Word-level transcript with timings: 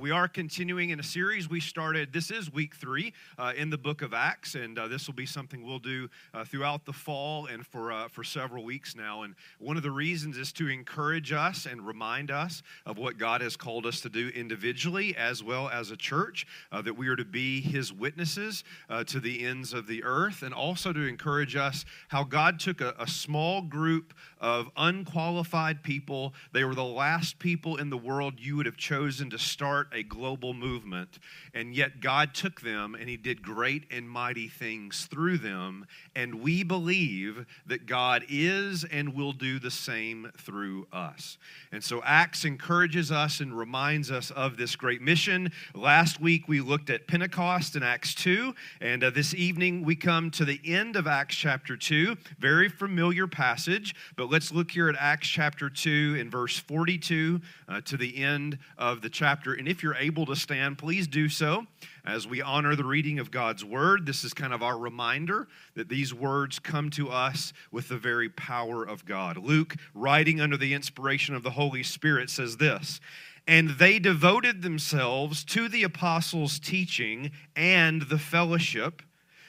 Uh, 0.00 0.02
we 0.02 0.10
are 0.10 0.28
continuing 0.28 0.90
in 0.90 1.00
a 1.00 1.02
series 1.02 1.48
we 1.48 1.60
started. 1.60 2.12
This 2.12 2.30
is 2.30 2.52
week 2.52 2.74
three 2.74 3.12
uh, 3.38 3.52
in 3.56 3.70
the 3.70 3.78
book 3.78 4.02
of 4.02 4.12
Acts, 4.14 4.54
and 4.54 4.78
uh, 4.78 4.88
this 4.88 5.06
will 5.06 5.14
be 5.14 5.26
something 5.26 5.64
we'll 5.64 5.78
do 5.78 6.08
uh, 6.34 6.44
throughout 6.44 6.84
the 6.84 6.92
fall 6.92 7.46
and 7.46 7.66
for 7.66 7.92
uh, 7.92 8.08
for 8.08 8.24
several 8.24 8.64
weeks 8.64 8.94
now. 8.94 9.22
And 9.22 9.34
one 9.58 9.76
of 9.76 9.82
the 9.82 9.90
reasons 9.90 10.36
is 10.36 10.52
to 10.54 10.68
encourage 10.68 11.32
us 11.32 11.66
and 11.66 11.86
remind 11.86 12.30
us 12.30 12.62
of 12.86 12.98
what 12.98 13.18
God 13.18 13.40
has 13.40 13.56
called 13.56 13.86
us 13.86 14.00
to 14.00 14.08
do 14.08 14.28
individually 14.28 15.16
as 15.16 15.42
well 15.42 15.68
as 15.68 15.90
a 15.90 15.96
church. 15.96 16.46
Uh, 16.72 16.82
that 16.82 16.94
we 16.94 17.08
are 17.08 17.16
to 17.16 17.24
be 17.24 17.60
His 17.60 17.92
witnesses 17.92 18.64
to 19.06 19.20
the 19.20 19.44
ends 19.44 19.72
of 19.72 19.86
the 19.86 20.02
earth, 20.04 20.42
and 20.42 20.54
also 20.54 20.92
to 20.92 21.06
encourage 21.06 21.56
us 21.56 21.84
how 22.08 22.24
God 22.24 22.60
took 22.60 22.80
a, 22.80 22.94
a 22.98 23.06
small 23.06 23.62
group 23.62 24.14
of 24.40 24.70
unqualified 24.76 25.82
people. 25.82 26.34
They 26.52 26.64
were 26.64 26.74
the 26.74 26.84
last 26.84 27.38
people 27.38 27.76
in 27.76 27.90
the 27.90 27.98
world 27.98 28.34
you 28.38 28.56
would 28.56 28.66
have 28.66 28.76
chosen 28.76 29.30
to 29.30 29.38
start 29.38 29.89
a 29.92 30.02
global 30.02 30.54
movement. 30.54 31.18
And 31.54 31.74
yet 31.74 32.00
God 32.00 32.34
took 32.34 32.60
them 32.60 32.94
and 32.94 33.08
He 33.08 33.16
did 33.16 33.42
great 33.42 33.84
and 33.90 34.08
mighty 34.08 34.48
things 34.48 35.06
through 35.10 35.38
them. 35.38 35.86
And 36.14 36.42
we 36.42 36.62
believe 36.62 37.46
that 37.66 37.86
God 37.86 38.24
is 38.28 38.84
and 38.84 39.14
will 39.14 39.32
do 39.32 39.58
the 39.58 39.70
same 39.70 40.30
through 40.36 40.86
us. 40.92 41.38
And 41.72 41.82
so 41.82 42.02
Acts 42.04 42.44
encourages 42.44 43.12
us 43.12 43.40
and 43.40 43.56
reminds 43.56 44.10
us 44.10 44.30
of 44.30 44.56
this 44.56 44.76
great 44.76 45.02
mission. 45.02 45.52
Last 45.74 46.20
week 46.20 46.48
we 46.48 46.60
looked 46.60 46.90
at 46.90 47.06
Pentecost 47.06 47.76
in 47.76 47.82
Acts 47.82 48.14
2. 48.14 48.54
And 48.80 49.04
uh, 49.04 49.10
this 49.10 49.34
evening 49.34 49.84
we 49.84 49.96
come 49.96 50.30
to 50.32 50.44
the 50.44 50.60
end 50.64 50.96
of 50.96 51.06
Acts 51.06 51.36
chapter 51.36 51.76
2. 51.76 52.16
Very 52.38 52.68
familiar 52.68 53.26
passage. 53.26 53.94
But 54.16 54.30
let's 54.30 54.52
look 54.52 54.70
here 54.70 54.88
at 54.88 54.96
Acts 54.98 55.28
chapter 55.28 55.70
2 55.70 56.16
in 56.18 56.30
verse 56.30 56.58
42 56.58 57.40
uh, 57.68 57.80
to 57.82 57.96
the 57.96 58.22
end 58.22 58.58
of 58.78 59.00
the 59.00 59.10
chapter. 59.10 59.54
And 59.54 59.68
if 59.68 59.79
you're 59.82 59.94
able 59.94 60.26
to 60.26 60.36
stand, 60.36 60.78
please 60.78 61.06
do 61.06 61.28
so 61.28 61.66
as 62.04 62.26
we 62.26 62.40
honor 62.42 62.74
the 62.74 62.84
reading 62.84 63.18
of 63.18 63.30
God's 63.30 63.64
word. 63.64 64.06
This 64.06 64.24
is 64.24 64.34
kind 64.34 64.52
of 64.52 64.62
our 64.62 64.78
reminder 64.78 65.48
that 65.74 65.88
these 65.88 66.14
words 66.14 66.58
come 66.58 66.90
to 66.90 67.10
us 67.10 67.52
with 67.70 67.88
the 67.88 67.98
very 67.98 68.28
power 68.28 68.84
of 68.84 69.04
God. 69.04 69.36
Luke, 69.36 69.76
writing 69.94 70.40
under 70.40 70.56
the 70.56 70.74
inspiration 70.74 71.34
of 71.34 71.42
the 71.42 71.50
Holy 71.50 71.82
Spirit, 71.82 72.30
says 72.30 72.56
this. 72.56 73.00
And 73.46 73.70
they 73.70 73.98
devoted 73.98 74.62
themselves 74.62 75.44
to 75.44 75.68
the 75.68 75.82
apostles' 75.82 76.58
teaching 76.58 77.32
and 77.56 78.02
the 78.02 78.18
fellowship, 78.18 79.02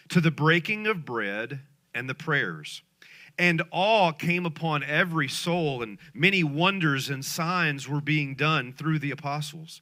to 0.09 0.21
the 0.21 0.31
breaking 0.31 0.87
of 0.87 1.05
bread 1.05 1.59
and 1.93 2.09
the 2.09 2.15
prayers. 2.15 2.81
And 3.37 3.61
awe 3.71 4.11
came 4.11 4.45
upon 4.45 4.83
every 4.83 5.27
soul, 5.27 5.81
and 5.81 5.97
many 6.13 6.43
wonders 6.43 7.09
and 7.09 7.23
signs 7.23 7.87
were 7.87 8.01
being 8.01 8.35
done 8.35 8.73
through 8.73 8.99
the 8.99 9.11
apostles. 9.11 9.81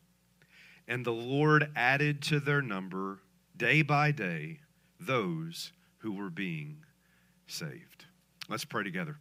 And 0.91 1.05
the 1.05 1.13
Lord 1.13 1.71
added 1.73 2.21
to 2.23 2.41
their 2.41 2.61
number 2.61 3.19
day 3.55 3.81
by 3.81 4.11
day 4.11 4.59
those 4.99 5.71
who 5.99 6.11
were 6.11 6.29
being 6.29 6.83
saved. 7.47 8.07
Let's 8.49 8.65
pray 8.65 8.83
together. 8.83 9.17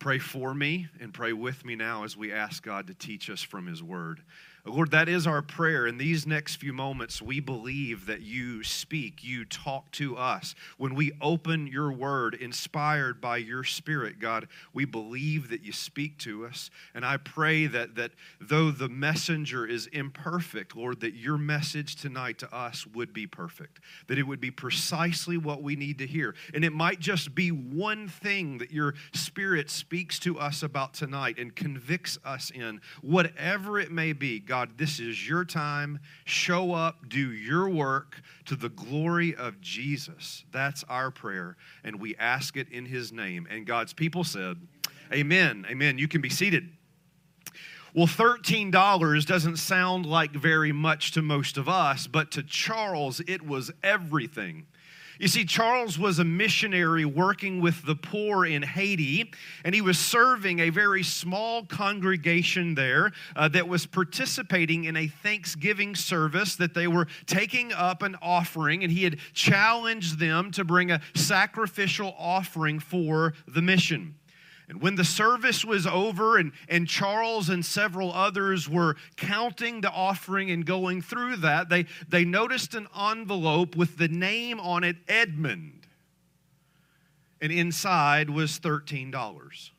Pray 0.00 0.18
for 0.18 0.52
me 0.52 0.88
and 1.00 1.14
pray 1.14 1.32
with 1.32 1.64
me 1.64 1.76
now 1.76 2.02
as 2.02 2.16
we 2.16 2.32
ask 2.32 2.60
God 2.60 2.88
to 2.88 2.94
teach 2.94 3.30
us 3.30 3.40
from 3.40 3.68
His 3.68 3.84
Word. 3.84 4.20
Lord, 4.66 4.90
that 4.90 5.08
is 5.08 5.28
our 5.28 5.42
prayer. 5.42 5.86
In 5.86 5.96
these 5.96 6.26
next 6.26 6.56
few 6.56 6.72
moments, 6.72 7.22
we 7.22 7.38
believe 7.38 8.06
that 8.06 8.22
you 8.22 8.64
speak, 8.64 9.22
you 9.22 9.44
talk 9.44 9.92
to 9.92 10.16
us. 10.16 10.56
When 10.76 10.96
we 10.96 11.12
open 11.20 11.68
your 11.68 11.92
word, 11.92 12.34
inspired 12.34 13.20
by 13.20 13.36
your 13.36 13.62
spirit, 13.62 14.18
God, 14.18 14.48
we 14.72 14.84
believe 14.84 15.50
that 15.50 15.62
you 15.62 15.72
speak 15.72 16.18
to 16.18 16.46
us. 16.46 16.70
And 16.94 17.04
I 17.04 17.16
pray 17.16 17.66
that, 17.66 17.94
that 17.94 18.10
though 18.40 18.72
the 18.72 18.88
messenger 18.88 19.64
is 19.64 19.86
imperfect, 19.88 20.74
Lord, 20.74 21.00
that 21.00 21.14
your 21.14 21.38
message 21.38 21.94
tonight 21.94 22.38
to 22.38 22.52
us 22.52 22.86
would 22.88 23.12
be 23.12 23.26
perfect, 23.26 23.78
that 24.08 24.18
it 24.18 24.24
would 24.24 24.40
be 24.40 24.50
precisely 24.50 25.38
what 25.38 25.62
we 25.62 25.76
need 25.76 25.98
to 25.98 26.06
hear. 26.06 26.34
And 26.52 26.64
it 26.64 26.72
might 26.72 26.98
just 26.98 27.36
be 27.36 27.50
one 27.50 28.08
thing 28.08 28.58
that 28.58 28.72
your 28.72 28.94
spirit 29.14 29.70
speaks 29.70 30.18
to 30.20 30.40
us 30.40 30.64
about 30.64 30.92
tonight 30.92 31.38
and 31.38 31.54
convicts 31.54 32.18
us 32.24 32.50
in, 32.50 32.80
whatever 33.00 33.78
it 33.78 33.92
may 33.92 34.12
be. 34.12 34.40
God, 34.40 34.55
God, 34.56 34.78
this 34.78 35.00
is 35.00 35.28
your 35.28 35.44
time. 35.44 36.00
Show 36.24 36.72
up, 36.72 37.10
do 37.10 37.30
your 37.30 37.68
work 37.68 38.22
to 38.46 38.56
the 38.56 38.70
glory 38.70 39.34
of 39.36 39.60
Jesus. 39.60 40.46
That's 40.50 40.82
our 40.84 41.10
prayer, 41.10 41.58
and 41.84 42.00
we 42.00 42.16
ask 42.16 42.56
it 42.56 42.66
in 42.70 42.86
his 42.86 43.12
name. 43.12 43.46
And 43.50 43.66
God's 43.66 43.92
people 43.92 44.24
said, 44.24 44.56
Amen. 45.12 45.66
Amen. 45.68 45.98
You 45.98 46.08
can 46.08 46.22
be 46.22 46.30
seated. 46.30 46.70
Well, 47.92 48.06
$13 48.06 49.26
doesn't 49.26 49.56
sound 49.58 50.06
like 50.06 50.32
very 50.32 50.72
much 50.72 51.12
to 51.12 51.20
most 51.20 51.58
of 51.58 51.68
us, 51.68 52.06
but 52.06 52.30
to 52.30 52.42
Charles, 52.42 53.20
it 53.28 53.46
was 53.46 53.70
everything. 53.82 54.68
You 55.18 55.28
see, 55.28 55.44
Charles 55.44 55.98
was 55.98 56.18
a 56.18 56.24
missionary 56.24 57.04
working 57.04 57.60
with 57.60 57.84
the 57.86 57.94
poor 57.94 58.44
in 58.44 58.62
Haiti, 58.62 59.30
and 59.64 59.74
he 59.74 59.80
was 59.80 59.98
serving 59.98 60.58
a 60.58 60.70
very 60.70 61.02
small 61.02 61.64
congregation 61.64 62.74
there 62.74 63.12
uh, 63.34 63.48
that 63.48 63.66
was 63.66 63.86
participating 63.86 64.84
in 64.84 64.96
a 64.96 65.06
Thanksgiving 65.06 65.94
service 65.94 66.56
that 66.56 66.74
they 66.74 66.86
were 66.86 67.06
taking 67.24 67.72
up 67.72 68.02
an 68.02 68.16
offering, 68.20 68.82
and 68.82 68.92
he 68.92 69.04
had 69.04 69.18
challenged 69.32 70.18
them 70.18 70.50
to 70.50 70.64
bring 70.64 70.90
a 70.90 71.00
sacrificial 71.14 72.14
offering 72.18 72.78
for 72.78 73.32
the 73.48 73.62
mission. 73.62 74.14
And 74.68 74.82
when 74.82 74.96
the 74.96 75.04
service 75.04 75.64
was 75.64 75.86
over 75.86 76.38
and, 76.38 76.52
and 76.68 76.88
Charles 76.88 77.48
and 77.48 77.64
several 77.64 78.12
others 78.12 78.68
were 78.68 78.96
counting 79.16 79.80
the 79.80 79.90
offering 79.90 80.50
and 80.50 80.66
going 80.66 81.02
through 81.02 81.36
that, 81.36 81.68
they, 81.68 81.86
they 82.08 82.24
noticed 82.24 82.74
an 82.74 82.88
envelope 82.98 83.76
with 83.76 83.96
the 83.96 84.08
name 84.08 84.58
on 84.58 84.82
it 84.82 84.96
Edmund. 85.06 85.86
And 87.40 87.52
inside 87.52 88.30
was 88.30 88.58
$13. 88.58 89.70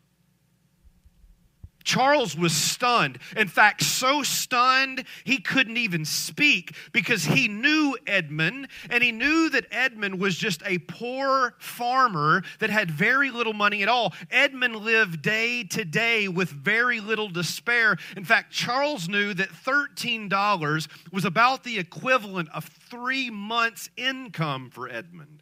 Charles 1.88 2.36
was 2.36 2.52
stunned. 2.54 3.18
In 3.38 3.48
fact, 3.48 3.82
so 3.82 4.22
stunned 4.22 5.06
he 5.24 5.38
couldn't 5.38 5.78
even 5.78 6.04
speak 6.04 6.76
because 6.92 7.24
he 7.24 7.48
knew 7.48 7.98
Edmund 8.06 8.68
and 8.90 9.02
he 9.02 9.14
knew 9.14 9.50
that 9.52 9.68
Edmund 9.72 10.20
was 10.20 10.36
just 10.36 10.62
a 10.66 10.80
poor 10.80 11.56
farmer 11.60 12.44
that 12.60 12.70
had 12.70 12.92
very 12.92 13.32
little 13.32 13.54
money 13.54 13.84
at 13.84 13.88
all. 13.88 14.14
Edmund 14.30 14.76
lived 14.76 15.22
day 15.22 15.64
to 15.64 15.86
day 15.86 16.28
with 16.28 16.50
very 16.50 17.00
little 17.00 17.32
to 17.32 17.42
spare. 17.42 17.96
In 18.18 18.26
fact, 18.26 18.52
Charles 18.52 19.08
knew 19.08 19.34
that 19.36 19.48
$13 19.48 20.90
was 21.14 21.24
about 21.24 21.64
the 21.64 21.80
equivalent 21.80 22.50
of 22.54 22.66
three 22.66 23.30
months' 23.30 23.90
income 23.96 24.70
for 24.70 24.90
Edmund. 24.90 25.42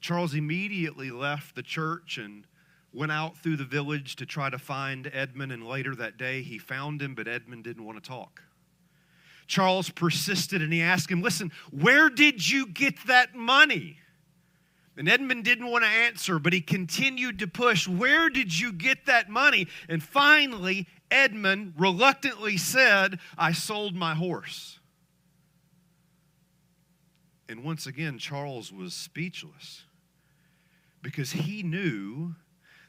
Charles 0.00 0.34
immediately 0.34 1.10
left 1.10 1.56
the 1.56 1.64
church 1.64 2.16
and 2.16 2.46
went 2.92 3.12
out 3.12 3.36
through 3.38 3.56
the 3.56 3.64
village 3.64 4.16
to 4.16 4.26
try 4.26 4.50
to 4.50 4.58
find 4.58 5.10
Edmund, 5.12 5.52
and 5.52 5.66
later 5.66 5.94
that 5.94 6.18
day 6.18 6.42
he 6.42 6.58
found 6.58 7.00
him, 7.00 7.14
but 7.14 7.26
Edmund 7.26 7.64
didn't 7.64 7.84
want 7.84 8.02
to 8.02 8.08
talk. 8.08 8.42
Charles 9.46 9.90
persisted 9.90 10.62
and 10.62 10.72
he 10.72 10.80
asked 10.80 11.10
him, 11.10 11.22
Listen, 11.22 11.52
where 11.70 12.08
did 12.08 12.48
you 12.48 12.66
get 12.66 12.94
that 13.06 13.34
money? 13.34 13.98
And 14.96 15.08
Edmund 15.08 15.44
didn't 15.44 15.70
want 15.70 15.84
to 15.84 15.90
answer, 15.90 16.38
but 16.38 16.52
he 16.52 16.60
continued 16.60 17.38
to 17.38 17.46
push, 17.46 17.88
Where 17.88 18.28
did 18.28 18.58
you 18.58 18.72
get 18.72 19.06
that 19.06 19.28
money? 19.28 19.68
And 19.88 20.02
finally, 20.02 20.86
Edmund 21.10 21.74
reluctantly 21.76 22.56
said, 22.56 23.18
I 23.36 23.52
sold 23.52 23.94
my 23.94 24.14
horse. 24.14 24.78
And 27.48 27.64
once 27.64 27.86
again, 27.86 28.18
Charles 28.18 28.72
was 28.72 28.94
speechless 28.94 29.84
because 31.02 31.32
he 31.32 31.62
knew 31.62 32.34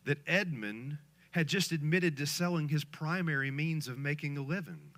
that 0.06 0.20
Edmund 0.28 0.98
had 1.32 1.48
just 1.48 1.72
admitted 1.72 2.18
to 2.18 2.26
selling 2.26 2.70
his 2.70 2.84
primary 2.84 3.52
means 3.52 3.88
of 3.88 3.98
making 3.98 4.38
a 4.38 4.42
living. 4.42 4.92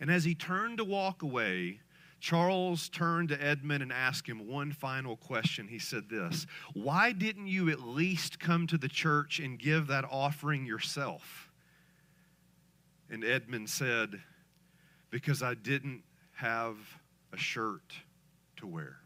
And 0.00 0.10
as 0.10 0.24
he 0.24 0.34
turned 0.34 0.78
to 0.78 0.84
walk 0.84 1.22
away, 1.22 1.80
Charles 2.20 2.88
turned 2.88 3.28
to 3.28 3.42
Edmund 3.42 3.82
and 3.82 3.92
asked 3.92 4.26
him 4.26 4.48
one 4.48 4.72
final 4.72 5.16
question. 5.16 5.68
He 5.68 5.78
said, 5.78 6.08
This 6.08 6.46
Why 6.74 7.12
didn't 7.12 7.48
you 7.48 7.70
at 7.70 7.80
least 7.80 8.40
come 8.40 8.66
to 8.68 8.78
the 8.78 8.88
church 8.88 9.38
and 9.38 9.58
give 9.58 9.88
that 9.88 10.04
offering 10.10 10.64
yourself? 10.64 11.50
And 13.10 13.24
Edmund 13.24 13.70
said, 13.70 14.20
because 15.10 15.42
I 15.42 15.54
didn't 15.54 16.02
have 16.34 16.76
a 17.32 17.36
shirt 17.36 17.94
to 18.56 18.66
wear. 18.66 18.97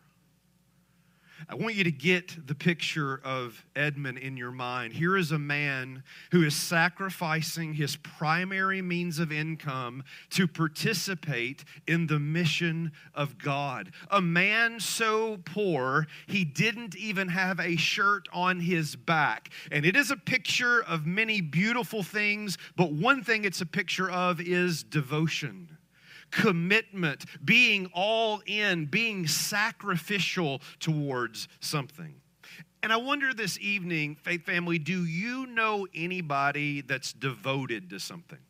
I 1.48 1.54
want 1.54 1.74
you 1.74 1.84
to 1.84 1.92
get 1.92 2.46
the 2.46 2.54
picture 2.54 3.20
of 3.24 3.64
Edmund 3.74 4.18
in 4.18 4.36
your 4.36 4.50
mind. 4.50 4.92
Here 4.92 5.16
is 5.16 5.32
a 5.32 5.38
man 5.38 6.02
who 6.30 6.44
is 6.44 6.54
sacrificing 6.54 7.74
his 7.74 7.96
primary 7.96 8.82
means 8.82 9.18
of 9.18 9.32
income 9.32 10.04
to 10.30 10.46
participate 10.46 11.64
in 11.86 12.06
the 12.06 12.18
mission 12.18 12.92
of 13.14 13.38
God. 13.38 13.92
A 14.10 14.20
man 14.20 14.80
so 14.80 15.38
poor, 15.44 16.06
he 16.26 16.44
didn't 16.44 16.96
even 16.96 17.28
have 17.28 17.58
a 17.60 17.76
shirt 17.76 18.28
on 18.32 18.60
his 18.60 18.96
back. 18.96 19.50
And 19.70 19.84
it 19.84 19.96
is 19.96 20.10
a 20.10 20.16
picture 20.16 20.82
of 20.84 21.06
many 21.06 21.40
beautiful 21.40 22.02
things, 22.02 22.58
but 22.76 22.92
one 22.92 23.22
thing 23.22 23.44
it's 23.44 23.60
a 23.60 23.66
picture 23.66 24.10
of 24.10 24.40
is 24.40 24.82
devotion 24.82 25.78
commitment, 26.32 27.24
being 27.44 27.88
all 27.94 28.42
in, 28.46 28.86
being 28.86 29.28
sacrificial 29.28 30.60
towards 30.80 31.46
something. 31.60 32.14
And 32.82 32.92
I 32.92 32.96
wonder 32.96 33.32
this 33.32 33.60
evening, 33.60 34.16
Faith 34.16 34.44
Family, 34.44 34.80
do 34.80 35.04
you 35.04 35.46
know 35.46 35.86
anybody 35.94 36.80
that's 36.80 37.12
devoted 37.12 37.90
to 37.90 38.00
something? 38.00 38.40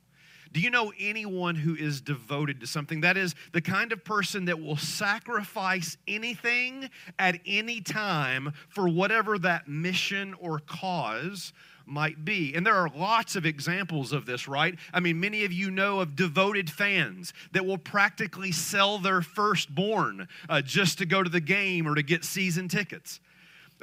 Do 0.53 0.61
you 0.61 0.71
know 0.71 0.93
anyone 0.99 1.55
who 1.55 1.75
is 1.75 2.01
devoted 2.01 2.61
to 2.61 2.67
something? 2.67 3.01
That 3.01 3.17
is 3.17 3.35
the 3.53 3.63
kind 3.63 3.91
of 3.91 4.05
person 4.05 4.47
that 4.47 4.61
will 4.61 4.77
sacrifice 4.77 5.97
anything 6.07 6.91
at 7.19 7.41
any 7.47 7.81
time 7.81 8.53
for 8.69 8.89
whatever 8.89 9.39
that 9.39 9.67
mission 9.67 10.35
or 10.39 10.59
cause 10.59 11.55
might 11.87 12.25
be. 12.25 12.55
And 12.55 12.67
there 12.67 12.75
are 12.75 12.89
lots 12.89 13.37
of 13.37 13.47
examples 13.47 14.13
of 14.13 14.27
this, 14.27 14.49
right? 14.49 14.79
I 14.93 15.01
mean, 15.01 15.21
many 15.21 15.45
of 15.45 15.53
you 15.53 15.71
know 15.71 16.01
of 16.01 16.17
devoted 16.17 16.71
fans 16.71 17.33
that 17.53 17.65
will 17.65 17.79
practically 17.79 18.53
sell 18.53 18.99
their 18.99 19.23
firstborn 19.23 20.29
uh, 20.49 20.63
just 20.63 20.99
to 20.99 21.07
go 21.07 21.23
to 21.23 21.31
the 21.31 21.41
game 21.41 21.87
or 21.87 21.95
to 21.95 22.03
get 22.03 22.25
season 22.25 22.69
tickets. 22.69 23.21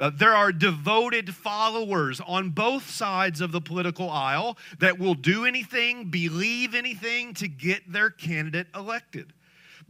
Uh, 0.00 0.10
there 0.14 0.34
are 0.34 0.50
devoted 0.50 1.34
followers 1.34 2.22
on 2.26 2.48
both 2.50 2.88
sides 2.88 3.42
of 3.42 3.52
the 3.52 3.60
political 3.60 4.08
aisle 4.08 4.56
that 4.78 4.98
will 4.98 5.14
do 5.14 5.44
anything, 5.44 6.06
believe 6.06 6.74
anything 6.74 7.34
to 7.34 7.46
get 7.46 7.92
their 7.92 8.08
candidate 8.08 8.66
elected. 8.74 9.34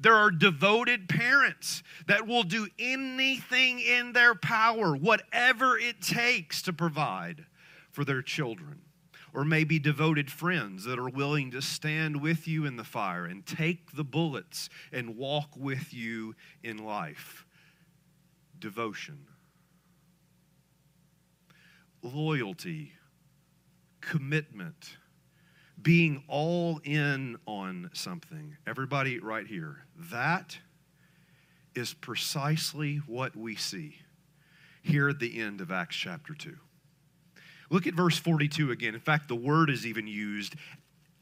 There 0.01 0.17
are 0.17 0.31
devoted 0.31 1.09
parents 1.09 1.83
that 2.09 2.27
will 2.27 2.43
do 2.43 2.67
anything 2.79 3.81
in 3.81 4.12
their 4.12 4.35
power, 4.35 4.97
whatever 4.97 5.79
it 5.79 6.01
takes 6.01 6.62
to 6.62 6.73
provide 6.73 7.45
for 7.90 8.04
their 8.04 8.22
children. 8.22 8.81
Or 9.32 9.44
maybe 9.44 9.78
devoted 9.78 10.31
friends 10.31 10.84
that 10.84 10.98
are 10.98 11.08
willing 11.08 11.52
to 11.52 11.62
stand 11.62 12.20
with 12.20 12.48
you 12.48 12.64
in 12.66 12.76
the 12.76 12.84
fire 12.84 13.26
and 13.26 13.46
take 13.46 13.92
the 13.92 14.02
bullets 14.02 14.69
and 14.92 15.16
walk 15.16 15.50
with 15.56 15.94
you 15.94 16.34
in 16.64 16.78
life. 16.84 17.46
Devotion. 18.58 19.26
Loyalty. 22.02 22.92
Commitment. 24.00 24.96
Being 25.81 26.25
all 26.26 26.81
in 26.82 27.37
on 27.46 27.90
something. 27.92 28.56
Everybody, 28.66 29.20
right 29.20 29.46
here. 29.46 29.84
That 30.10 30.58
is 31.75 31.94
precisely 31.94 32.96
what 33.06 33.37
we 33.37 33.54
see 33.54 33.98
here 34.82 35.08
at 35.08 35.20
the 35.20 35.40
end 35.40 35.60
of 35.60 35.70
Acts 35.70 35.96
chapter 35.96 36.34
2. 36.34 36.56
Look 37.70 37.87
at 37.87 37.94
verse 37.94 38.19
42 38.19 38.72
again. 38.72 38.94
In 38.94 39.00
fact, 39.00 39.28
the 39.28 39.37
word 39.37 39.70
is 39.70 39.87
even 39.87 40.06
used. 40.06 40.56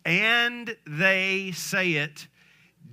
And 0.05 0.75
they 0.87 1.53
say 1.53 1.93
it, 1.93 2.27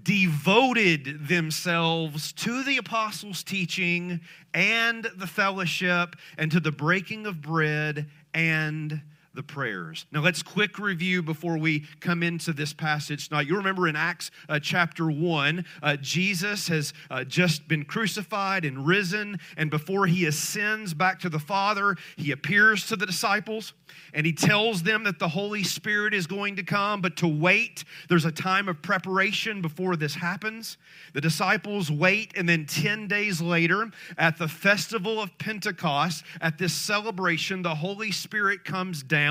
devoted 0.04 1.28
themselves 1.28 2.34
to 2.34 2.64
the 2.64 2.78
apostles' 2.78 3.44
teaching 3.44 4.20
and 4.54 5.08
the 5.16 5.28
fellowship 5.28 6.18
and 6.38 6.52
to 6.52 6.60
the 6.60 6.72
breaking 6.72 7.26
of 7.26 7.42
bread 7.42 8.08
and 8.34 9.02
the 9.36 9.44
prayers. 9.44 10.06
Now, 10.12 10.22
let's 10.22 10.42
quick 10.42 10.80
review 10.80 11.22
before 11.22 11.58
we 11.58 11.86
come 12.00 12.24
into 12.24 12.54
this 12.54 12.74
passage 12.74 13.28
tonight. 13.28 13.48
You 13.48 13.58
remember 13.58 13.88
in 13.88 13.96
Acts 13.96 14.32
uh, 14.50 14.60
chapter 14.60 15.10
1, 15.12 15.66
uh, 15.84 15.98
Jesus 15.98 16.68
has 16.70 16.94
uh, 17.12 17.24
just 17.24 17.68
been 17.68 17.86
crucified 17.86 18.66
and 18.66 18.88
risen, 18.88 19.40
and 19.58 19.70
before 19.70 20.08
he 20.08 20.26
ascends 20.26 20.94
back 20.94 21.20
to 21.20 21.30
the 21.30 21.40
Father, 21.40 21.96
he 22.16 22.32
appears 22.32 22.88
to 22.88 22.96
the 22.96 23.06
disciples 23.06 23.74
and 24.14 24.26
he 24.26 24.34
tells 24.34 24.84
them 24.84 25.04
that 25.04 25.20
the 25.20 25.28
Holy 25.28 25.64
Spirit 25.64 26.14
is 26.14 26.26
going 26.26 26.56
to 26.56 26.64
come, 26.64 27.02
but 27.02 27.18
to 27.18 27.28
wait. 27.28 27.84
There's 28.08 28.26
a 28.26 28.32
time 28.32 28.70
of 28.70 28.82
preparation 28.82 29.62
before 29.62 29.96
this 29.96 30.16
happens. 30.16 30.78
The 31.14 31.22
disciples 31.22 31.92
wait, 31.92 32.32
and 32.38 32.48
then 32.48 32.66
10 32.66 33.08
days 33.08 33.42
later, 33.42 33.90
at 34.18 34.38
the 34.38 34.48
festival 34.48 35.22
of 35.22 35.38
Pentecost, 35.38 36.24
at 36.40 36.58
this 36.58 36.74
celebration, 36.74 37.62
the 37.62 37.76
Holy 37.76 38.12
Spirit 38.12 38.64
comes 38.64 39.04
down, 39.04 39.25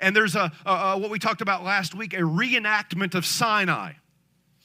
and 0.00 0.14
there's 0.14 0.36
a, 0.36 0.52
a, 0.66 0.70
a 0.70 0.98
what 0.98 1.10
we 1.10 1.18
talked 1.18 1.40
about 1.40 1.64
last 1.64 1.94
week 1.94 2.14
a 2.14 2.18
reenactment 2.18 3.14
of 3.14 3.24
Sinai 3.24 3.92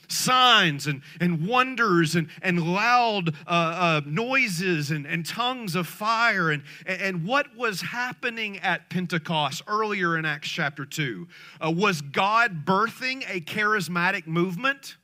signs 0.10 0.88
and, 0.88 1.01
and 1.21 1.48
wonders 1.48 2.16
and, 2.16 2.30
and 2.42 2.61
loud 2.61 3.30
uh, 3.47 3.49
uh, 3.49 4.02
noises 4.06 4.92
and, 4.92 5.06
and 5.06 5.26
tongues 5.26 5.76
of 5.76 5.88
fire. 5.88 6.52
And, 6.52 6.64
and 6.85 7.26
what 7.26 7.56
was 7.56 7.81
happening 7.81 8.57
at 8.59 8.90
Pentecost 8.90 9.61
earlier 9.68 10.18
in 10.18 10.26
Acts 10.26 10.49
chapter 10.49 10.85
2? 10.85 11.28
Uh, 11.64 11.71
was 11.71 12.02
God 12.02 12.66
birthing 12.66 13.23
a 13.30 13.42
charismatic 13.42 14.28
movement? 14.28 14.97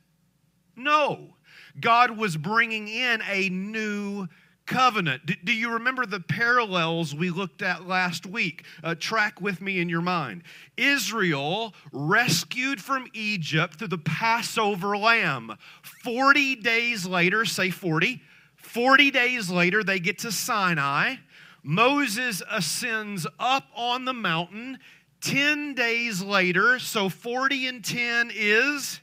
No. 0.75 1.36
God 1.79 2.17
was 2.17 2.38
bringing 2.38 2.88
in 2.88 3.22
a 3.29 3.50
new 3.50 4.27
covenant. 4.65 5.25
Do, 5.25 5.34
do, 5.43 5.53
you 5.53 5.74
remember 5.74 6.05
the 6.05 6.19
parallels 6.19 7.13
we 7.13 7.29
looked 7.29 7.62
at 7.62 7.88
last 7.88 8.25
week? 8.25 8.63
Uh, 8.84 8.95
track 8.95 9.41
with 9.41 9.62
me 9.62 9.79
in 9.79 9.89
your 9.89 10.01
mind. 10.01 10.43
Israel 10.77 11.74
rescued 11.91 12.81
from 12.81 13.07
Egypt 13.13 13.79
through 13.79 13.89
the 13.89 13.98
Passover 13.98 14.98
lamb. 14.98 15.57
40 16.03 16.55
days 16.57 17.05
later, 17.05 17.45
say 17.45 17.69
40, 17.69 18.22
40 18.55 19.12
days 19.12 19.50
later, 19.50 19.84
they 19.84 20.00
get 20.00 20.19
to 20.19 20.31
Sinai. 20.31 21.15
Moses 21.63 22.41
ascends 22.50 23.25
up 23.39 23.65
on 23.75 24.05
the 24.05 24.13
mountain. 24.13 24.79
10 25.22 25.74
days 25.74 26.22
later, 26.22 26.77
so 26.77 27.10
40 27.10 27.67
and 27.67 27.84
10 27.84 28.31
is 28.34 29.01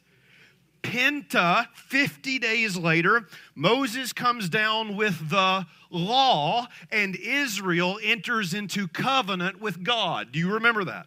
Penta, 0.82 1.68
50 1.74 2.38
days 2.38 2.76
later, 2.76 3.26
Moses 3.54 4.12
comes 4.12 4.48
down 4.48 4.96
with 4.96 5.30
the 5.30 5.66
law, 5.90 6.66
and 6.90 7.16
Israel 7.16 7.98
enters 8.02 8.52
into 8.52 8.88
covenant 8.88 9.60
with 9.60 9.82
God. 9.84 10.32
Do 10.32 10.38
you 10.38 10.54
remember 10.54 10.84
that? 10.84 11.06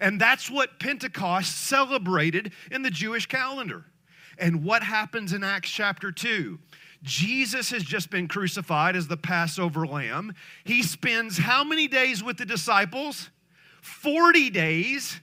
And 0.00 0.20
that's 0.20 0.50
what 0.50 0.78
Pentecost 0.78 1.56
celebrated 1.56 2.52
in 2.70 2.82
the 2.82 2.90
Jewish 2.90 3.26
calendar. 3.26 3.84
And 4.38 4.64
what 4.64 4.82
happens 4.82 5.32
in 5.32 5.44
Acts 5.44 5.70
chapter 5.70 6.10
2? 6.10 6.58
Jesus 7.02 7.70
has 7.70 7.82
just 7.82 8.10
been 8.10 8.28
crucified 8.28 8.94
as 8.94 9.08
the 9.08 9.16
Passover 9.16 9.86
lamb. 9.86 10.34
He 10.64 10.82
spends 10.82 11.38
how 11.38 11.64
many 11.64 11.88
days 11.88 12.22
with 12.22 12.36
the 12.36 12.46
disciples? 12.46 13.30
40 13.82 14.50
days. 14.50 15.20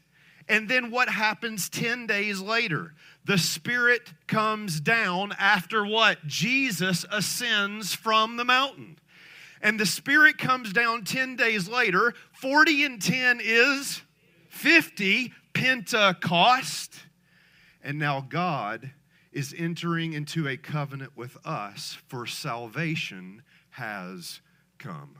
And 0.49 0.69
then 0.69 0.91
what 0.91 1.09
happens 1.09 1.69
10 1.69 2.07
days 2.07 2.39
later? 2.39 2.93
The 3.27 3.37
Spirit 3.37 4.13
comes 4.25 4.79
down 4.79 5.33
after 5.37 5.85
what? 5.85 6.25
Jesus 6.25 7.05
ascends 7.11 7.93
from 7.93 8.37
the 8.37 8.45
mountain. 8.45 8.97
And 9.61 9.77
the 9.77 9.85
Spirit 9.85 10.37
comes 10.37 10.71
down 10.71 11.03
10 11.03 11.35
days 11.35 11.67
later. 11.67 12.13
40 12.31 12.85
and 12.85 13.01
10 13.01 13.41
is 13.43 14.01
50, 14.47 15.33
Pentecost. 15.53 16.95
And 17.83 17.99
now 17.99 18.21
God 18.21 18.91
is 19.33 19.53
entering 19.57 20.13
into 20.13 20.47
a 20.47 20.55
covenant 20.55 21.11
with 21.17 21.37
us, 21.45 21.97
for 22.07 22.25
salvation 22.25 23.43
has 23.71 24.39
come. 24.77 25.17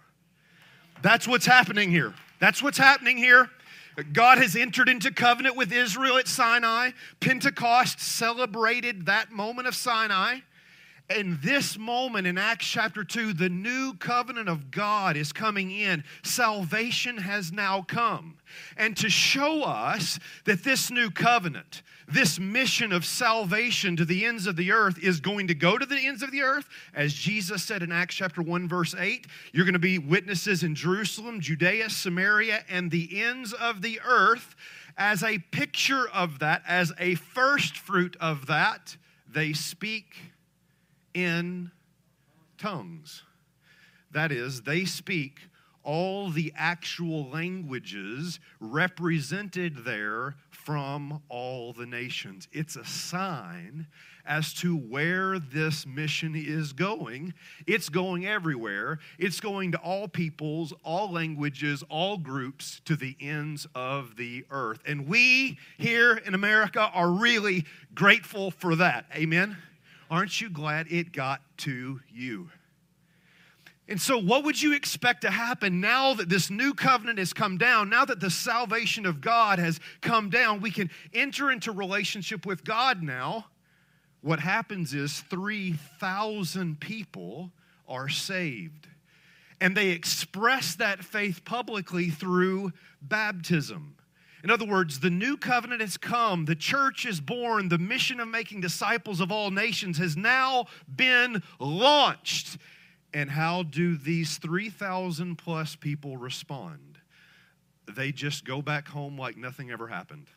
That's 1.01 1.27
what's 1.27 1.45
happening 1.45 1.91
here. 1.91 2.13
That's 2.39 2.63
what's 2.63 2.77
happening 2.77 3.17
here. 3.17 3.49
God 4.03 4.37
has 4.37 4.55
entered 4.55 4.89
into 4.89 5.11
covenant 5.11 5.55
with 5.55 5.71
Israel 5.71 6.17
at 6.17 6.27
Sinai. 6.27 6.91
Pentecost 7.19 7.99
celebrated 7.99 9.07
that 9.07 9.31
moment 9.31 9.67
of 9.67 9.75
Sinai. 9.75 10.39
In 11.09 11.39
this 11.41 11.77
moment 11.77 12.27
in 12.27 12.37
Acts 12.37 12.67
chapter 12.67 13.03
2, 13.03 13.33
the 13.33 13.49
new 13.49 13.93
covenant 13.93 14.49
of 14.49 14.71
God 14.71 15.15
is 15.15 15.31
coming 15.31 15.71
in. 15.71 16.03
Salvation 16.21 17.17
has 17.17 17.51
now 17.51 17.81
come. 17.81 18.37
And 18.75 18.95
to 18.97 19.09
show 19.09 19.63
us 19.63 20.19
that 20.43 20.63
this 20.63 20.91
new 20.91 21.09
covenant, 21.09 21.81
this 22.07 22.39
mission 22.39 22.93
of 22.93 23.03
salvation 23.03 23.97
to 23.97 24.05
the 24.05 24.25
ends 24.25 24.47
of 24.47 24.55
the 24.55 24.71
earth 24.71 24.97
is 25.03 25.19
going 25.19 25.47
to 25.47 25.53
go 25.53 25.77
to 25.77 25.85
the 25.85 26.07
ends 26.07 26.23
of 26.23 26.31
the 26.31 26.41
earth. 26.41 26.67
As 26.93 27.13
Jesus 27.13 27.63
said 27.63 27.83
in 27.83 27.91
Acts 27.91 28.15
chapter 28.15 28.41
1, 28.41 28.69
verse 28.69 28.95
8, 28.97 29.27
you're 29.51 29.65
going 29.65 29.73
to 29.73 29.79
be 29.79 29.99
witnesses 29.99 30.63
in 30.63 30.73
Jerusalem, 30.73 31.41
Judea, 31.41 31.89
Samaria, 31.89 32.63
and 32.69 32.89
the 32.89 33.21
ends 33.21 33.51
of 33.51 33.81
the 33.81 33.99
earth. 34.05 34.55
as 34.97 35.21
a 35.21 35.37
picture 35.51 36.07
of 36.09 36.39
that, 36.39 36.63
as 36.67 36.91
a 36.97 37.15
first 37.15 37.77
fruit 37.77 38.15
of 38.19 38.47
that, 38.47 38.97
they 39.29 39.53
speak 39.53 40.15
in 41.13 41.71
tongues. 42.57 43.23
That 44.11 44.31
is, 44.31 44.61
they 44.61 44.85
speak 44.85 45.41
all 45.83 46.29
the 46.29 46.51
actual 46.57 47.29
languages 47.29 48.39
represented 48.59 49.85
there 49.85 50.35
from 50.67 51.21
all 51.29 51.71
the 51.71 51.85
nations. 51.85 52.49
It's 52.51 52.75
a 52.75 52.83
sign 52.83 53.87
as 54.25 54.53
to 54.55 54.75
where 54.75 55.39
this 55.39 55.87
mission 55.87 56.35
is 56.35 56.73
going. 56.73 57.33
It's 57.65 57.87
going 57.87 58.25
everywhere. 58.25 58.99
It's 59.17 59.39
going 59.39 59.71
to 59.71 59.77
all 59.77 60.09
peoples, 60.09 60.73
all 60.83 61.09
languages, 61.09 61.85
all 61.87 62.17
groups, 62.17 62.81
to 62.83 62.97
the 62.97 63.15
ends 63.21 63.65
of 63.75 64.17
the 64.17 64.43
earth. 64.51 64.81
And 64.85 65.07
we 65.07 65.57
here 65.77 66.17
in 66.17 66.33
America 66.33 66.81
are 66.93 67.11
really 67.11 67.63
grateful 67.95 68.51
for 68.51 68.75
that. 68.75 69.05
Amen? 69.15 69.55
Aren't 70.11 70.41
you 70.41 70.49
glad 70.49 70.87
it 70.91 71.13
got 71.13 71.39
to 71.59 72.01
you? 72.13 72.49
And 73.89 74.01
so, 74.01 74.17
what 74.17 74.43
would 74.43 74.61
you 74.61 74.73
expect 74.73 75.21
to 75.21 75.29
happen 75.29 75.79
now 75.79 76.13
that 76.13 76.27
this 76.27 76.49
new 76.49 76.73
covenant 76.73 77.19
has 77.19 77.31
come 77.31 77.57
down? 77.57 77.89
Now 77.89 78.03
that 78.03 78.19
the 78.19 78.29
salvation 78.29 79.05
of 79.05 79.21
God 79.21 79.59
has 79.59 79.79
come 80.01 80.29
down, 80.29 80.59
we 80.59 80.71
can 80.71 80.89
enter 81.13 81.49
into 81.49 81.71
relationship 81.71 82.45
with 82.45 82.65
God 82.65 83.01
now. 83.01 83.45
What 84.21 84.39
happens 84.39 84.93
is 84.93 85.21
3,000 85.21 86.79
people 86.81 87.51
are 87.87 88.09
saved. 88.09 88.87
And 89.61 89.75
they 89.75 89.89
express 89.89 90.75
that 90.75 91.03
faith 91.03 91.45
publicly 91.45 92.09
through 92.09 92.73
baptism. 93.01 93.95
In 94.43 94.51
other 94.51 94.65
words, 94.65 94.99
the 94.99 95.09
new 95.09 95.35
covenant 95.35 95.81
has 95.81 95.97
come, 95.97 96.45
the 96.45 96.55
church 96.55 97.05
is 97.05 97.19
born, 97.19 97.69
the 97.69 97.77
mission 97.77 98.19
of 98.19 98.27
making 98.27 98.61
disciples 98.61 99.19
of 99.19 99.31
all 99.31 99.49
nations 99.49 99.97
has 99.97 100.15
now 100.15 100.65
been 100.93 101.41
launched. 101.59 102.57
And 103.13 103.31
how 103.31 103.63
do 103.63 103.97
these 103.97 104.37
3,000 104.37 105.37
plus 105.37 105.75
people 105.75 106.17
respond? 106.17 106.99
They 107.87 108.11
just 108.11 108.45
go 108.45 108.61
back 108.61 108.89
home 108.89 109.17
like 109.17 109.37
nothing 109.37 109.71
ever 109.71 109.87
happened. 109.87 110.27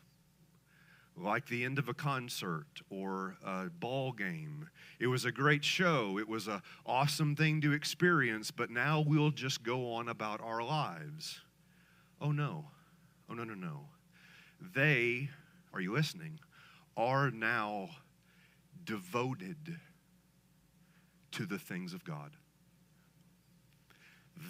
Like 1.17 1.47
the 1.47 1.65
end 1.65 1.77
of 1.77 1.89
a 1.89 1.93
concert 1.93 2.81
or 2.89 3.35
a 3.45 3.65
ball 3.69 4.13
game. 4.13 4.69
It 4.99 5.07
was 5.07 5.25
a 5.25 5.31
great 5.31 5.63
show. 5.63 6.17
It 6.17 6.27
was 6.27 6.47
an 6.47 6.61
awesome 6.85 7.35
thing 7.35 7.59
to 7.61 7.73
experience, 7.73 8.49
but 8.49 8.69
now 8.69 9.03
we'll 9.05 9.31
just 9.31 9.63
go 9.63 9.93
on 9.93 10.07
about 10.07 10.41
our 10.41 10.63
lives. 10.63 11.41
Oh 12.21 12.31
no. 12.31 12.65
Oh 13.29 13.33
no, 13.33 13.43
no, 13.43 13.53
no. 13.53 13.87
They, 14.73 15.29
are 15.73 15.81
you 15.81 15.93
listening, 15.93 16.39
are 16.95 17.29
now 17.31 17.89
devoted 18.83 19.77
to 21.31 21.45
the 21.45 21.59
things 21.59 21.93
of 21.93 22.03
God. 22.03 22.31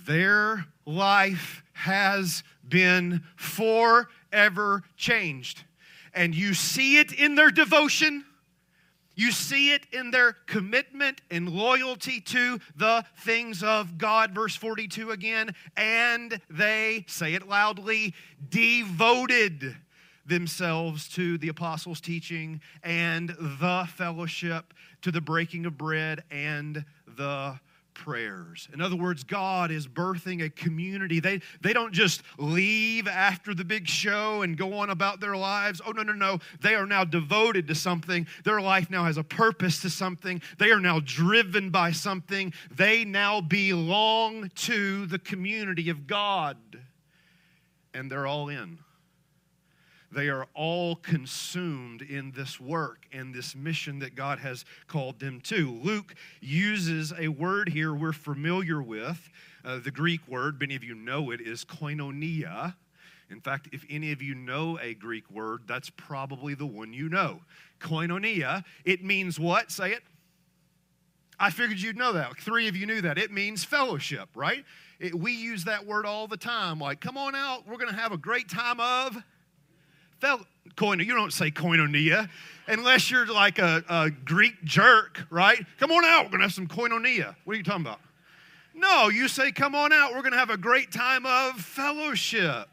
Their 0.06 0.66
life 0.86 1.64
has 1.74 2.44
been 2.68 3.24
forever 3.36 4.84
changed. 4.96 5.64
And 6.14 6.36
you 6.36 6.54
see 6.54 6.98
it 6.98 7.12
in 7.12 7.36
their 7.36 7.52
devotion. 7.52 8.26
You 9.16 9.32
see 9.32 9.74
it 9.74 9.86
in 9.92 10.12
their 10.12 10.34
commitment 10.48 11.22
and 11.30 11.50
loyalty 11.50 12.22
to 12.22 12.60
the 12.76 13.06
things 13.20 13.62
of 13.64 13.98
God. 13.98 14.34
Verse 14.34 14.56
42 14.56 15.12
again. 15.12 15.56
And 15.78 16.40
they, 16.50 17.06
say 17.08 17.34
it 17.34 17.48
loudly, 17.48 18.14
devoted 18.50 19.76
themselves 20.26 21.08
to 21.10 21.38
the 21.38 21.50
apostles' 21.50 22.02
teaching 22.02 22.62
and 22.84 23.30
the 23.40 23.88
fellowship, 23.96 24.74
to 25.02 25.12
the 25.12 25.22
breaking 25.22 25.66
of 25.66 25.78
bread 25.78 26.24
and 26.32 26.86
the 27.06 27.60
prayers. 28.02 28.68
In 28.74 28.82
other 28.82 28.96
words, 28.96 29.24
God 29.24 29.70
is 29.70 29.88
birthing 29.88 30.44
a 30.44 30.50
community. 30.50 31.20
They, 31.20 31.40
they 31.62 31.72
don't 31.72 31.94
just 31.94 32.24
leave 32.40 33.08
after 33.08 33.54
the 33.54 33.64
big 33.64 33.88
show 33.88 34.42
and 34.42 34.58
go 34.58 34.74
on 34.74 34.90
about 34.90 35.20
their 35.20 35.38
lives. 35.38 35.82
Oh, 35.86 35.92
no, 35.92 36.02
no, 36.02 36.14
no. 36.14 36.40
They 36.62 36.74
are 36.74 36.88
now 36.88 37.04
devoted 37.04 37.68
to 37.68 37.76
something. 37.76 38.26
Their 38.44 38.60
life 38.60 38.90
now 38.90 39.06
has 39.06 39.18
a 39.18 39.24
purpose 39.24 39.82
to 39.82 39.92
something. 39.92 40.42
They 40.58 40.72
are 40.72 40.80
now 40.80 41.00
driven 41.00 41.70
by 41.70 41.92
something. 41.92 42.54
They 42.76 43.06
now 43.06 43.40
belong 43.40 44.50
to 44.50 45.06
the 45.06 45.20
community 45.20 45.92
of 45.92 46.08
God. 46.08 46.58
And 47.94 48.12
they're 48.12 48.26
all 48.26 48.50
in. 48.50 48.80
They 50.12 50.28
are 50.28 50.48
all 50.54 50.98
consumed 50.98 52.02
in 52.02 52.32
this 52.32 52.60
work 52.60 53.06
and 53.14 53.34
this 53.34 53.56
mission 53.56 54.00
that 54.00 54.16
God 54.16 54.40
has 54.40 54.66
called 54.88 55.20
them 55.20 55.40
to. 55.42 55.72
Luke 55.72 56.16
uses 56.42 57.14
a 57.18 57.30
word 57.30 57.70
here 57.70 57.94
we're 57.94 58.12
familiar 58.12 58.82
with. 58.82 59.30
Uh, 59.64 59.80
the 59.80 59.92
Greek 59.92 60.28
word, 60.28 60.60
many 60.60 60.76
of 60.76 60.84
you 60.84 60.96
know 60.96 61.32
it, 61.32 61.40
is 61.40 61.64
koinonia. 61.64 62.76
In 63.30 63.40
fact, 63.40 63.70
if 63.72 63.86
any 63.90 64.12
of 64.12 64.22
you 64.22 64.36
know 64.36 64.78
a 64.82 64.94
Greek 64.94 65.30
word, 65.32 65.62
that's 65.66 65.90
probably 65.90 66.56
the 66.56 66.66
one 66.66 66.92
you 66.92 67.08
know. 67.08 67.40
Koinonia, 67.80 68.66
it 68.84 69.04
means 69.04 69.40
what? 69.40 69.72
Say 69.72 69.94
it. 69.94 70.04
I 71.40 71.50
figured 71.50 71.80
you'd 71.80 71.98
know 71.98 72.14
that. 72.14 72.38
Three 72.38 72.68
of 72.68 72.76
you 72.76 72.86
knew 72.86 73.02
that. 73.02 73.18
It 73.18 73.32
means 73.32 73.64
fellowship, 73.64 74.30
right? 74.36 74.66
It, 75.00 75.16
we 75.16 75.32
use 75.32 75.64
that 75.64 75.88
word 75.88 76.06
all 76.06 76.28
the 76.28 76.38
time. 76.38 76.80
Like, 76.80 77.00
come 77.00 77.18
on 77.18 77.34
out, 77.34 77.66
we're 77.66 77.78
going 77.78 77.90
to 77.90 77.96
have 77.96 78.12
a 78.12 78.18
great 78.18 78.50
time 78.50 78.80
of 78.80 79.18
fel- 80.22 80.46
koinonia. 80.76 81.06
You 81.06 81.16
don't 81.16 81.34
say 81.34 81.52
koinonia 81.52 82.30
unless 82.68 83.12
you're 83.12 83.26
like 83.26 83.60
a, 83.60 83.84
a 83.90 84.10
Greek 84.10 84.64
jerk, 84.64 85.26
right? 85.30 85.66
Come 85.80 85.92
on 85.92 86.06
out. 86.06 86.26
We're 86.26 86.30
going 86.30 86.40
to 86.40 86.46
have 86.46 86.54
some 86.54 86.68
koinonia. 86.68 87.36
What 87.44 87.54
are 87.54 87.58
you 87.58 87.64
talking 87.64 87.82
about? 87.86 88.00
No, 88.74 89.10
you 89.10 89.28
say, 89.28 89.52
come 89.52 89.76
on 89.76 89.92
out. 89.92 90.12
We're 90.14 90.22
going 90.22 90.32
to 90.32 90.40
have 90.40 90.50
a 90.50 90.58
great 90.58 90.92
time 90.92 91.26
of 91.26 91.56
fellowship. 91.60 92.68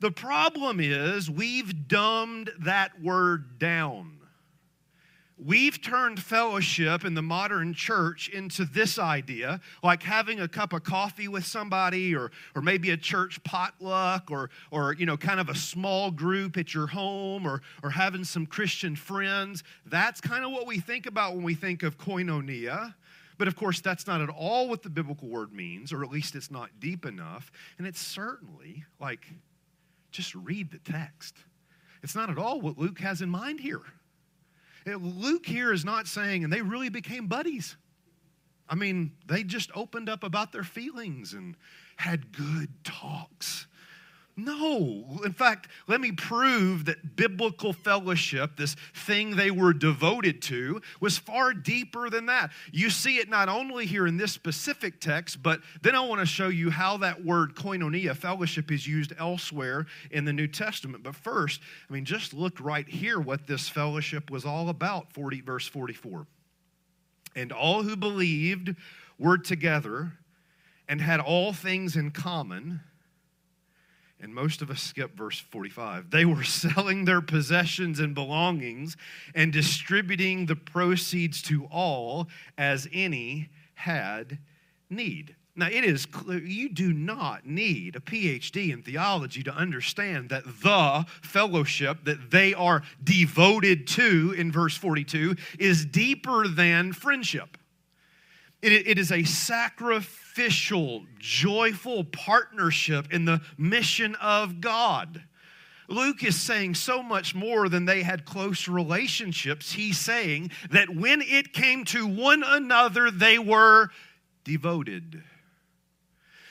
The 0.00 0.10
problem 0.10 0.80
is 0.80 1.30
we've 1.30 1.88
dumbed 1.88 2.50
that 2.60 3.00
word 3.00 3.58
down. 3.58 4.18
We've 5.44 5.82
turned 5.82 6.22
fellowship 6.22 7.04
in 7.04 7.12
the 7.12 7.20
modern 7.20 7.74
church 7.74 8.30
into 8.30 8.64
this 8.64 8.98
idea, 8.98 9.60
like 9.82 10.02
having 10.02 10.40
a 10.40 10.48
cup 10.48 10.72
of 10.72 10.84
coffee 10.84 11.28
with 11.28 11.44
somebody, 11.44 12.14
or, 12.14 12.30
or 12.54 12.62
maybe 12.62 12.90
a 12.90 12.96
church 12.96 13.42
potluck, 13.44 14.30
or, 14.30 14.48
or 14.70 14.94
you 14.94 15.04
know, 15.04 15.18
kind 15.18 15.38
of 15.38 15.50
a 15.50 15.54
small 15.54 16.10
group 16.10 16.56
at 16.56 16.72
your 16.72 16.86
home, 16.86 17.46
or, 17.46 17.60
or 17.82 17.90
having 17.90 18.24
some 18.24 18.46
Christian 18.46 18.96
friends. 18.96 19.64
That's 19.84 20.18
kind 20.18 20.46
of 20.46 20.50
what 20.50 20.66
we 20.66 20.78
think 20.78 21.04
about 21.04 21.34
when 21.34 21.44
we 21.44 21.54
think 21.54 21.82
of 21.82 21.98
koinonia. 21.98 22.94
But 23.36 23.46
of 23.46 23.54
course, 23.54 23.82
that's 23.82 24.06
not 24.06 24.22
at 24.22 24.30
all 24.30 24.68
what 24.68 24.82
the 24.82 24.88
biblical 24.88 25.28
word 25.28 25.52
means, 25.52 25.92
or 25.92 26.02
at 26.02 26.10
least 26.10 26.36
it's 26.36 26.50
not 26.50 26.70
deep 26.80 27.04
enough. 27.04 27.52
And 27.76 27.86
it's 27.86 28.00
certainly 28.00 28.84
like, 28.98 29.26
just 30.10 30.34
read 30.34 30.70
the 30.70 30.78
text. 30.78 31.34
It's 32.02 32.14
not 32.14 32.30
at 32.30 32.38
all 32.38 32.62
what 32.62 32.78
Luke 32.78 33.00
has 33.00 33.20
in 33.20 33.28
mind 33.28 33.60
here. 33.60 33.82
Luke 34.86 35.46
here 35.46 35.72
is 35.72 35.84
not 35.84 36.06
saying, 36.06 36.44
and 36.44 36.52
they 36.52 36.60
really 36.60 36.88
became 36.88 37.26
buddies. 37.26 37.76
I 38.68 38.74
mean, 38.74 39.12
they 39.26 39.44
just 39.44 39.70
opened 39.74 40.08
up 40.08 40.24
about 40.24 40.52
their 40.52 40.64
feelings 40.64 41.32
and 41.32 41.56
had 41.96 42.32
good 42.32 42.68
talks. 42.82 43.66
No. 44.36 45.20
In 45.24 45.32
fact, 45.32 45.68
let 45.86 46.00
me 46.00 46.10
prove 46.10 46.86
that 46.86 47.14
biblical 47.14 47.72
fellowship, 47.72 48.56
this 48.56 48.74
thing 48.92 49.36
they 49.36 49.52
were 49.52 49.72
devoted 49.72 50.42
to, 50.42 50.80
was 51.00 51.16
far 51.16 51.52
deeper 51.54 52.10
than 52.10 52.26
that. 52.26 52.50
You 52.72 52.90
see 52.90 53.18
it 53.18 53.28
not 53.28 53.48
only 53.48 53.86
here 53.86 54.08
in 54.08 54.16
this 54.16 54.32
specific 54.32 55.00
text, 55.00 55.40
but 55.40 55.60
then 55.82 55.94
I 55.94 56.00
want 56.00 56.20
to 56.20 56.26
show 56.26 56.48
you 56.48 56.70
how 56.70 56.96
that 56.98 57.24
word 57.24 57.54
koinonia, 57.54 58.16
fellowship, 58.16 58.72
is 58.72 58.88
used 58.88 59.12
elsewhere 59.18 59.86
in 60.10 60.24
the 60.24 60.32
New 60.32 60.48
Testament. 60.48 61.04
But 61.04 61.14
first, 61.14 61.60
I 61.88 61.92
mean, 61.92 62.04
just 62.04 62.34
look 62.34 62.60
right 62.60 62.88
here 62.88 63.20
what 63.20 63.46
this 63.46 63.68
fellowship 63.68 64.32
was 64.32 64.44
all 64.44 64.68
about, 64.68 65.12
40, 65.12 65.42
verse 65.42 65.68
44. 65.68 66.26
And 67.36 67.52
all 67.52 67.84
who 67.84 67.94
believed 67.94 68.74
were 69.16 69.38
together 69.38 70.12
and 70.88 71.00
had 71.00 71.20
all 71.20 71.52
things 71.52 71.94
in 71.94 72.10
common 72.10 72.80
and 74.20 74.34
most 74.34 74.62
of 74.62 74.70
us 74.70 74.82
skip 74.82 75.16
verse 75.16 75.38
45. 75.38 76.10
They 76.10 76.24
were 76.24 76.44
selling 76.44 77.04
their 77.04 77.20
possessions 77.20 78.00
and 78.00 78.14
belongings 78.14 78.96
and 79.34 79.52
distributing 79.52 80.46
the 80.46 80.56
proceeds 80.56 81.42
to 81.42 81.66
all 81.70 82.28
as 82.56 82.88
any 82.92 83.50
had 83.74 84.38
need. 84.88 85.36
Now, 85.56 85.68
it 85.68 85.84
is 85.84 86.04
clear 86.04 86.40
you 86.40 86.68
do 86.68 86.92
not 86.92 87.46
need 87.46 87.94
a 87.94 88.00
PhD 88.00 88.72
in 88.72 88.82
theology 88.82 89.44
to 89.44 89.54
understand 89.54 90.30
that 90.30 90.44
the 90.44 91.06
fellowship 91.22 92.04
that 92.04 92.32
they 92.32 92.54
are 92.54 92.82
devoted 93.02 93.86
to 93.88 94.34
in 94.36 94.50
verse 94.50 94.76
42 94.76 95.36
is 95.60 95.84
deeper 95.84 96.48
than 96.48 96.92
friendship. 96.92 97.56
It, 98.72 98.86
it 98.86 98.98
is 98.98 99.12
a 99.12 99.24
sacrificial, 99.24 101.04
joyful 101.18 102.04
partnership 102.04 103.12
in 103.12 103.24
the 103.24 103.40
mission 103.58 104.14
of 104.16 104.60
God. 104.60 105.22
Luke 105.88 106.24
is 106.24 106.40
saying 106.40 106.74
so 106.74 107.02
much 107.02 107.34
more 107.34 107.68
than 107.68 107.84
they 107.84 108.02
had 108.02 108.24
close 108.24 108.66
relationships. 108.66 109.72
He's 109.72 109.98
saying 109.98 110.50
that 110.70 110.88
when 110.88 111.20
it 111.20 111.52
came 111.52 111.84
to 111.86 112.06
one 112.06 112.42
another, 112.42 113.10
they 113.10 113.38
were 113.38 113.90
devoted. 114.44 115.22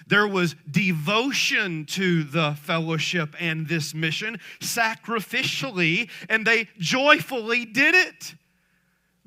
There 0.05 0.27
was 0.27 0.55
devotion 0.69 1.85
to 1.85 2.23
the 2.23 2.55
fellowship 2.61 3.35
and 3.39 3.67
this 3.67 3.95
mission 3.95 4.39
sacrificially, 4.59 6.09
and 6.29 6.45
they 6.45 6.67
joyfully 6.77 7.65
did 7.65 7.95
it 7.95 8.35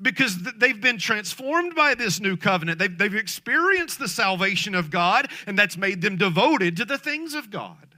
because 0.01 0.37
they've 0.57 0.79
been 0.79 0.97
transformed 0.97 1.75
by 1.75 1.95
this 1.95 2.19
new 2.19 2.37
covenant. 2.37 2.79
They've, 2.79 2.95
they've 2.95 3.15
experienced 3.15 3.99
the 3.99 4.07
salvation 4.07 4.75
of 4.75 4.91
God, 4.91 5.29
and 5.47 5.57
that's 5.57 5.77
made 5.77 6.01
them 6.01 6.17
devoted 6.17 6.77
to 6.77 6.85
the 6.85 6.97
things 6.97 7.33
of 7.33 7.49
God. 7.49 7.95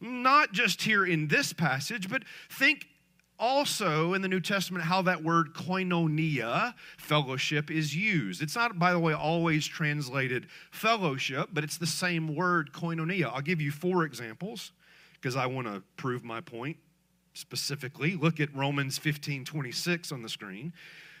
Not 0.00 0.52
just 0.52 0.82
here 0.82 1.04
in 1.04 1.28
this 1.28 1.52
passage, 1.52 2.08
but 2.08 2.22
think 2.48 2.86
also 3.38 4.14
in 4.14 4.22
the 4.22 4.28
New 4.28 4.40
Testament 4.40 4.84
how 4.84 5.02
that 5.02 5.22
word 5.22 5.52
koinonia, 5.54 6.74
fellowship, 6.96 7.70
is 7.70 7.96
used. 7.96 8.42
It's 8.42 8.54
not, 8.54 8.78
by 8.78 8.92
the 8.92 8.98
way, 8.98 9.12
always 9.12 9.66
translated 9.66 10.46
fellowship, 10.70 11.48
but 11.52 11.64
it's 11.64 11.78
the 11.78 11.86
same 11.86 12.34
word 12.34 12.72
koinonia. 12.72 13.32
I'll 13.32 13.40
give 13.40 13.60
you 13.60 13.72
four 13.72 14.04
examples 14.04 14.72
because 15.14 15.36
I 15.36 15.46
want 15.46 15.66
to 15.66 15.82
prove 15.96 16.22
my 16.22 16.40
point 16.40 16.76
specifically. 17.34 18.14
Look 18.14 18.40
at 18.40 18.54
Romans 18.54 18.98
15 18.98 19.44
26 19.44 20.12
on 20.12 20.22
the 20.22 20.28
screen. 20.28 20.72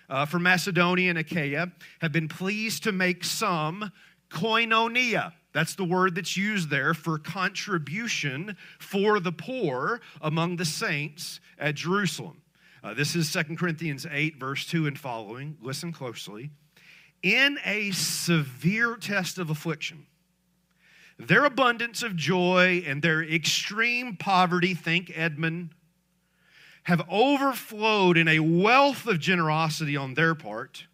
Uh, 0.08 0.26
for 0.26 0.40
Macedonia 0.40 1.10
and 1.10 1.18
Achaia 1.18 1.70
have 2.00 2.12
been 2.12 2.26
pleased 2.26 2.82
to 2.82 2.92
make 2.92 3.22
some 3.22 3.92
koinonia. 4.28 5.32
That's 5.52 5.74
the 5.74 5.84
word 5.84 6.14
that's 6.14 6.36
used 6.36 6.70
there 6.70 6.94
for 6.94 7.18
contribution 7.18 8.56
for 8.78 9.20
the 9.20 9.32
poor 9.32 10.00
among 10.20 10.56
the 10.56 10.64
saints 10.64 11.40
at 11.58 11.76
Jerusalem. 11.76 12.42
Uh, 12.82 12.94
this 12.94 13.14
is 13.14 13.32
2 13.32 13.56
Corinthians 13.56 14.06
8, 14.10 14.38
verse 14.38 14.64
2 14.66 14.86
and 14.86 14.98
following. 14.98 15.56
Listen 15.60 15.92
closely. 15.92 16.50
In 17.22 17.58
a 17.64 17.90
severe 17.90 18.96
test 18.96 19.38
of 19.38 19.50
affliction, 19.50 20.06
their 21.18 21.44
abundance 21.44 22.02
of 22.02 22.16
joy 22.16 22.82
and 22.86 23.02
their 23.02 23.22
extreme 23.22 24.16
poverty, 24.16 24.72
think 24.72 25.12
Edmund, 25.14 25.70
have 26.84 27.02
overflowed 27.10 28.16
in 28.16 28.28
a 28.28 28.40
wealth 28.40 29.06
of 29.06 29.18
generosity 29.18 29.96
on 29.96 30.14
their 30.14 30.34
part. 30.34 30.86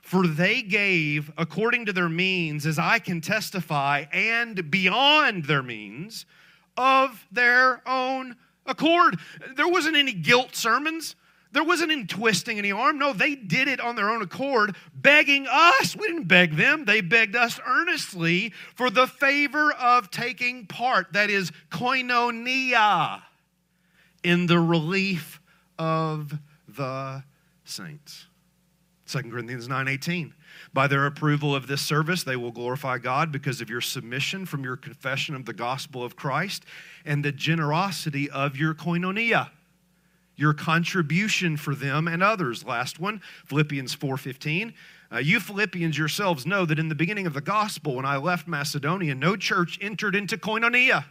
For 0.00 0.26
they 0.26 0.62
gave 0.62 1.32
according 1.38 1.86
to 1.86 1.92
their 1.92 2.08
means, 2.08 2.66
as 2.66 2.78
I 2.78 2.98
can 2.98 3.20
testify, 3.20 4.04
and 4.12 4.70
beyond 4.70 5.46
their 5.46 5.62
means 5.62 6.26
of 6.76 7.26
their 7.32 7.80
own 7.88 8.36
accord. 8.66 9.18
There 9.56 9.68
wasn't 9.68 9.96
any 9.96 10.12
guilt 10.12 10.54
sermons. 10.54 11.16
There 11.52 11.64
wasn't 11.64 11.92
any 11.92 12.06
twisting 12.06 12.58
any 12.58 12.72
arm. 12.72 12.98
No, 12.98 13.12
they 13.12 13.34
did 13.34 13.68
it 13.68 13.80
on 13.80 13.94
their 13.94 14.10
own 14.10 14.22
accord, 14.22 14.74
begging 14.94 15.46
us. 15.50 15.94
We 15.94 16.06
didn't 16.06 16.28
beg 16.28 16.56
them. 16.56 16.84
They 16.84 17.02
begged 17.02 17.36
us 17.36 17.60
earnestly 17.66 18.52
for 18.74 18.88
the 18.88 19.06
favor 19.06 19.72
of 19.72 20.10
taking 20.10 20.66
part. 20.66 21.12
That 21.12 21.30
is 21.30 21.52
koinonia 21.70 23.22
in 24.22 24.46
the 24.46 24.58
relief 24.58 25.40
of 25.78 26.38
the 26.68 27.24
saints. 27.64 28.26
2 29.06 29.30
Corinthians 29.30 29.68
9:18. 29.68 30.32
By 30.72 30.86
their 30.86 31.06
approval 31.06 31.54
of 31.54 31.66
this 31.66 31.82
service, 31.82 32.22
they 32.22 32.36
will 32.36 32.50
glorify 32.50 32.98
God 32.98 33.30
because 33.30 33.60
of 33.60 33.68
your 33.68 33.80
submission 33.80 34.46
from 34.46 34.64
your 34.64 34.76
confession 34.76 35.34
of 35.34 35.44
the 35.44 35.52
gospel 35.52 36.02
of 36.02 36.16
Christ 36.16 36.64
and 37.04 37.24
the 37.24 37.32
generosity 37.32 38.30
of 38.30 38.56
your 38.56 38.74
koinonia, 38.74 39.50
your 40.36 40.54
contribution 40.54 41.56
for 41.56 41.74
them 41.74 42.08
and 42.08 42.22
others. 42.22 42.64
Last 42.64 43.00
one, 43.00 43.20
Philippians 43.44 43.94
4:15. 43.94 44.72
Uh, 45.12 45.18
you 45.18 45.40
Philippians 45.40 45.98
yourselves 45.98 46.46
know 46.46 46.64
that 46.64 46.78
in 46.78 46.88
the 46.88 46.94
beginning 46.94 47.26
of 47.26 47.34
the 47.34 47.42
gospel, 47.42 47.96
when 47.96 48.06
I 48.06 48.16
left 48.16 48.48
Macedonia, 48.48 49.14
no 49.14 49.36
church 49.36 49.78
entered 49.82 50.14
into 50.14 50.38
koinonia, 50.38 51.04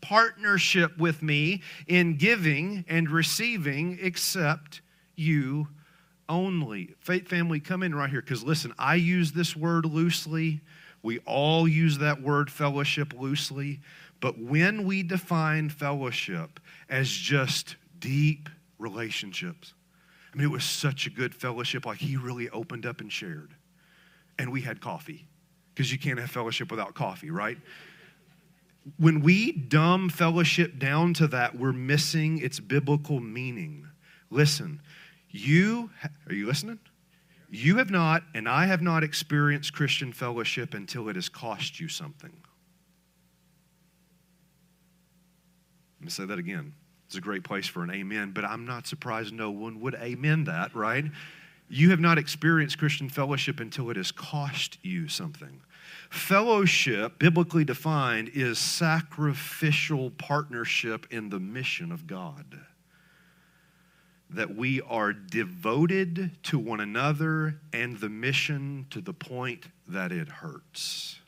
partnership 0.00 0.96
with 0.98 1.22
me 1.22 1.62
in 1.86 2.16
giving 2.16 2.84
and 2.88 3.10
receiving, 3.10 3.98
except 4.00 4.80
you 5.16 5.68
only. 6.28 6.94
Faith 7.00 7.28
family, 7.28 7.60
come 7.60 7.82
in 7.82 7.94
right 7.94 8.10
here 8.10 8.20
because 8.20 8.42
listen, 8.42 8.72
I 8.78 8.96
use 8.96 9.32
this 9.32 9.56
word 9.56 9.84
loosely. 9.84 10.60
We 11.02 11.18
all 11.20 11.66
use 11.66 11.98
that 11.98 12.22
word 12.22 12.50
fellowship 12.50 13.12
loosely. 13.18 13.80
But 14.20 14.38
when 14.38 14.84
we 14.84 15.02
define 15.02 15.68
fellowship 15.68 16.60
as 16.88 17.08
just 17.08 17.76
deep 17.98 18.48
relationships, 18.78 19.74
I 20.32 20.36
mean, 20.36 20.46
it 20.46 20.50
was 20.50 20.64
such 20.64 21.06
a 21.06 21.10
good 21.10 21.34
fellowship, 21.34 21.86
like 21.86 21.98
he 21.98 22.16
really 22.16 22.50
opened 22.50 22.84
up 22.84 23.00
and 23.00 23.12
shared. 23.12 23.54
And 24.38 24.52
we 24.52 24.60
had 24.60 24.80
coffee 24.80 25.26
because 25.74 25.90
you 25.90 25.98
can't 25.98 26.18
have 26.18 26.30
fellowship 26.30 26.70
without 26.70 26.94
coffee, 26.94 27.30
right? 27.30 27.58
When 28.96 29.20
we 29.20 29.52
dumb 29.52 30.08
fellowship 30.08 30.78
down 30.78 31.14
to 31.14 31.26
that, 31.28 31.58
we're 31.58 31.72
missing 31.72 32.38
its 32.38 32.60
biblical 32.60 33.20
meaning. 33.20 33.86
Listen, 34.30 34.80
you, 35.30 35.90
are 36.28 36.34
you 36.34 36.46
listening? 36.46 36.78
You 37.50 37.78
have 37.78 37.90
not, 37.90 38.22
and 38.34 38.48
I 38.48 38.66
have 38.66 38.82
not 38.82 39.02
experienced 39.02 39.72
Christian 39.72 40.12
fellowship 40.12 40.74
until 40.74 41.08
it 41.08 41.16
has 41.16 41.28
cost 41.28 41.80
you 41.80 41.88
something. 41.88 42.32
Let 45.98 46.04
me 46.04 46.10
say 46.10 46.26
that 46.26 46.38
again. 46.38 46.74
It's 47.06 47.16
a 47.16 47.20
great 47.22 47.42
place 47.42 47.66
for 47.66 47.82
an 47.82 47.90
amen, 47.90 48.32
but 48.32 48.44
I'm 48.44 48.66
not 48.66 48.86
surprised 48.86 49.32
no 49.32 49.50
one 49.50 49.80
would 49.80 49.94
amen 49.94 50.44
that, 50.44 50.74
right? 50.74 51.06
You 51.68 51.90
have 51.90 52.00
not 52.00 52.18
experienced 52.18 52.78
Christian 52.78 53.08
fellowship 53.08 53.60
until 53.60 53.88
it 53.90 53.96
has 53.96 54.12
cost 54.12 54.78
you 54.82 55.08
something. 55.08 55.62
Fellowship, 56.10 57.18
biblically 57.18 57.64
defined, 57.64 58.30
is 58.32 58.58
sacrificial 58.58 60.10
partnership 60.10 61.06
in 61.10 61.28
the 61.28 61.40
mission 61.40 61.92
of 61.92 62.06
God 62.06 62.60
that 64.30 64.54
we 64.54 64.80
are 64.82 65.12
devoted 65.12 66.30
to 66.42 66.58
one 66.58 66.80
another 66.80 67.60
and 67.72 67.98
the 67.98 68.08
mission 68.08 68.86
to 68.90 69.00
the 69.00 69.12
point 69.12 69.66
that 69.86 70.12
it 70.12 70.28
hurts. 70.28 71.20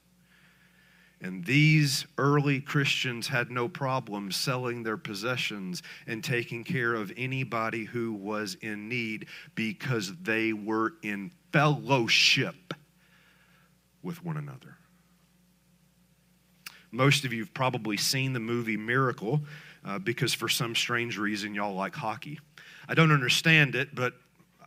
And 1.22 1.44
these 1.44 2.06
early 2.16 2.60
Christians 2.60 3.28
had 3.28 3.50
no 3.50 3.68
problem 3.68 4.32
selling 4.32 4.82
their 4.82 4.96
possessions 4.96 5.82
and 6.06 6.24
taking 6.24 6.64
care 6.64 6.94
of 6.94 7.12
anybody 7.16 7.84
who 7.84 8.12
was 8.12 8.56
in 8.62 8.88
need 8.88 9.26
because 9.54 10.14
they 10.22 10.54
were 10.54 10.94
in 11.02 11.30
fellowship 11.52 12.74
with 14.02 14.24
one 14.24 14.36
another. 14.36 14.76
Most 16.90 17.24
of 17.24 17.32
you 17.32 17.40
have 17.42 17.54
probably 17.54 17.96
seen 17.96 18.32
the 18.32 18.40
movie 18.40 18.76
Miracle 18.76 19.40
uh, 19.84 19.98
because 19.98 20.34
for 20.34 20.48
some 20.48 20.74
strange 20.74 21.18
reason 21.18 21.54
y'all 21.54 21.74
like 21.74 21.94
hockey. 21.94 22.38
I 22.88 22.94
don't 22.94 23.12
understand 23.12 23.76
it, 23.76 23.94
but 23.94 24.14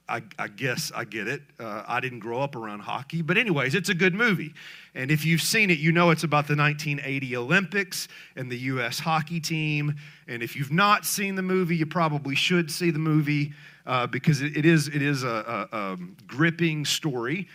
I, 0.08 0.22
I, 0.38 0.48
guess 0.50 0.92
I 0.94 1.06
get 1.06 1.28
it. 1.28 1.42
Uh, 1.60 1.84
I 1.88 2.00
didn't 2.00 2.20
grow 2.20 2.42
up 2.42 2.56
around 2.56 2.82
hockey. 2.82 3.22
But, 3.22 3.38
anyways, 3.38 3.74
it's 3.74 3.90
a 3.90 3.94
good 3.94 4.14
movie. 4.14 4.54
And 4.96 5.10
if 5.10 5.26
you've 5.26 5.42
seen 5.42 5.70
it, 5.70 5.80
you 5.80 5.92
know 5.92 6.10
it's 6.10 6.24
about 6.24 6.48
the 6.48 6.56
1980 6.56 7.38
Olympics 7.38 8.08
and 8.36 8.52
the 8.52 8.58
U.S. 8.58 9.00
hockey 9.00 9.40
team. 9.40 9.96
And 10.28 10.44
if 10.44 10.56
you've 10.56 10.72
not 10.72 11.06
seen 11.06 11.36
the 11.36 11.42
movie, 11.42 11.78
you 11.78 11.86
probably 11.86 12.36
should 12.36 12.70
see 12.70 12.92
the 12.92 13.00
movie 13.00 13.54
uh, 13.86 14.08
because 14.08 14.42
it, 14.42 14.58
it 14.58 14.66
is, 14.66 14.90
it 14.90 15.02
is 15.02 15.24
a, 15.24 15.68
a, 15.72 15.78
a 15.78 15.98
gripping 16.28 16.84
story 16.86 17.48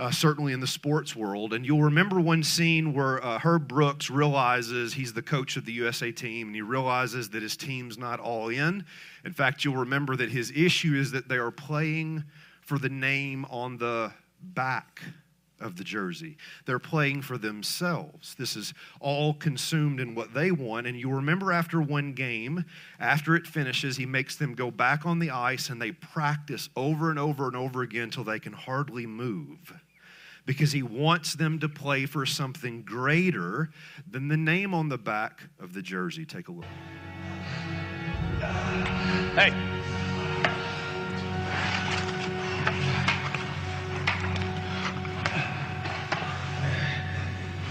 uh, 0.00 0.10
certainly 0.10 0.54
in 0.54 0.60
the 0.60 0.66
sports 0.66 1.14
world. 1.14 1.52
And 1.52 1.66
you'll 1.66 1.82
remember 1.82 2.18
one 2.18 2.42
scene 2.42 2.94
where 2.94 3.22
uh, 3.22 3.38
Herb 3.38 3.68
Brooks 3.68 4.08
realizes 4.08 4.94
he's 4.94 5.12
the 5.12 5.22
coach 5.22 5.58
of 5.58 5.66
the 5.66 5.72
USA 5.72 6.10
team 6.10 6.48
and 6.48 6.56
he 6.56 6.62
realizes 6.62 7.28
that 7.30 7.42
his 7.42 7.54
team's 7.54 7.98
not 7.98 8.18
all 8.18 8.48
in. 8.48 8.86
In 9.26 9.32
fact, 9.32 9.62
you'll 9.62 9.76
remember 9.76 10.16
that 10.16 10.30
his 10.30 10.50
issue 10.52 10.94
is 10.94 11.10
that 11.10 11.28
they 11.28 11.36
are 11.36 11.50
playing 11.50 12.24
for 12.62 12.78
the 12.78 12.88
name 12.88 13.44
on 13.50 13.76
the 13.76 14.10
back 14.42 15.02
of 15.60 15.76
the 15.76 15.84
jersey. 15.84 16.38
They're 16.64 16.78
playing 16.78 17.20
for 17.20 17.36
themselves. 17.36 18.34
This 18.36 18.56
is 18.56 18.72
all 19.00 19.34
consumed 19.34 20.00
in 20.00 20.14
what 20.14 20.32
they 20.32 20.50
want. 20.50 20.86
And 20.86 20.98
you 20.98 21.10
remember 21.10 21.52
after 21.52 21.82
one 21.82 22.14
game, 22.14 22.64
after 22.98 23.36
it 23.36 23.46
finishes, 23.46 23.98
he 23.98 24.06
makes 24.06 24.36
them 24.36 24.54
go 24.54 24.70
back 24.70 25.04
on 25.04 25.18
the 25.18 25.28
ice 25.28 25.68
and 25.68 25.82
they 25.82 25.92
practice 25.92 26.70
over 26.74 27.10
and 27.10 27.18
over 27.18 27.46
and 27.46 27.56
over 27.56 27.82
again 27.82 28.04
until 28.04 28.24
they 28.24 28.38
can 28.38 28.54
hardly 28.54 29.04
move 29.04 29.74
because 30.50 30.72
he 30.72 30.82
wants 30.82 31.34
them 31.34 31.60
to 31.60 31.68
play 31.68 32.06
for 32.06 32.26
something 32.26 32.82
greater 32.82 33.70
than 34.10 34.26
the 34.26 34.36
name 34.36 34.74
on 34.74 34.88
the 34.88 34.98
back 34.98 35.42
of 35.60 35.72
the 35.74 35.80
jersey. 35.80 36.24
Take 36.26 36.48
a 36.48 36.50
look. 36.50 36.64
Hey. 39.36 39.54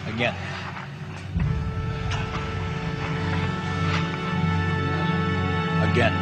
Again. 0.08 0.34
Again. 5.92 6.14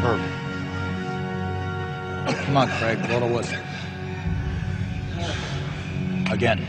Perfect. 0.00 0.37
Come 2.48 2.56
on, 2.56 2.68
Craig, 2.78 3.06
blow 3.06 3.20
the 3.20 3.26
whistle. 3.26 3.58
Again. 6.32 6.66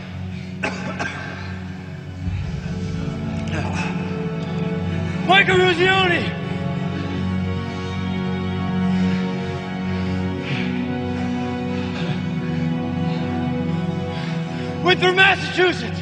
Mike 5.26 5.46
Eruzione! 5.46 6.22
Winthrop, 14.84 15.14
Massachusetts! 15.14 16.00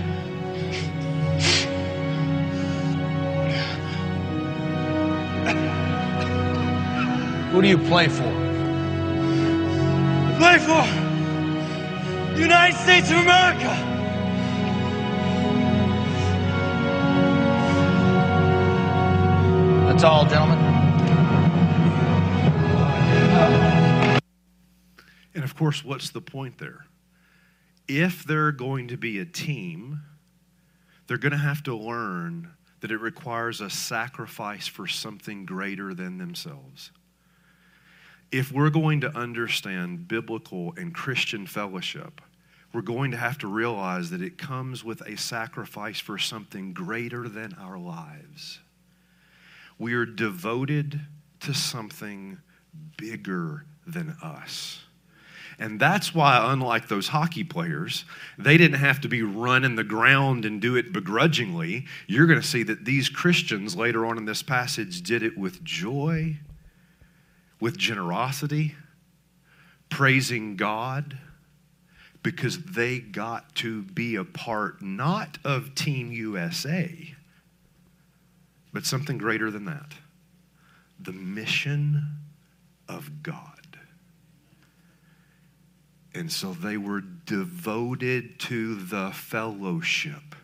Who 7.53 7.63
do 7.63 7.69
you 7.69 7.79
play 7.79 8.09
for? 8.09 8.38
Play 10.69 10.87
for 10.87 12.35
the 12.35 12.41
United 12.43 12.77
States 12.77 13.11
of 13.11 13.17
America! 13.17 13.75
That's 19.89 20.05
all, 20.05 20.27
gentlemen. 20.27 20.59
And 25.35 25.43
of 25.43 25.57
course, 25.57 25.83
what's 25.83 26.11
the 26.11 26.21
point 26.21 26.59
there? 26.59 26.85
If 27.89 28.25
they're 28.25 28.53
going 28.53 28.89
to 28.89 28.99
be 28.99 29.19
a 29.21 29.25
team, 29.25 30.03
they're 31.07 31.17
going 31.17 31.33
to 31.33 31.39
have 31.39 31.63
to 31.63 31.75
learn 31.75 32.53
that 32.81 32.91
it 32.91 32.99
requires 32.99 33.63
a 33.63 33.71
sacrifice 33.71 34.67
for 34.67 34.87
something 34.87 35.47
greater 35.47 35.95
than 35.95 36.19
themselves. 36.19 36.91
If 38.31 38.53
we're 38.53 38.71
going 38.71 39.01
to 39.03 39.17
understand 39.17 40.09
biblical 40.09 40.75
and 40.77 40.95
Christian 40.95 41.47
fellowship, 41.47 42.21
we're 42.73 42.83
going 42.83 43.11
to 43.13 43.17
have 43.17 43.39
to 43.39 43.47
realize 43.47 44.11
that 44.11 44.21
it 44.21 44.37
comes 44.37 44.85
with 44.85 45.01
a 45.07 45.17
sacrifice 45.17 45.99
for 45.99 46.19
something 46.19 46.73
greater 46.75 47.29
than 47.29 47.55
our 47.55 47.79
lives. 47.79 48.59
We 49.79 49.95
are 49.95 50.05
devoted 50.05 51.01
to 51.41 51.55
something 51.55 52.39
bigger 52.97 53.65
than 53.87 54.17
us. 54.23 54.81
And 55.59 55.81
that's 55.81 56.15
why, 56.15 56.53
unlike 56.53 56.87
those 56.87 57.09
hockey 57.09 57.43
players, 57.43 58.05
they 58.37 58.57
didn't 58.57 58.79
have 58.79 59.01
to 59.01 59.09
be 59.09 59.23
running 59.23 59.75
the 59.75 59.83
ground 59.83 60.45
and 60.45 60.61
do 60.61 60.77
it 60.77 60.93
begrudgingly. 60.93 61.87
You're 62.07 62.27
going 62.27 62.41
to 62.41 62.47
see 62.47 62.63
that 62.65 62.85
these 62.85 63.09
Christians 63.09 63.75
later 63.75 64.07
on 64.07 64.19
in 64.19 64.25
this 64.25 64.43
passage 64.43 65.03
did 65.03 65.23
it 65.23 65.37
with 65.37 65.65
joy, 65.65 66.37
with 67.61 67.77
generosity, 67.77 68.75
praising 69.89 70.57
God, 70.57 71.19
because 72.23 72.63
they 72.63 72.99
got 72.99 73.55
to 73.57 73.83
be 73.83 74.17
a 74.17 74.25
part 74.25 74.83
not 74.83 75.39
of 75.45 75.75
Team 75.75 76.13
USA, 76.13 77.15
but 78.73 78.85
something 78.85 79.19
greater 79.19 79.51
than 79.51 79.65
that 79.65 79.95
the 81.01 81.13
mission 81.13 82.19
of 82.89 83.23
God. 83.23 83.79
And 86.15 86.33
so 86.33 86.53
they 86.53 86.77
were 86.77 87.01
devoted 87.01 88.41
to 88.41 88.75
the 88.75 89.13
fellowship, 89.13 90.35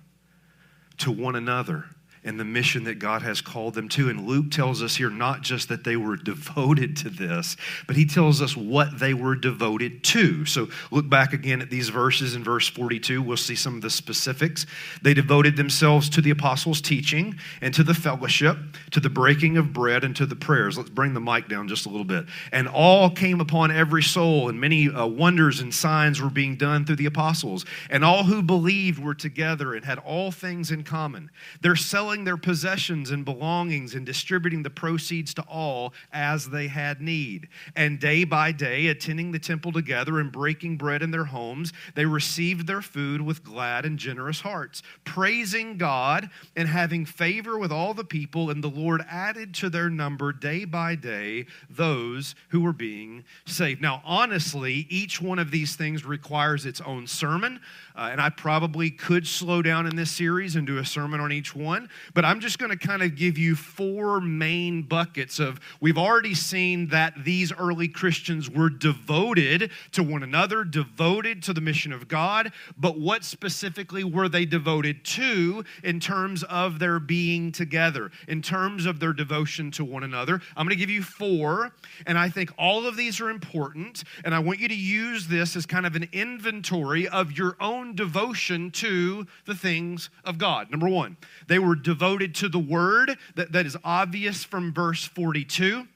to 0.99 1.11
one 1.11 1.35
another, 1.35 1.87
and 2.25 2.41
the 2.41 2.45
mission 2.45 2.85
that 2.85 2.99
God 2.99 3.23
has 3.23 3.41
called 3.41 3.75
them 3.75 3.89
to. 3.91 4.09
And 4.09 4.27
Luke 4.27 4.51
tells 4.51 4.83
us 4.83 4.97
here 4.97 5.11
not 5.11 5.43
just 5.43 5.69
that 5.69 5.85
they 5.85 5.97
were 5.97 6.17
devoted 6.17 6.97
to 6.99 7.11
this, 7.11 7.57
but 7.87 7.97
he 7.97 8.07
tells 8.07 8.41
us 8.41 8.57
what 8.57 8.99
they 8.99 9.15
were 9.15 9.35
devoted 9.35 10.03
to. 10.05 10.45
So 10.47 10.69
look 10.91 11.09
back 11.09 11.33
again 11.33 11.61
at 11.61 11.71
these 11.71 11.91
verses 11.91 12.35
in 12.35 12.43
verse 12.43 12.69
42. 12.69 13.23
We'll 13.23 13.37
see 13.37 13.55
some 13.55 13.77
of 13.77 13.83
the 13.83 13.91
specifics. 13.91 14.67
They 15.03 15.15
devoted 15.15 15.57
themselves 15.57 16.09
to 16.11 16.21
the 16.21 16.31
apostles' 16.31 16.81
teaching 16.81 17.39
and 17.61 17.75
to 17.75 17.85
the 17.85 17.95
fellowship, 17.95 18.57
to 18.93 19.01
the 19.01 19.11
breaking 19.11 19.57
of 19.57 19.73
bread, 19.73 20.05
and 20.05 20.17
to 20.17 20.27
the 20.27 20.37
prayers. 20.37 20.79
Let's 20.79 20.91
bring 20.91 21.15
the 21.15 21.21
mic 21.21 21.49
down 21.49 21.69
just 21.69 21.87
a 21.87 21.89
little 21.89 22.05
bit. 22.05 22.27
And 22.53 22.69
all 22.69 23.11
came 23.11 23.41
upon 23.41 23.71
every 23.71 24.03
soul, 24.03 24.49
and 24.49 24.61
many 24.61 24.89
uh, 24.89 25.07
wonders 25.07 25.61
and 25.61 25.75
signs 25.75 26.21
were 26.21 26.31
being 26.31 26.57
done 26.57 26.85
through 26.85 26.97
the 26.97 27.07
apostles. 27.07 27.67
And 27.91 28.05
all 28.05 28.25
who 28.25 28.43
believed 28.43 28.99
were 28.99 29.15
together 29.15 29.75
and 29.75 29.85
had 29.85 29.99
all 29.99 30.31
things 30.31 30.71
in 30.71 30.85
common. 30.85 31.31
They're 31.61 31.77
selling 32.15 32.25
their 32.25 32.37
possessions 32.37 33.11
and 33.11 33.25
belongings 33.25 33.97
and 33.97 34.07
distributing 34.07 34.63
the 34.63 34.71
proceeds 34.71 35.35
to 35.35 35.43
all 35.49 35.93
as 36.13 36.49
they 36.49 36.69
had 36.69 37.01
need. 37.01 37.49
And 37.75 37.99
day 37.99 38.23
by 38.23 38.53
day, 38.53 38.87
attending 38.87 39.33
the 39.33 39.41
temple 39.41 39.73
together 39.73 40.21
and 40.21 40.31
breaking 40.31 40.77
bread 40.77 41.03
in 41.03 41.11
their 41.11 41.25
homes, 41.25 41.73
they 41.97 42.07
received 42.07 42.69
their 42.69 42.83
food 42.83 43.21
with 43.21 43.43
glad 43.43 43.85
and 43.85 43.99
generous 43.99 44.43
hearts, 44.43 44.81
praising 45.03 45.77
God 45.77 46.31
and 46.55 46.69
having 46.69 47.05
favor 47.05 47.59
with 47.59 47.73
all 47.73 47.95
the 47.95 48.05
people. 48.05 48.49
And 48.49 48.63
the 48.63 48.69
Lord 48.69 49.05
added 49.11 49.53
to 49.55 49.69
their 49.69 49.91
number 49.91 50.33
day 50.33 50.65
by 50.65 50.95
day 50.95 51.47
those 51.69 52.37
who 52.51 52.61
were 52.61 52.73
being 52.73 53.25
saved. 53.45 53.83
Now, 53.83 54.03
honestly, 54.05 54.87
each 54.89 55.21
one 55.21 55.41
of 55.41 55.51
these 55.51 55.75
things 55.75 56.05
requires 56.05 56.65
its 56.65 56.81
own 56.81 57.09
sermon. 57.09 57.59
Uh, 57.97 58.09
and 58.11 58.21
I 58.21 58.29
probably 58.29 58.91
could 58.91 59.25
slow 59.25 59.63
down 59.63 59.87
in 59.87 59.95
this 59.95 60.11
series 60.11 60.57
and 60.57 60.67
do 60.67 60.79
a 60.79 60.85
sermon 60.85 61.21
on 61.21 61.31
each 61.31 61.55
one, 61.55 61.89
but 62.13 62.25
I'm 62.25 62.41
just 62.41 62.59
going 62.59 62.77
to 62.77 62.77
kind 62.77 63.03
of 63.03 63.15
give 63.15 63.39
you 63.39 63.55
four 63.55 64.21
main 64.21 64.83
buckets 64.83 65.39
of 65.39 65.61
we've 65.81 65.97
already 65.97 66.35
seen 66.35 66.89
that 66.89 67.15
these 67.25 67.53
early 67.53 67.87
Christians 67.87 68.51
were 68.51 68.69
devoted 68.69 69.71
to 69.93 70.03
one 70.03 70.25
another, 70.25 70.65
devoted 70.65 71.41
to 71.45 71.53
the 71.53 71.61
mission 71.61 71.93
of 71.93 72.09
God, 72.09 72.53
but 72.77 72.99
what 72.99 73.23
specifically 73.23 74.03
were 74.03 74.29
they 74.29 74.45
devoted 74.45 75.05
to 75.05 75.63
in 75.85 76.01
terms 76.01 76.43
of 76.45 76.81
their 76.81 76.99
being 76.99 77.53
together, 77.53 78.11
in 78.27 78.43
terms 78.43 78.87
of 78.87 78.99
their 78.99 79.13
devotion 79.13 79.71
to 79.71 79.85
one 79.85 80.03
another? 80.03 80.41
I'm 80.57 80.67
going 80.67 80.77
to 80.77 80.81
give 80.81 80.91
you 80.91 81.03
four, 81.03 81.71
and 82.07 82.19
I 82.19 82.29
think 82.29 82.53
all 82.59 82.89
of 82.89 82.97
these 82.97 83.21
are 83.21 83.31
important, 83.31 84.03
and 84.25 84.35
I 84.35 84.41
want 84.41 84.59
you 84.59 84.67
to 84.67 84.75
use 84.75 85.29
this 85.29 85.55
as 85.55 85.65
kind 85.65 85.87
of 85.87 85.95
an 85.95 86.09
inventory 86.13 87.07
of 87.07 87.31
your 87.31 87.57
own 87.61 87.84
devotion 87.93 88.71
to 88.71 89.27
the 89.45 89.55
things 89.55 90.09
of 90.25 90.39
God. 90.39 90.71
Number 90.71 90.89
one, 90.89 91.19
they 91.47 91.59
were 91.59 91.75
devoted 91.75 92.35
to 92.37 92.49
the 92.49 92.59
word, 92.59 93.19
that, 93.35 93.53
that 93.53 93.67
is 93.67 93.77
obvious 93.85 94.45
from 94.45 94.73
verse 94.73 95.05
42. 95.05 95.87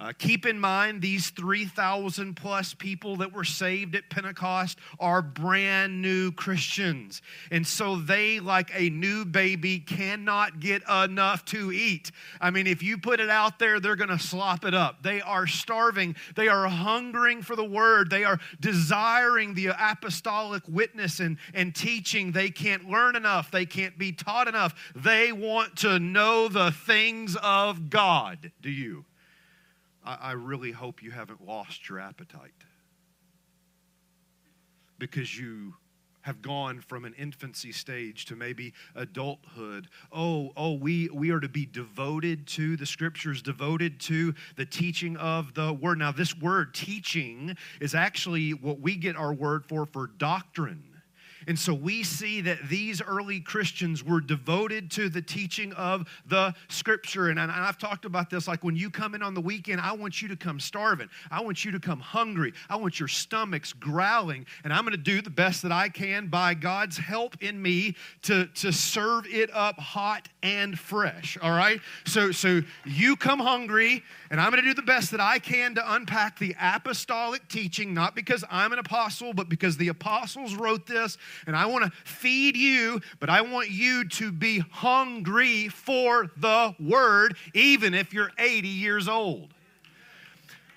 Uh, 0.00 0.12
keep 0.18 0.44
in 0.44 0.58
mind, 0.58 1.00
these 1.00 1.30
3,000 1.30 2.34
plus 2.34 2.74
people 2.74 3.16
that 3.16 3.32
were 3.32 3.44
saved 3.44 3.94
at 3.94 4.10
Pentecost 4.10 4.78
are 4.98 5.22
brand 5.22 6.02
new 6.02 6.32
Christians. 6.32 7.22
And 7.50 7.66
so 7.66 7.96
they, 7.96 8.40
like 8.40 8.70
a 8.74 8.90
new 8.90 9.24
baby, 9.24 9.78
cannot 9.78 10.58
get 10.58 10.82
enough 10.90 11.44
to 11.46 11.70
eat. 11.70 12.10
I 12.40 12.50
mean, 12.50 12.66
if 12.66 12.82
you 12.82 12.98
put 12.98 13.20
it 13.20 13.30
out 13.30 13.58
there, 13.58 13.78
they're 13.78 13.96
going 13.96 14.10
to 14.10 14.18
slop 14.18 14.64
it 14.64 14.74
up. 14.74 15.02
They 15.02 15.20
are 15.20 15.46
starving. 15.46 16.16
They 16.34 16.48
are 16.48 16.66
hungering 16.66 17.42
for 17.42 17.54
the 17.54 17.64
word. 17.64 18.10
They 18.10 18.24
are 18.24 18.40
desiring 18.60 19.54
the 19.54 19.68
apostolic 19.78 20.64
witness 20.68 21.20
and, 21.20 21.38
and 21.54 21.74
teaching. 21.74 22.32
They 22.32 22.50
can't 22.50 22.90
learn 22.90 23.14
enough. 23.14 23.50
They 23.50 23.66
can't 23.66 23.96
be 23.96 24.12
taught 24.12 24.48
enough. 24.48 24.74
They 24.96 25.30
want 25.30 25.76
to 25.78 25.98
know 25.98 26.48
the 26.48 26.72
things 26.72 27.36
of 27.42 27.90
God. 27.90 28.50
Do 28.60 28.70
you? 28.70 29.04
I, 30.04 30.14
I 30.20 30.32
really 30.32 30.72
hope 30.72 31.02
you 31.02 31.10
haven't 31.10 31.44
lost 31.44 31.88
your 31.88 31.98
appetite 31.98 32.52
because 34.98 35.38
you 35.38 35.74
have 36.22 36.40
gone 36.40 36.80
from 36.80 37.04
an 37.04 37.14
infancy 37.18 37.70
stage 37.70 38.24
to 38.24 38.34
maybe 38.34 38.72
adulthood. 38.94 39.88
Oh, 40.10 40.52
oh, 40.56 40.72
we, 40.72 41.10
we 41.12 41.30
are 41.30 41.40
to 41.40 41.50
be 41.50 41.66
devoted 41.66 42.46
to 42.48 42.78
the 42.78 42.86
scriptures, 42.86 43.42
devoted 43.42 44.00
to 44.00 44.34
the 44.56 44.64
teaching 44.64 45.18
of 45.18 45.52
the 45.52 45.74
word. 45.74 45.98
Now, 45.98 46.12
this 46.12 46.34
word 46.34 46.72
teaching 46.72 47.56
is 47.78 47.94
actually 47.94 48.54
what 48.54 48.80
we 48.80 48.96
get 48.96 49.16
our 49.16 49.34
word 49.34 49.66
for 49.66 49.84
for 49.84 50.06
doctrine. 50.06 50.93
And 51.46 51.58
so 51.58 51.74
we 51.74 52.02
see 52.02 52.40
that 52.42 52.68
these 52.68 53.02
early 53.02 53.40
Christians 53.40 54.02
were 54.02 54.20
devoted 54.20 54.90
to 54.92 55.08
the 55.08 55.22
teaching 55.22 55.72
of 55.74 56.08
the 56.26 56.54
scripture. 56.68 57.28
And 57.28 57.40
I've 57.40 57.78
talked 57.78 58.04
about 58.04 58.30
this 58.30 58.48
like 58.48 58.64
when 58.64 58.76
you 58.76 58.90
come 58.90 59.14
in 59.14 59.22
on 59.22 59.34
the 59.34 59.40
weekend, 59.40 59.80
I 59.80 59.92
want 59.92 60.22
you 60.22 60.28
to 60.28 60.36
come 60.36 60.60
starving. 60.60 61.08
I 61.30 61.42
want 61.42 61.64
you 61.64 61.72
to 61.72 61.80
come 61.80 62.00
hungry. 62.00 62.52
I 62.68 62.76
want 62.76 62.98
your 62.98 63.08
stomachs 63.08 63.72
growling. 63.72 64.46
And 64.64 64.72
I'm 64.72 64.82
going 64.82 64.92
to 64.92 64.96
do 64.96 65.20
the 65.22 65.30
best 65.30 65.62
that 65.62 65.72
I 65.72 65.88
can 65.88 66.28
by 66.28 66.54
God's 66.54 66.96
help 66.96 67.42
in 67.42 67.60
me 67.60 67.96
to, 68.22 68.46
to 68.46 68.72
serve 68.72 69.26
it 69.26 69.50
up 69.54 69.78
hot 69.78 70.28
and 70.42 70.78
fresh. 70.78 71.36
All 71.40 71.50
right? 71.50 71.80
So, 72.06 72.32
so 72.32 72.60
you 72.84 73.16
come 73.16 73.38
hungry, 73.38 74.02
and 74.30 74.40
I'm 74.40 74.50
going 74.50 74.62
to 74.62 74.68
do 74.68 74.74
the 74.74 74.82
best 74.82 75.10
that 75.10 75.20
I 75.20 75.38
can 75.38 75.74
to 75.74 75.94
unpack 75.94 76.38
the 76.38 76.54
apostolic 76.60 77.48
teaching, 77.48 77.94
not 77.94 78.14
because 78.14 78.44
I'm 78.50 78.72
an 78.72 78.78
apostle, 78.78 79.32
but 79.32 79.48
because 79.48 79.76
the 79.76 79.88
apostles 79.88 80.54
wrote 80.54 80.86
this 80.86 81.16
and 81.46 81.56
I 81.56 81.66
want 81.66 81.84
to 81.84 81.90
feed 82.04 82.56
you, 82.56 83.00
but 83.20 83.30
I 83.30 83.40
want 83.42 83.70
you 83.70 84.08
to 84.08 84.32
be 84.32 84.58
hungry 84.58 85.68
for 85.68 86.30
the 86.36 86.74
word, 86.80 87.36
even 87.54 87.94
if 87.94 88.12
you're 88.12 88.30
80 88.38 88.68
years 88.68 89.08
old. 89.08 89.54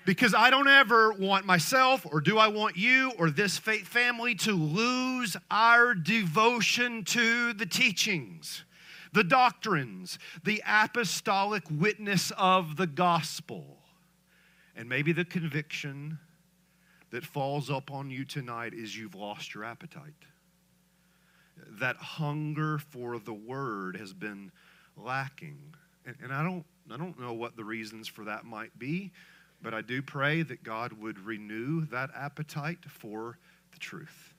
Because 0.04 0.32
I 0.32 0.48
don't 0.48 0.68
ever 0.68 1.12
want 1.12 1.44
myself, 1.44 2.06
or 2.10 2.22
do 2.22 2.38
I 2.38 2.48
want 2.48 2.78
you, 2.78 3.12
or 3.18 3.28
this 3.28 3.58
faith 3.58 3.86
family 3.86 4.34
to 4.36 4.52
lose 4.52 5.36
our 5.50 5.94
devotion 5.94 7.04
to 7.04 7.52
the 7.52 7.66
teachings, 7.66 8.64
the 9.12 9.22
doctrines, 9.22 10.18
the 10.44 10.62
apostolic 10.66 11.64
witness 11.70 12.32
of 12.38 12.76
the 12.76 12.86
gospel. 12.86 13.76
And 14.74 14.88
maybe 14.88 15.12
the 15.12 15.26
conviction 15.26 16.18
that 17.10 17.24
falls 17.24 17.70
up 17.70 17.90
on 17.90 18.10
you 18.10 18.24
tonight 18.24 18.74
is 18.74 18.96
you've 18.96 19.14
lost 19.14 19.54
your 19.54 19.64
appetite. 19.64 20.14
That 21.68 21.96
hunger 21.96 22.78
for 22.78 23.18
the 23.18 23.32
word 23.32 23.96
has 23.96 24.12
been 24.12 24.52
lacking. 24.96 25.74
And, 26.06 26.16
and, 26.22 26.32
I, 26.32 26.42
don't, 26.42 26.64
I 26.90 26.96
don't 26.96 27.18
know 27.20 27.32
what 27.32 27.56
the 27.56 27.64
reasons 27.64 28.08
for 28.08 28.24
that 28.24 28.44
might 28.44 28.76
be, 28.78 29.12
but 29.62 29.74
I 29.74 29.82
do 29.82 30.02
pray 30.02 30.42
that 30.42 30.62
God 30.62 30.92
would 30.94 31.18
renew 31.18 31.84
that 31.86 32.10
appetite 32.14 32.84
for 32.88 33.38
the 33.72 33.78
truth 33.78 34.34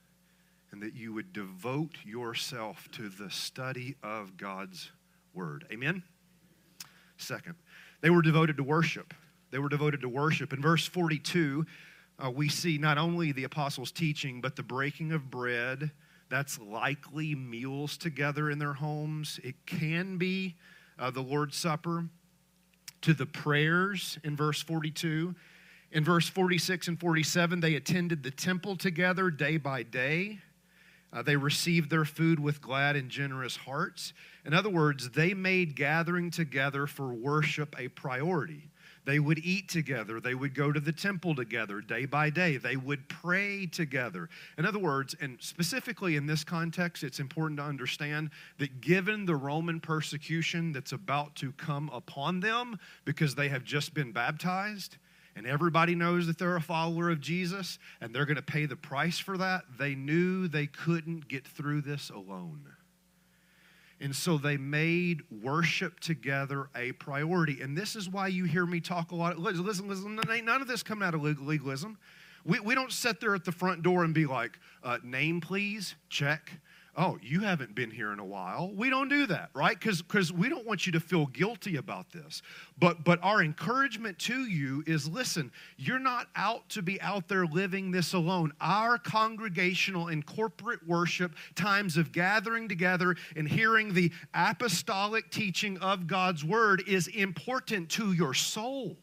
and 0.72 0.82
that 0.82 0.96
you 0.96 1.14
would 1.14 1.34
devote 1.34 1.98
yourself 2.06 2.88
to 2.92 3.10
the 3.10 3.30
study 3.30 3.96
of 4.04 4.38
God's 4.38 4.92
word. 5.34 5.66
Amen? 5.72 6.04
Second, 7.18 7.56
they 8.02 8.10
were 8.10 8.22
devoted 8.22 8.58
to 8.58 8.64
worship. 8.64 9.14
They 9.52 9.60
were 9.60 9.70
devoted 9.70 10.02
to 10.02 10.10
worship. 10.10 10.54
In 10.54 10.62
verse 10.62 10.86
42, 10.86 11.66
uh, 12.24 12.30
we 12.30 12.50
see 12.50 12.78
not 12.78 12.98
only 12.98 13.32
the 13.32 13.46
apostles' 13.46 13.92
teaching, 13.92 14.42
but 14.42 14.56
the 14.56 14.64
breaking 14.64 15.12
of 15.12 15.32
bread. 15.32 15.92
That's 16.30 16.60
likely 16.60 17.34
meals 17.36 17.98
together 17.98 18.50
in 18.50 18.60
their 18.60 18.74
homes. 18.74 19.40
It 19.44 19.56
can 19.66 20.18
be 20.18 20.56
uh, 20.98 21.12
the 21.12 21.22
Lord's 21.22 21.58
Supper. 21.58 22.06
To 23.04 23.14
the 23.14 23.26
prayers 23.26 24.20
in 24.26 24.36
verse 24.36 24.62
42. 24.62 25.34
In 25.92 26.04
verse 26.04 26.28
46 26.28 26.90
and 26.90 27.00
47, 27.00 27.62
they 27.62 27.76
attended 27.76 28.24
the 28.24 28.32
temple 28.32 28.76
together 28.76 29.32
day 29.32 29.58
by 29.58 29.84
day. 29.84 30.40
Uh, 31.12 31.24
they 31.24 31.36
received 31.36 31.90
their 31.90 32.06
food 32.06 32.40
with 32.40 32.62
glad 32.62 32.96
and 32.96 33.10
generous 33.10 33.56
hearts. 33.56 34.14
In 34.46 34.54
other 34.54 34.70
words, 34.70 35.10
they 35.12 35.34
made 35.34 35.76
gathering 35.76 36.30
together 36.30 36.86
for 36.86 37.14
worship 37.14 37.74
a 37.80 37.88
priority. 37.88 38.69
They 39.06 39.20
would 39.20 39.40
eat 39.40 39.70
together. 39.70 40.20
They 40.20 40.36
would 40.36 40.54
go 40.54 40.72
to 40.72 40.80
the 40.80 40.92
temple 40.92 41.36
together 41.36 41.82
day 41.82 42.06
by 42.06 42.30
day. 42.30 42.58
They 42.58 42.76
would 42.76 43.08
pray 43.10 43.66
together. 43.66 44.30
In 44.58 44.66
other 44.66 44.80
words, 44.80 45.16
and 45.20 45.38
specifically 45.40 46.16
in 46.16 46.26
this 46.26 46.44
context, 46.44 47.04
it's 47.04 47.20
important 47.20 47.60
to 47.60 47.64
understand 47.64 48.30
that 48.58 48.82
given 48.82 49.26
the 49.26 49.36
Roman 49.36 49.80
persecution 49.80 50.72
that's 50.72 50.92
about 50.92 51.36
to 51.38 51.52
come 51.54 51.90
upon 51.94 52.40
them 52.40 52.80
because 53.06 53.36
they 53.36 53.50
have 53.50 53.64
just 53.64 53.94
been 53.94 54.12
baptized, 54.12 54.98
and 55.36 55.48
everybody 55.48 55.96
knows 55.96 56.28
that 56.28 56.38
they're 56.38 56.58
a 56.58 56.62
follower 56.62 57.10
of 57.10 57.22
Jesus 57.22 57.80
and 58.02 58.14
they're 58.14 58.26
going 58.26 58.36
to 58.36 58.42
pay 58.42 58.66
the 58.66 58.76
price 58.76 59.20
for 59.20 59.38
that, 59.38 59.64
they 59.78 59.96
knew 59.96 60.48
they 60.48 60.68
couldn't 60.68 61.28
get 61.28 61.48
through 61.48 61.82
this 61.82 62.10
alone. 62.10 62.68
And 64.02 64.16
so 64.16 64.38
they 64.38 64.56
made 64.58 65.22
worship 65.44 66.00
together 66.00 66.70
a 66.76 66.94
priority. 66.94 67.62
And 67.62 67.78
this 67.78 67.96
is 67.96 68.10
why 68.10 68.28
you 68.28 68.46
hear 68.46 68.66
me 68.66 68.80
talk 68.80 69.12
a 69.12 69.16
lot. 69.16 69.38
Listen, 69.38 69.88
listen, 69.88 70.20
none 70.46 70.62
of 70.62 70.68
this 70.68 70.84
coming 70.84 71.06
out 71.06 71.14
of 71.14 71.22
legalism. 71.22 71.98
We, 72.46 72.60
we 72.62 72.76
don't 72.76 72.94
sit 72.94 73.20
there 73.20 73.36
at 73.36 73.44
the 73.44 73.52
front 73.52 73.84
door 73.84 74.06
and 74.06 74.14
be 74.14 74.26
like, 74.26 74.58
uh, 74.84 75.00
name 75.04 75.42
please, 75.42 75.96
check 76.10 76.52
oh, 77.00 77.18
you 77.24 77.40
haven't 77.40 77.74
been 77.74 77.90
here 77.90 78.12
in 78.12 78.20
a 78.20 78.26
while. 78.26 78.74
We 78.76 78.90
don't 78.90 79.08
do 79.08 79.26
that, 79.28 79.52
right? 79.54 79.80
Because 79.80 80.34
we 80.34 80.50
don't 80.50 80.68
want 80.68 80.86
you 80.86 80.92
to 80.92 81.00
feel 81.00 81.28
guilty 81.28 81.78
about 81.78 82.12
this. 82.12 82.42
But, 82.78 83.06
but 83.06 83.24
our 83.24 83.42
encouragement 83.42 84.20
to 84.20 84.42
you 84.42 84.84
is 84.86 85.08
listen, 85.08 85.50
you're 85.78 85.98
not 85.98 86.28
out 86.36 86.68
to 86.72 86.82
be 86.82 87.00
out 87.02 87.30
there 87.30 87.46
living 87.46 87.90
this 87.90 88.14
alone. 88.14 88.52
Our 88.60 88.98
congregational 88.98 90.10
and 90.10 90.26
corporate 90.26 90.86
worship, 90.86 91.36
times 91.56 91.96
of 91.96 92.12
gathering 92.12 92.68
together 92.68 93.16
and 93.38 93.48
hearing 93.48 93.94
the 93.94 94.12
apostolic 94.34 95.32
teaching 95.32 95.78
of 95.78 96.06
God's 96.06 96.44
word, 96.44 96.84
is 96.86 97.08
important 97.08 97.90
to 97.92 98.12
your 98.12 98.34
soul. 98.34 98.98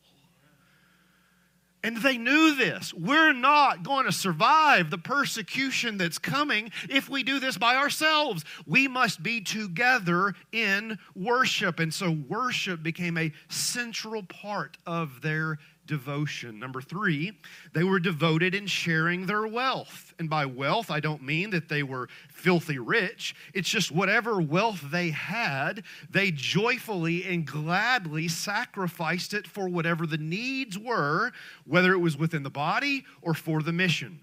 And 1.87 1.99
they 1.99 2.19
knew 2.19 2.57
this. 2.57 2.93
We're 2.93 3.33
not 3.33 3.85
going 3.85 4.07
to 4.07 4.13
survive 4.13 4.91
the 4.91 4.99
persecution 4.99 5.99
that's 5.99 6.19
coming 6.19 6.73
if 6.91 7.09
we 7.09 7.23
do 7.23 7.39
this 7.39 7.57
by 7.57 7.77
ourselves. 7.77 8.45
We 8.67 8.89
must 8.89 9.23
be 9.23 9.41
together 9.41 10.35
in 10.51 10.99
worship. 11.15 11.79
And 11.79 11.95
so 11.95 12.11
worship 12.11 12.83
became 12.83 13.17
a 13.17 13.33
central 13.49 14.25
part 14.25 14.79
of 14.85 15.21
their 15.23 15.61
devotion. 15.87 16.59
Number 16.59 16.81
three, 16.81 17.39
they 17.73 17.85
were 17.85 17.99
devoted 17.99 18.55
in 18.55 18.67
sharing 18.67 19.27
their 19.27 19.47
wealth. 19.47 20.15
And 20.19 20.29
by 20.29 20.47
wealth, 20.47 20.91
I 20.91 21.01
don't 21.01 21.23
mean 21.23 21.51
that 21.51 21.69
they 21.69 21.83
were 21.83 22.09
filthy 22.29 22.79
rich. 22.79 23.35
It's 23.55 23.69
just 23.69 23.93
whatever 23.93 24.41
wealth 24.41 24.83
they 24.91 25.11
had, 25.11 25.85
they 26.11 26.31
joyfully 26.31 27.25
and 27.25 27.47
gladly 27.47 28.29
sacrificed 28.29 29.35
it 29.35 29.47
for 29.47 29.69
whatever 29.69 30.07
the 30.07 30.19
needs 30.19 30.79
were, 30.79 31.33
whether 31.65 31.93
it 31.93 31.99
was 31.99 32.17
within 32.17 32.43
the 32.43 32.51
body 32.51 33.05
or 33.23 33.35
for 33.35 33.63
the 33.63 33.73
mission. 33.73 34.21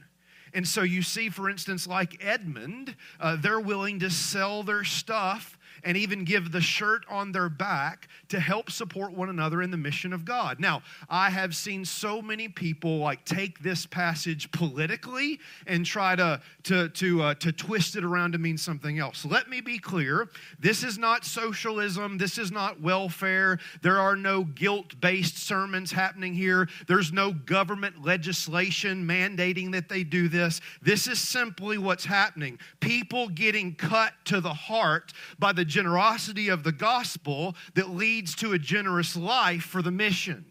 And 0.53 0.67
so 0.67 0.83
you 0.83 1.01
see, 1.01 1.29
for 1.29 1.49
instance, 1.49 1.87
like 1.87 2.23
Edmund, 2.23 2.95
uh, 3.19 3.37
they're 3.37 3.59
willing 3.59 3.99
to 3.99 4.09
sell 4.09 4.61
their 4.61 4.83
stuff 4.83 5.57
and 5.83 5.97
even 5.97 6.23
give 6.23 6.51
the 6.51 6.61
shirt 6.61 7.05
on 7.09 7.31
their 7.31 7.49
back 7.49 8.07
to 8.29 8.39
help 8.39 8.71
support 8.71 9.13
one 9.13 9.29
another 9.29 9.61
in 9.61 9.71
the 9.71 9.77
mission 9.77 10.13
of 10.13 10.25
God. 10.25 10.59
Now, 10.59 10.81
I 11.09 11.29
have 11.29 11.55
seen 11.55 11.85
so 11.85 12.21
many 12.21 12.47
people 12.47 12.99
like 12.99 13.25
take 13.25 13.59
this 13.59 13.85
passage 13.85 14.51
politically 14.51 15.39
and 15.67 15.85
try 15.85 16.15
to 16.15 16.41
to 16.63 16.89
to 16.89 17.21
uh, 17.21 17.33
to 17.35 17.51
twist 17.51 17.95
it 17.95 18.03
around 18.03 18.33
to 18.33 18.37
mean 18.37 18.57
something 18.57 18.99
else. 18.99 19.25
Let 19.25 19.49
me 19.49 19.61
be 19.61 19.79
clear: 19.79 20.29
this 20.59 20.83
is 20.83 20.97
not 20.97 21.25
socialism. 21.25 22.17
This 22.17 22.37
is 22.37 22.51
not 22.51 22.81
welfare. 22.81 23.59
There 23.81 23.99
are 23.99 24.15
no 24.15 24.43
guilt-based 24.43 25.37
sermons 25.37 25.91
happening 25.91 26.33
here. 26.33 26.67
There's 26.87 27.11
no 27.11 27.31
government 27.31 28.03
legislation 28.03 29.05
mandating 29.05 29.71
that 29.71 29.89
they 29.89 30.03
do 30.03 30.27
this. 30.27 30.61
This 30.81 31.07
is 31.07 31.19
simply 31.19 31.77
what's 31.77 32.05
happening. 32.05 32.59
People 32.79 33.29
getting 33.29 33.75
cut 33.75 34.13
to 34.25 34.41
the 34.41 34.53
heart 34.53 35.13
by 35.39 35.53
the 35.53 35.62
generosity 35.65 36.49
of 36.49 36.63
the 36.63 36.71
gospel 36.71 37.55
that 37.75 37.89
leads 37.89 38.35
to 38.35 38.53
a 38.53 38.59
generous 38.59 39.15
life 39.15 39.63
for 39.63 39.81
the 39.81 39.91
mission. 39.91 40.45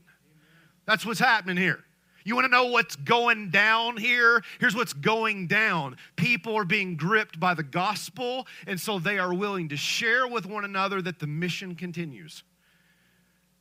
That's 0.87 1.07
what's 1.07 1.21
happening 1.21 1.57
here. 1.57 1.85
You 2.25 2.35
want 2.35 2.45
to 2.45 2.51
know 2.51 2.67
what's 2.67 2.97
going 2.97 3.51
down 3.51 3.97
here? 3.97 4.43
Here's 4.61 4.77
what's 4.77 4.93
going 4.93 5.49
down. 5.49 5.97
People 6.17 6.57
are 6.57 6.65
being 6.65 6.97
gripped 6.97 7.41
by 7.41 7.55
the 7.55 7.65
gospel, 7.65 8.47
and 8.67 8.79
so 8.79 8.99
they 8.99 9.19
are 9.19 9.35
willing 9.35 9.69
to 9.71 9.77
share 9.77 10.29
with 10.29 10.47
one 10.47 10.65
another 10.65 11.03
that 11.03 11.19
the 11.19 11.27
mission 11.27 11.75
continues. 11.75 12.45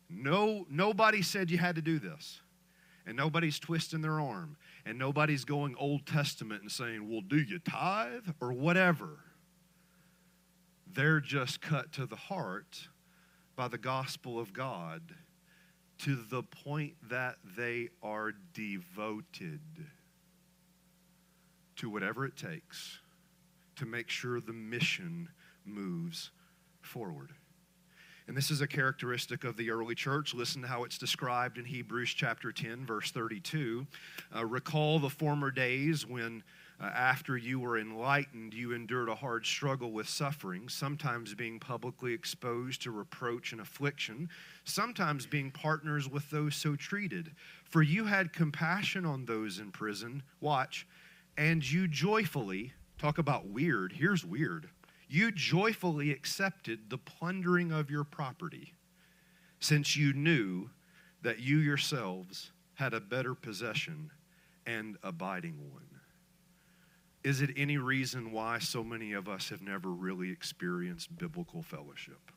No, 0.09 0.65
nobody 0.69 1.21
said 1.21 1.49
you 1.49 1.57
had 1.57 1.75
to 1.75 1.81
do 1.81 1.97
this. 1.97 2.41
And 3.07 3.17
nobody's 3.17 3.57
twisting 3.57 4.01
their 4.01 4.19
arm. 4.19 4.57
And 4.85 4.99
nobody's 4.99 5.43
going 5.43 5.75
Old 5.75 6.05
Testament 6.05 6.61
and 6.61 6.71
saying, 6.71 7.09
well, 7.09 7.21
do 7.21 7.37
you 7.37 7.59
tithe 7.59 8.27
or 8.39 8.53
whatever? 8.53 9.19
They're 10.93 11.21
just 11.21 11.61
cut 11.61 11.93
to 11.93 12.05
the 12.05 12.15
heart 12.15 12.89
by 13.55 13.69
the 13.69 13.77
gospel 13.77 14.39
of 14.39 14.51
God 14.51 15.01
to 15.99 16.15
the 16.29 16.43
point 16.43 16.95
that 17.09 17.35
they 17.55 17.89
are 18.03 18.33
devoted 18.53 19.61
to 21.77 21.89
whatever 21.89 22.25
it 22.25 22.35
takes 22.35 22.99
to 23.77 23.85
make 23.85 24.09
sure 24.09 24.41
the 24.41 24.51
mission 24.51 25.29
moves 25.65 26.31
forward. 26.81 27.31
And 28.27 28.37
this 28.37 28.51
is 28.51 28.61
a 28.61 28.67
characteristic 28.67 29.43
of 29.43 29.57
the 29.57 29.71
early 29.71 29.95
church. 29.95 30.33
Listen 30.33 30.61
to 30.61 30.67
how 30.67 30.83
it's 30.83 30.97
described 30.97 31.57
in 31.57 31.65
Hebrews 31.65 32.13
chapter 32.13 32.51
10, 32.51 32.85
verse 32.85 33.11
32. 33.11 33.85
Uh, 34.35 34.45
Recall 34.45 34.99
the 34.99 35.09
former 35.09 35.51
days 35.51 36.05
when 36.05 36.43
uh, 36.81 36.85
after 36.85 37.37
you 37.37 37.59
were 37.59 37.77
enlightened, 37.77 38.53
you 38.53 38.73
endured 38.73 39.09
a 39.09 39.15
hard 39.15 39.45
struggle 39.45 39.91
with 39.91 40.09
suffering, 40.09 40.67
sometimes 40.67 41.35
being 41.35 41.59
publicly 41.59 42.13
exposed 42.13 42.81
to 42.81 42.91
reproach 42.91 43.51
and 43.51 43.61
affliction, 43.61 44.29
sometimes 44.63 45.25
being 45.25 45.51
partners 45.51 46.09
with 46.09 46.27
those 46.31 46.55
so 46.55 46.75
treated. 46.75 47.31
For 47.63 47.83
you 47.83 48.05
had 48.05 48.33
compassion 48.33 49.05
on 49.05 49.25
those 49.25 49.59
in 49.59 49.71
prison, 49.71 50.23
watch, 50.39 50.87
and 51.37 51.69
you 51.69 51.87
joyfully, 51.87 52.73
talk 52.97 53.17
about 53.17 53.47
weird, 53.47 53.93
here's 53.93 54.25
weird, 54.25 54.69
you 55.11 55.31
joyfully 55.31 56.11
accepted 56.11 56.89
the 56.89 56.97
plundering 56.97 57.71
of 57.71 57.89
your 57.89 58.03
property, 58.03 58.73
since 59.59 59.95
you 59.95 60.13
knew 60.13 60.69
that 61.21 61.39
you 61.39 61.57
yourselves 61.57 62.51
had 62.75 62.93
a 62.93 62.99
better 62.99 63.35
possession 63.35 64.09
and 64.65 64.97
abiding 65.03 65.71
one. 65.71 65.83
Is 67.23 67.41
it 67.41 67.51
any 67.55 67.77
reason 67.77 68.31
why 68.31 68.59
so 68.59 68.83
many 68.83 69.13
of 69.13 69.27
us 69.27 69.49
have 69.49 69.61
never 69.61 69.89
really 69.89 70.31
experienced 70.31 71.15
biblical 71.17 71.61
fellowship? 71.61 72.31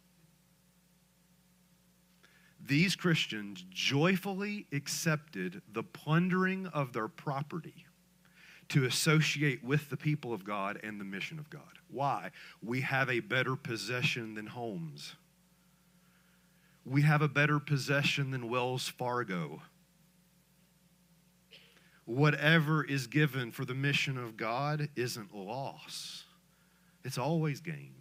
these 2.66 2.96
Christians 2.96 3.64
joyfully 3.70 4.66
accepted 4.72 5.60
the 5.72 5.82
plundering 5.82 6.66
of 6.68 6.92
their 6.92 7.08
property 7.08 7.86
to 8.70 8.84
associate 8.84 9.62
with 9.62 9.90
the 9.90 9.96
people 9.96 10.32
of 10.32 10.44
God 10.44 10.80
and 10.82 11.00
the 11.00 11.04
mission 11.04 11.38
of 11.38 11.50
God. 11.50 11.62
Why? 11.90 12.30
We 12.62 12.80
have 12.82 13.10
a 13.10 13.20
better 13.20 13.56
possession 13.56 14.34
than 14.34 14.46
homes. 14.46 15.14
We 16.84 17.02
have 17.02 17.22
a 17.22 17.28
better 17.28 17.58
possession 17.58 18.30
than 18.30 18.48
Wells 18.48 18.88
Fargo. 18.88 19.62
Whatever 22.04 22.84
is 22.84 23.06
given 23.06 23.50
for 23.50 23.64
the 23.64 23.74
mission 23.74 24.18
of 24.18 24.36
God 24.36 24.88
isn't 24.94 25.34
loss, 25.34 26.24
it's 27.02 27.16
always 27.16 27.60
gain. 27.60 27.94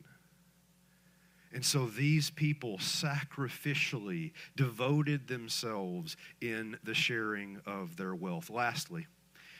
And 1.54 1.64
so 1.64 1.86
these 1.86 2.32
people 2.32 2.80
sacrificially 2.80 4.32
devoted 4.56 5.28
themselves 5.28 6.18
in 6.42 6.78
the 6.84 6.96
sharing 6.96 7.62
of 7.66 7.96
their 7.96 8.16
wealth. 8.16 8.50
Lastly, 8.50 9.08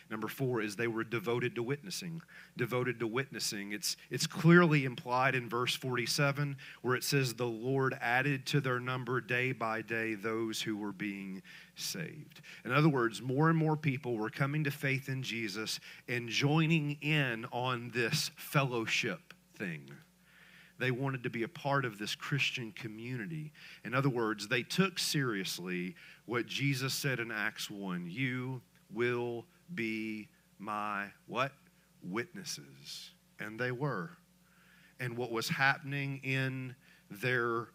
Number 0.10 0.28
four 0.28 0.62
is 0.62 0.76
they 0.76 0.88
were 0.88 1.04
devoted 1.04 1.56
to 1.56 1.64
witnessing. 1.64 2.22
Devoted 2.58 3.00
to 3.00 3.08
witnessing. 3.08 3.72
It's, 3.72 3.98
it's 4.10 4.28
clearly 4.28 4.86
implied 4.86 5.36
in 5.36 5.50
verse 5.50 5.76
47 5.76 6.58
where 6.82 6.96
it 6.96 7.04
says, 7.04 7.34
The 7.34 7.46
Lord 7.46 7.98
added 8.02 8.46
to 8.48 8.62
their 8.62 8.80
number 8.80 9.22
day 9.22 9.52
by 9.52 9.82
day 9.82 10.16
those 10.16 10.62
who 10.62 10.78
were 10.78 10.92
being 10.92 11.42
saved. 11.76 12.42
In 12.66 12.72
other 12.72 12.90
words, 12.90 13.22
more 13.22 13.50
and 13.50 13.58
more 13.58 13.78
people 13.78 14.18
were 14.18 14.30
coming 14.30 14.64
to 14.66 14.72
faith 14.72 15.10
in 15.10 15.24
Jesus 15.24 15.80
and 16.08 16.30
joining 16.30 16.98
in 17.02 17.46
on 17.52 17.92
this 17.94 18.32
fellowship 18.36 19.34
thing. 19.58 19.90
They 20.80 20.92
wanted 20.92 21.24
to 21.24 21.30
be 21.30 21.44
a 21.44 21.48
part 21.48 21.86
of 21.86 21.98
this 21.98 22.16
Christian 22.16 22.72
community. 22.72 23.52
In 23.86 23.94
other 23.94 24.10
words, 24.10 24.48
they 24.48 24.64
took 24.64 25.00
seriously 25.00 25.96
what 26.26 26.46
Jesus 26.46 26.94
said 26.94 27.20
in 27.20 27.32
Acts 27.32 27.70
1 27.70 28.08
You 28.10 28.62
will 28.92 29.46
be 29.74 30.30
my 30.60 31.08
what? 31.28 31.52
Witnesses. 32.04 33.12
And 33.40 33.60
they 33.60 33.72
were. 33.72 34.12
And 35.00 35.18
what 35.18 35.32
was 35.32 35.50
happening 35.50 36.22
in 36.24 36.76
their 37.10 37.68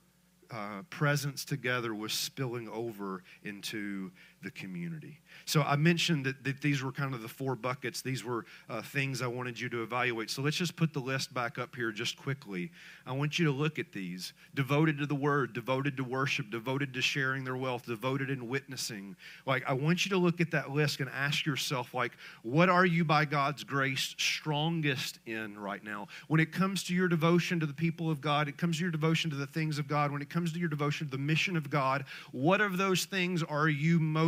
uh, 0.51 0.83
presence 0.89 1.45
together 1.45 1.95
was 1.95 2.13
spilling 2.13 2.69
over 2.69 3.23
into 3.43 4.11
the 4.43 4.51
community. 4.51 5.21
So 5.45 5.63
I 5.63 5.77
mentioned 5.77 6.27
that, 6.27 6.45
that 6.45 6.61
these 6.61 6.83
were 6.83 6.93
kind 6.93 7.15
of 7.15 7.23
the 7.23 7.29
four 7.29 7.57
buckets. 7.57 8.03
These 8.03 8.25
were 8.25 8.45
uh, 8.69 8.83
things 8.83 9.23
I 9.23 9.27
wanted 9.27 9.59
you 9.59 9.69
to 9.71 9.83
evaluate. 9.83 10.31
So 10.31 10.43
let's 10.43 10.57
just 10.57 10.77
put 10.77 10.93
the 10.93 11.01
list 11.01 11.33
back 11.35 11.59
up 11.59 11.75
here 11.75 11.91
just 11.91 12.17
quickly. 12.17 12.71
I 13.07 13.13
want 13.13 13.39
you 13.39 13.47
to 13.47 13.51
look 13.51 13.79
at 13.79 13.93
these 13.93 14.33
devoted 14.55 14.99
to 14.99 15.07
the 15.07 15.15
word, 15.15 15.53
devoted 15.53 15.97
to 15.97 16.05
worship, 16.05 16.51
devoted 16.51 16.95
to 16.95 17.03
sharing 17.03 17.45
their 17.45 17.57
wealth, 17.57 17.87
devoted 17.87 18.31
in 18.31 18.49
witnessing. 18.49 19.17
Like, 19.47 19.65
I 19.67 19.73
want 19.73 20.05
you 20.05 20.11
to 20.11 20.19
look 20.19 20.41
at 20.41 20.51
that 20.53 20.71
list 20.71 21.01
and 21.01 21.11
ask 21.11 21.47
yourself, 21.47 21.95
like, 21.95 22.13
what 22.43 22.69
are 22.69 22.87
you 22.87 23.05
by 23.05 23.25
God's 23.25 23.65
grace 23.65 24.15
strongest 24.19 25.19
in 25.27 25.59
right 25.59 25.83
now? 25.83 26.09
When 26.29 26.41
it 26.41 26.53
comes 26.53 26.85
to 26.85 26.95
your 26.95 27.09
devotion 27.09 27.59
to 27.61 27.67
the 27.67 27.75
people 27.75 28.11
of 28.11 28.21
God, 28.21 28.49
it 28.49 28.57
comes 28.57 28.77
to 28.77 28.83
your 28.83 28.91
devotion 28.91 29.31
to 29.31 29.37
the 29.37 29.47
things 29.47 29.79
of 29.79 29.89
God, 29.89 30.13
when 30.13 30.23
it 30.23 30.31
comes 30.31 30.53
to 30.53 30.59
your 30.59 30.69
devotion 30.69 31.07
to 31.07 31.11
the 31.11 31.19
mission 31.19 31.57
of 31.57 31.71
God, 31.71 32.05
what 32.33 32.61
of 32.61 32.77
those 32.77 33.05
things 33.05 33.43
are 33.43 33.69
you 33.69 33.99
most, 33.99 34.28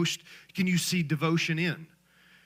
can 0.55 0.67
you 0.67 0.79
see 0.79 1.03
devotion 1.03 1.59
in? 1.59 1.87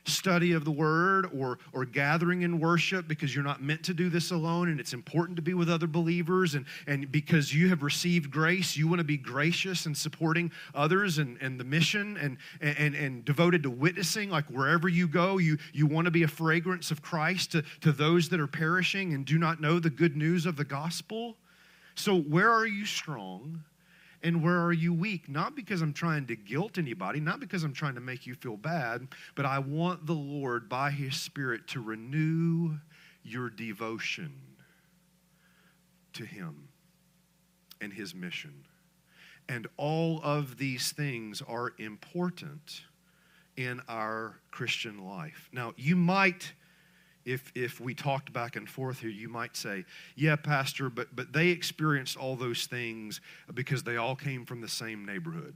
Study 0.06 0.52
of 0.52 0.66
the 0.66 0.70
word 0.70 1.30
or, 1.34 1.58
or 1.72 1.86
gathering 1.86 2.42
in 2.42 2.60
worship 2.60 3.08
because 3.08 3.34
you're 3.34 3.42
not 3.42 3.62
meant 3.62 3.82
to 3.84 3.94
do 3.94 4.10
this 4.10 4.32
alone 4.32 4.68
and 4.68 4.78
it's 4.78 4.92
important 4.92 5.36
to 5.36 5.42
be 5.42 5.54
with 5.54 5.70
other 5.70 5.86
believers 5.86 6.54
and, 6.54 6.66
and 6.86 7.10
because 7.10 7.54
you 7.54 7.70
have 7.70 7.82
received 7.82 8.30
grace, 8.30 8.76
you 8.76 8.86
want 8.86 8.98
to 8.98 9.04
be 9.04 9.16
gracious 9.16 9.86
and 9.86 9.96
supporting 9.96 10.52
others 10.74 11.16
and, 11.16 11.38
and 11.40 11.58
the 11.58 11.64
mission 11.64 12.18
and, 12.18 12.36
and, 12.60 12.94
and 12.94 13.24
devoted 13.24 13.62
to 13.62 13.70
witnessing. 13.70 14.28
Like 14.28 14.44
wherever 14.50 14.90
you 14.90 15.08
go, 15.08 15.38
you, 15.38 15.56
you 15.72 15.86
want 15.86 16.04
to 16.04 16.10
be 16.10 16.24
a 16.24 16.28
fragrance 16.28 16.90
of 16.90 17.00
Christ 17.00 17.52
to, 17.52 17.64
to 17.80 17.90
those 17.90 18.28
that 18.28 18.40
are 18.40 18.46
perishing 18.46 19.14
and 19.14 19.24
do 19.24 19.38
not 19.38 19.58
know 19.58 19.78
the 19.78 19.88
good 19.88 20.18
news 20.18 20.44
of 20.44 20.56
the 20.56 20.64
gospel. 20.64 21.36
So, 21.94 22.18
where 22.18 22.50
are 22.50 22.66
you 22.66 22.84
strong? 22.84 23.62
And 24.24 24.42
where 24.42 24.64
are 24.64 24.72
you 24.72 24.94
weak? 24.94 25.28
Not 25.28 25.54
because 25.54 25.82
I'm 25.82 25.92
trying 25.92 26.26
to 26.28 26.34
guilt 26.34 26.78
anybody, 26.78 27.20
not 27.20 27.40
because 27.40 27.62
I'm 27.62 27.74
trying 27.74 27.94
to 27.94 28.00
make 28.00 28.26
you 28.26 28.34
feel 28.34 28.56
bad, 28.56 29.06
but 29.34 29.44
I 29.44 29.58
want 29.58 30.06
the 30.06 30.14
Lord 30.14 30.66
by 30.66 30.90
His 30.90 31.14
Spirit 31.14 31.68
to 31.68 31.80
renew 31.80 32.78
your 33.22 33.50
devotion 33.50 34.32
to 36.14 36.24
Him 36.24 36.68
and 37.82 37.92
His 37.92 38.14
mission. 38.14 38.64
And 39.46 39.66
all 39.76 40.20
of 40.24 40.56
these 40.56 40.92
things 40.92 41.42
are 41.46 41.74
important 41.76 42.80
in 43.58 43.82
our 43.88 44.40
Christian 44.50 45.04
life. 45.04 45.50
Now, 45.52 45.74
you 45.76 45.96
might 45.96 46.54
if 47.24 47.52
if 47.54 47.80
we 47.80 47.94
talked 47.94 48.32
back 48.32 48.56
and 48.56 48.68
forth 48.68 49.00
here, 49.00 49.10
you 49.10 49.28
might 49.28 49.56
say, 49.56 49.84
"Yeah, 50.14 50.36
pastor, 50.36 50.90
but 50.90 51.14
but 51.14 51.32
they 51.32 51.48
experienced 51.48 52.16
all 52.16 52.36
those 52.36 52.66
things 52.66 53.20
because 53.52 53.82
they 53.82 53.96
all 53.96 54.16
came 54.16 54.44
from 54.44 54.60
the 54.60 54.68
same 54.68 55.04
neighborhood." 55.04 55.54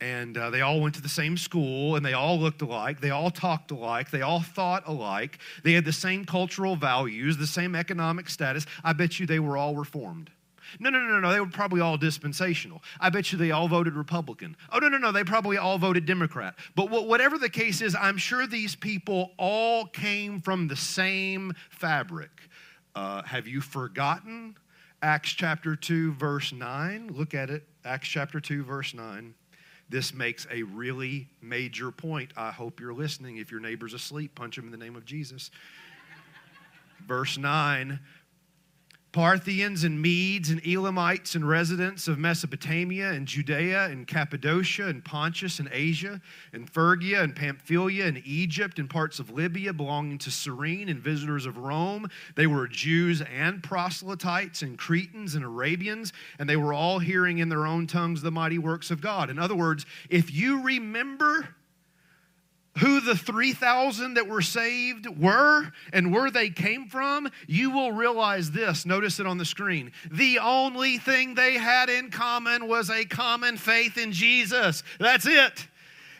And 0.00 0.38
uh, 0.38 0.48
they 0.48 0.62
all 0.62 0.80
went 0.80 0.94
to 0.94 1.02
the 1.02 1.10
same 1.10 1.36
school, 1.36 1.96
and 1.96 2.06
they 2.06 2.14
all 2.14 2.38
looked 2.38 2.62
alike. 2.62 3.02
They 3.02 3.10
all 3.10 3.30
talked 3.30 3.70
alike. 3.70 4.10
They 4.10 4.22
all 4.22 4.40
thought 4.40 4.84
alike. 4.86 5.38
They 5.62 5.74
had 5.74 5.84
the 5.84 5.92
same 5.92 6.24
cultural 6.24 6.74
values, 6.74 7.36
the 7.36 7.46
same 7.46 7.74
economic 7.74 8.30
status. 8.30 8.64
I 8.82 8.94
bet 8.94 9.20
you 9.20 9.26
they 9.26 9.40
were 9.40 9.58
all 9.58 9.74
reformed. 9.74 10.30
No, 10.78 10.90
no, 10.90 11.00
no, 11.00 11.20
no, 11.20 11.32
they 11.32 11.40
were 11.40 11.46
probably 11.46 11.80
all 11.80 11.96
dispensational. 11.96 12.82
I 13.00 13.10
bet 13.10 13.32
you 13.32 13.38
they 13.38 13.50
all 13.50 13.68
voted 13.68 13.94
Republican. 13.94 14.56
Oh, 14.72 14.78
no, 14.78 14.88
no, 14.88 14.98
no, 14.98 15.12
they 15.12 15.24
probably 15.24 15.56
all 15.56 15.78
voted 15.78 16.06
Democrat. 16.06 16.54
But 16.74 16.90
whatever 16.90 17.38
the 17.38 17.48
case 17.48 17.80
is, 17.80 17.94
I'm 17.94 18.16
sure 18.16 18.46
these 18.46 18.76
people 18.76 19.32
all 19.36 19.86
came 19.86 20.40
from 20.40 20.68
the 20.68 20.76
same 20.76 21.54
fabric. 21.70 22.30
Uh, 22.94 23.22
have 23.22 23.46
you 23.46 23.60
forgotten 23.60 24.56
Acts 25.02 25.30
chapter 25.30 25.74
2, 25.74 26.12
verse 26.12 26.52
9? 26.52 27.08
Look 27.14 27.34
at 27.34 27.50
it. 27.50 27.64
Acts 27.84 28.08
chapter 28.08 28.40
2, 28.40 28.64
verse 28.64 28.94
9. 28.94 29.34
This 29.88 30.14
makes 30.14 30.46
a 30.52 30.62
really 30.62 31.28
major 31.42 31.90
point. 31.90 32.32
I 32.36 32.52
hope 32.52 32.78
you're 32.78 32.94
listening. 32.94 33.38
If 33.38 33.50
your 33.50 33.60
neighbor's 33.60 33.92
asleep, 33.92 34.36
punch 34.36 34.56
him 34.56 34.66
in 34.66 34.70
the 34.70 34.76
name 34.76 34.94
of 34.94 35.04
Jesus. 35.04 35.50
verse 37.06 37.36
9 37.36 37.98
Parthians 39.12 39.82
and 39.82 40.00
Medes 40.00 40.50
and 40.50 40.64
Elamites 40.64 41.34
and 41.34 41.48
residents 41.48 42.06
of 42.06 42.16
Mesopotamia 42.16 43.10
and 43.10 43.26
Judea 43.26 43.86
and 43.86 44.06
Cappadocia 44.06 44.86
and 44.86 45.04
Pontus 45.04 45.58
and 45.58 45.68
Asia 45.72 46.20
and 46.52 46.70
Phrygia 46.70 47.20
and 47.20 47.34
Pamphylia 47.34 48.06
and 48.06 48.22
Egypt 48.24 48.78
and 48.78 48.88
parts 48.88 49.18
of 49.18 49.30
Libya 49.30 49.72
belonging 49.72 50.18
to 50.18 50.30
Cyrene 50.30 50.88
and 50.88 51.00
visitors 51.00 51.44
of 51.44 51.56
Rome. 51.56 52.08
They 52.36 52.46
were 52.46 52.68
Jews 52.68 53.20
and 53.22 53.60
proselytes 53.64 54.62
and 54.62 54.78
Cretans 54.78 55.34
and 55.34 55.44
Arabians, 55.44 56.12
and 56.38 56.48
they 56.48 56.56
were 56.56 56.72
all 56.72 57.00
hearing 57.00 57.38
in 57.38 57.48
their 57.48 57.66
own 57.66 57.88
tongues 57.88 58.22
the 58.22 58.30
mighty 58.30 58.58
works 58.58 58.92
of 58.92 59.00
God. 59.00 59.28
In 59.28 59.40
other 59.40 59.56
words, 59.56 59.86
if 60.08 60.32
you 60.32 60.62
remember 60.62 61.48
who 62.78 63.00
the 63.00 63.16
3,000 63.16 64.14
that 64.14 64.28
were 64.28 64.42
saved 64.42 65.06
were 65.18 65.72
and 65.92 66.12
where 66.12 66.30
they 66.30 66.50
came 66.50 66.86
from, 66.86 67.28
you 67.46 67.70
will 67.70 67.92
realize 67.92 68.52
this. 68.52 68.86
Notice 68.86 69.18
it 69.18 69.26
on 69.26 69.38
the 69.38 69.44
screen. 69.44 69.92
The 70.10 70.38
only 70.38 70.98
thing 70.98 71.34
they 71.34 71.54
had 71.54 71.90
in 71.90 72.10
common 72.10 72.68
was 72.68 72.88
a 72.90 73.04
common 73.04 73.56
faith 73.56 73.98
in 73.98 74.12
Jesus. 74.12 74.82
That's 74.98 75.26
it. 75.26 75.66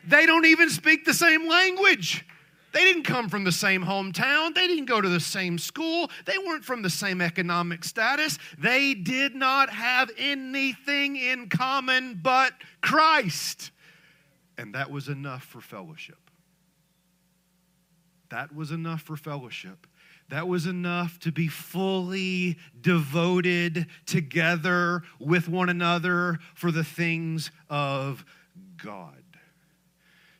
They 0.06 0.26
don't 0.26 0.46
even 0.46 0.70
speak 0.70 1.04
the 1.04 1.14
same 1.14 1.48
language. 1.48 2.26
They 2.72 2.84
didn't 2.84 3.02
come 3.02 3.28
from 3.28 3.44
the 3.44 3.52
same 3.52 3.84
hometown. 3.84 4.54
They 4.54 4.66
didn't 4.66 4.84
go 4.86 5.00
to 5.00 5.08
the 5.08 5.20
same 5.20 5.58
school. 5.58 6.10
They 6.24 6.38
weren't 6.38 6.64
from 6.64 6.82
the 6.82 6.90
same 6.90 7.20
economic 7.20 7.84
status. 7.84 8.38
They 8.58 8.94
did 8.94 9.34
not 9.34 9.70
have 9.70 10.10
anything 10.16 11.16
in 11.16 11.48
common 11.48 12.20
but 12.22 12.52
Christ. 12.80 13.72
And 14.56 14.74
that 14.74 14.90
was 14.90 15.08
enough 15.08 15.42
for 15.42 15.60
fellowship. 15.60 16.19
That 18.30 18.54
was 18.54 18.70
enough 18.70 19.02
for 19.02 19.16
fellowship. 19.16 19.86
That 20.28 20.46
was 20.46 20.66
enough 20.66 21.18
to 21.20 21.32
be 21.32 21.48
fully 21.48 22.56
devoted 22.80 23.86
together 24.06 25.02
with 25.18 25.48
one 25.48 25.68
another 25.68 26.38
for 26.54 26.70
the 26.70 26.84
things 26.84 27.50
of 27.68 28.24
God. 28.82 29.22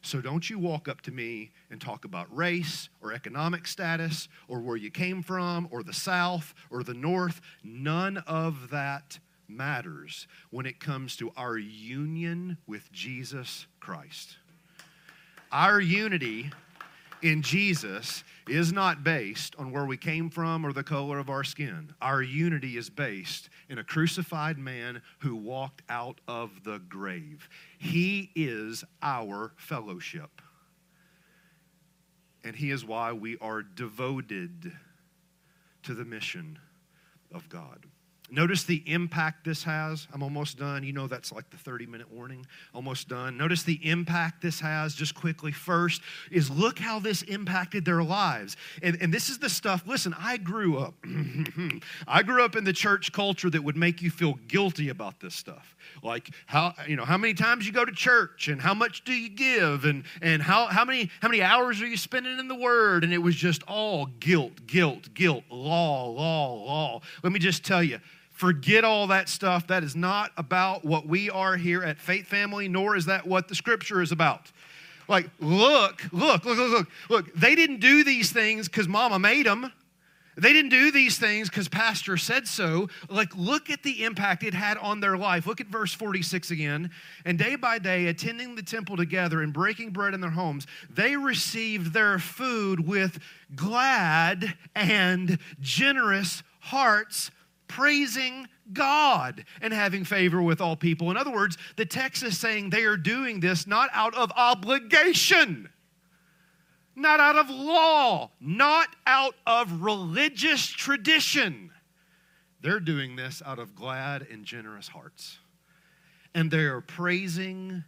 So 0.03 0.21
don't 0.21 0.49
you 0.49 0.59
walk 0.59 0.89
up 0.89 1.03
to 1.03 1.11
me 1.11 1.51
and 1.71 1.81
talk 1.81 2.05
about 2.05 2.35
race 2.35 2.89
or 3.03 3.13
economic 3.13 3.67
status 3.67 4.29
or 4.49 4.61
where 4.61 4.77
you 4.77 4.91
came 4.91 5.23
from 5.23 5.69
or 5.71 5.83
the 5.83 5.93
South 5.93 6.55
or 6.71 6.83
the 6.83 6.95
North. 6.95 7.41
None 7.63 8.19
of 8.19 8.71
that 8.71 9.19
matters 9.47 10.27
when 10.51 10.65
it 10.65 10.81
comes 10.81 11.17
to 11.17 11.33
our 11.37 11.59
union 11.59 12.57
with 12.67 12.91
Jesus 12.93 13.67
Christ. 13.81 14.39
Our 15.53 15.81
unity 15.81 16.51
in 17.23 17.43
Jesus 17.43 18.25
is 18.49 18.73
not 18.73 19.05
based 19.05 19.55
on 19.57 19.71
where 19.73 19.85
we 19.85 19.97
came 19.97 20.31
from 20.31 20.65
or 20.65 20.73
the 20.73 20.83
color 20.83 21.19
of 21.19 21.31
our 21.31 21.45
skin. 21.45 21.93
Our 22.01 22.23
unity 22.23 22.77
is 22.77 22.91
based 22.91 23.49
in 23.69 23.79
a 23.79 23.85
crucified 23.85 24.59
man 24.59 25.03
who 25.19 25.37
walked 25.37 25.83
out 25.89 26.21
of 26.27 26.65
the 26.65 26.79
grave. 26.79 27.49
He 27.79 28.31
is 28.35 28.85
our 29.03 29.53
fellowship. 29.57 30.43
And 32.45 32.57
He 32.57 32.71
is 32.71 32.85
why 32.85 33.13
we 33.13 33.37
are 33.39 33.63
devoted 33.63 34.73
to 35.83 35.95
the 35.95 36.05
mission 36.05 36.59
of 37.33 37.49
God. 37.49 37.87
Notice 38.31 38.65
the 38.65 38.83
impact 38.87 39.45
this 39.45 39.65
has. 39.65 40.07
I'm 40.13 40.23
almost 40.23 40.59
done. 40.59 40.85
You 40.85 40.93
know 40.93 41.07
that's 41.07 41.33
like 41.33 41.51
the 41.51 41.57
30 41.57 41.87
minute 41.87 42.11
warning. 42.11 42.47
Almost 42.75 43.09
done. 43.09 43.37
Notice 43.37 43.65
the 43.65 43.81
impact 43.89 44.43
this 44.43 44.61
has 44.61 44.95
just 44.95 45.15
quickly. 45.15 45.53
First 45.53 46.03
is 46.31 46.51
look 46.51 46.79
how 46.79 47.01
this 47.01 47.23
impacted 47.23 47.85
their 47.85 48.03
lives. 48.03 48.57
And, 48.83 48.99
and 49.01 49.13
this 49.13 49.29
is 49.29 49.39
the 49.39 49.49
stuff, 49.49 49.83
listen, 49.87 50.15
I 50.19 50.37
grew 50.37 50.79
up. 50.79 50.95
I 52.07 52.23
grew 52.23 52.45
up 52.45 52.55
in 52.55 52.65
the 52.65 52.73
church 52.73 53.13
culture 53.13 53.51
that 53.51 53.63
would 53.63 53.77
make 53.77 54.01
you 54.01 54.11
feel 54.11 54.35
guilty 54.47 54.89
about 54.89 55.21
this 55.21 55.35
stuff. 55.35 55.75
Like 56.03 56.31
how, 56.47 56.75
you 56.87 56.97
know, 56.97 57.05
how 57.05 57.19
many 57.19 57.35
times 57.35 57.67
you 57.67 57.73
go 57.73 57.85
to 57.85 57.93
church 57.93 58.49
and 58.49 58.61
how 58.61 58.75
much 58.75 59.05
do 59.05 59.13
you 59.13 59.29
give 59.29 59.85
and, 59.85 60.05
and 60.23 60.41
how, 60.41 60.67
how, 60.67 60.85
many, 60.85 61.11
how 61.21 61.29
many 61.29 61.43
hours 61.43 61.83
are 61.83 61.87
you 61.87 61.97
spending 61.97 62.39
in 62.39 62.49
the 62.49 62.55
word? 62.55 63.03
And 63.03 63.13
it 63.13 63.19
was 63.19 63.35
just 63.35 63.63
all 63.65 64.07
guilt, 64.21 64.67
guilt, 64.67 65.13
guilt, 65.15 65.45
law, 65.51 66.07
law, 66.07 66.55
law. 66.55 67.01
Let 67.23 67.33
me 67.33 67.39
just 67.39 67.65
tell 67.65 67.83
you, 67.83 67.99
Forget 68.41 68.85
all 68.85 69.09
that 69.09 69.29
stuff. 69.29 69.67
That 69.67 69.85
is 69.85 69.95
not 69.95 70.33
about 70.39 70.83
what 70.83 71.07
we 71.07 71.29
are 71.29 71.59
here 71.59 71.83
at 71.83 71.99
Faith 71.99 72.27
Family, 72.27 72.69
nor 72.69 72.97
is 72.97 73.05
that 73.05 73.27
what 73.27 73.49
the 73.49 73.55
scripture 73.55 74.01
is 74.01 74.13
about. 74.13 74.51
Like, 75.09 75.29
look, 75.41 76.03
look, 76.11 76.47
look, 76.47 76.57
look, 76.57 76.71
look, 76.71 76.89
look. 77.11 77.35
They 77.35 77.55
didn't 77.55 77.81
do 77.81 78.03
these 78.03 78.33
things 78.33 78.67
because 78.67 78.89
mama 78.89 79.19
made 79.19 79.45
them. 79.45 79.71
They 80.39 80.55
didn't 80.55 80.71
do 80.71 80.91
these 80.91 81.19
things 81.19 81.51
because 81.51 81.69
pastor 81.69 82.17
said 82.17 82.49
so. 82.49 82.89
Like, 83.11 83.29
look 83.37 83.69
at 83.69 83.83
the 83.83 84.05
impact 84.05 84.43
it 84.43 84.55
had 84.55 84.79
on 84.79 85.01
their 85.01 85.19
life. 85.19 85.47
Look 85.47 85.61
at 85.61 85.67
verse 85.67 85.93
46 85.93 86.51
again. 86.51 86.91
And 87.27 87.39
day 87.39 87.57
by 87.57 87.79
day, 87.79 88.07
attending 88.07 88.55
the 88.55 88.63
temple 88.63 88.97
together 88.97 89.43
and 89.43 89.53
breaking 89.53 89.91
bread 89.91 90.15
in 90.15 90.23
their 90.23 90.31
homes, 90.31 90.67
they 90.89 91.15
received 91.15 91.93
their 91.93 92.19
food 92.19 92.89
with 92.89 93.19
glad 93.55 94.55
and 94.75 95.39
generous 95.61 96.43
hearts 96.61 97.31
praising 97.71 98.49
God 98.73 99.45
and 99.63 99.73
having 99.73 100.05
favor 100.05 100.43
with 100.43 100.61
all 100.61 100.75
people. 100.75 101.11
In 101.11 101.17
other 101.17 101.31
words, 101.31 101.57
the 101.77 101.87
text 101.87 102.25
is 102.25 102.37
saying 102.37 102.71
they 102.71 102.83
are 102.83 102.97
doing 102.97 103.39
this 103.39 103.65
not 103.67 103.89
out 103.93 104.15
of 104.17 104.33
obligation, 104.37 105.69
not 106.97 107.21
out 107.21 107.37
of 107.37 107.49
law, 107.49 108.33
not 108.41 108.89
out 109.07 109.37
of 109.47 109.83
religious 109.83 110.67
tradition. 110.67 111.71
They're 112.61 112.81
doing 112.81 113.15
this 113.15 113.41
out 113.47 113.61
of 113.61 113.77
glad 113.77 114.27
and 114.31 114.45
generous 114.45 114.89
hearts. 114.89 115.39
And 116.35 116.51
they 116.51 116.65
are 116.65 116.81
praising 116.81 117.85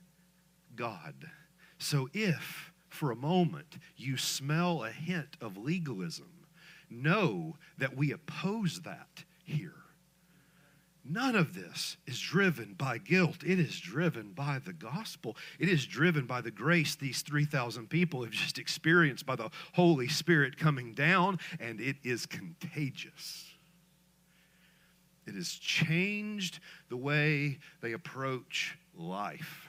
God. 0.77 1.15
So 1.79 2.09
if 2.15 2.73
for 2.89 3.11
a 3.11 3.17
moment 3.17 3.79
you 3.97 4.17
smell 4.17 4.85
a 4.85 4.91
hint 4.91 5.37
of 5.41 5.57
legalism, 5.57 6.47
know 6.89 7.57
that 7.79 7.97
we 7.97 8.13
oppose 8.13 8.83
that 8.83 9.25
here. 9.43 9.75
None 11.05 11.35
of 11.35 11.53
this 11.55 11.97
is 12.07 12.21
driven 12.21 12.75
by 12.75 12.99
guilt. 12.99 13.43
It 13.45 13.59
is 13.59 13.81
driven 13.81 14.33
by 14.33 14.61
the 14.65 14.73
gospel. 14.73 15.37
It 15.59 15.69
is 15.69 15.85
driven 15.85 16.27
by 16.27 16.41
the 16.41 16.53
grace 16.53 16.95
these 16.95 17.23
3,000 17.23 17.91
people 17.91 18.23
have 18.23 18.33
just 18.33 18.59
experienced 18.59 19.27
by 19.27 19.35
the 19.35 19.51
Holy 19.73 20.07
Spirit 20.07 20.57
coming 20.57 20.95
down, 20.95 21.41
and 21.59 21.81
it 21.81 21.97
is 22.05 22.25
contagious. 22.25 23.49
It 25.27 25.35
has 25.35 25.51
changed 25.51 26.61
the 26.89 26.97
way 26.97 27.59
they 27.81 27.93
approach 27.93 28.79
life. 28.95 29.69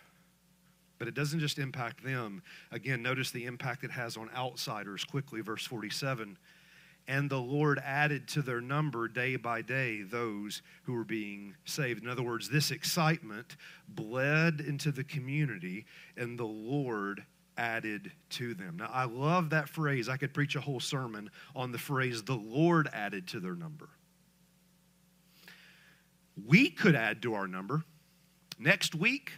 But 1.00 1.08
it 1.08 1.16
doesn't 1.16 1.40
just 1.40 1.58
impact 1.58 2.04
them. 2.04 2.44
Again, 2.72 3.02
notice 3.02 3.32
the 3.32 3.46
impact 3.46 3.84
it 3.84 3.92
has 3.92 4.18
on 4.18 4.30
outsiders 4.36 5.04
quickly, 5.04 5.42
verse 5.42 5.66
47 5.66 6.38
and 7.08 7.30
the 7.30 7.40
Lord 7.40 7.80
added 7.84 8.28
to 8.30 8.42
their 8.42 8.62
number 8.62 9.08
day 9.08 9.36
by 9.36 9.62
day 9.62 10.04
those 10.04 10.62
who 10.84 10.94
were 10.94 11.04
being 11.04 11.56
saved. 11.66 12.04
In 12.04 12.10
other 12.10 12.24
words, 12.24 12.50
this 12.50 12.72
excitement 12.72 13.58
bled 13.90 14.62
into 14.62 14.92
the 14.92 15.04
community, 15.04 15.86
and 16.16 16.40
the 16.40 16.46
Lord 16.46 17.26
added 17.58 18.12
to 18.32 18.54
them. 18.54 18.78
Now, 18.78 18.90
I 18.92 19.04
love 19.06 19.50
that 19.52 19.70
phrase. 19.70 20.10
I 20.10 20.18
could 20.18 20.34
preach 20.34 20.56
a 20.56 20.62
whole 20.62 20.80
sermon 20.80 21.30
on 21.56 21.72
the 21.72 21.78
phrase, 21.78 22.24
the 22.24 22.36
Lord 22.36 22.90
added 22.94 23.28
to 23.30 23.40
their 23.40 23.56
number. 23.56 23.90
We 26.48 26.70
could 26.70 26.96
add 26.96 27.22
to 27.24 27.36
our 27.36 27.48
number. 27.48 27.84
Next 28.58 28.96
week, 28.96 29.34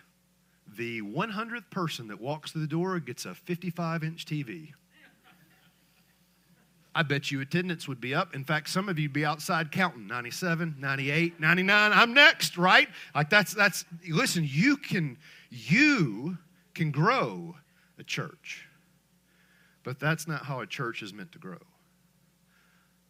the 0.77 1.01
100th 1.01 1.69
person 1.69 2.07
that 2.07 2.21
walks 2.21 2.51
through 2.51 2.61
the 2.61 2.67
door 2.67 2.99
gets 2.99 3.25
a 3.25 3.35
55 3.35 4.03
inch 4.03 4.25
TV. 4.25 4.73
I 6.97 7.03
bet 7.03 7.29
you 7.29 7.41
attendance 7.41 7.89
would 7.89 7.99
be 7.99 8.15
up. 8.15 8.33
In 8.33 8.45
fact, 8.45 8.69
some 8.69 8.87
of 8.87 8.97
you'd 8.97 9.11
be 9.11 9.25
outside 9.25 9.69
counting 9.69 10.07
97, 10.07 10.75
98, 10.79 11.41
99. 11.41 11.91
I'm 11.91 12.13
next, 12.13 12.57
right? 12.57 12.87
Like 13.13 13.29
that's 13.29 13.53
that's 13.53 13.83
listen, 14.07 14.47
you 14.49 14.77
can 14.77 15.17
you 15.49 16.37
can 16.73 16.91
grow 16.91 17.57
a 17.99 18.03
church. 18.03 18.65
But 19.83 19.99
that's 19.99 20.25
not 20.25 20.45
how 20.45 20.61
a 20.61 20.67
church 20.67 21.03
is 21.03 21.13
meant 21.13 21.33
to 21.33 21.37
grow. 21.37 21.59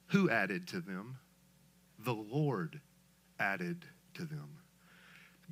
Who 0.08 0.32
added 0.32 0.68
to 0.70 0.82
them? 0.82 1.20
The 2.00 2.14
Lord 2.14 2.82
added 3.40 3.86
to 4.16 4.26
them. 4.26 4.58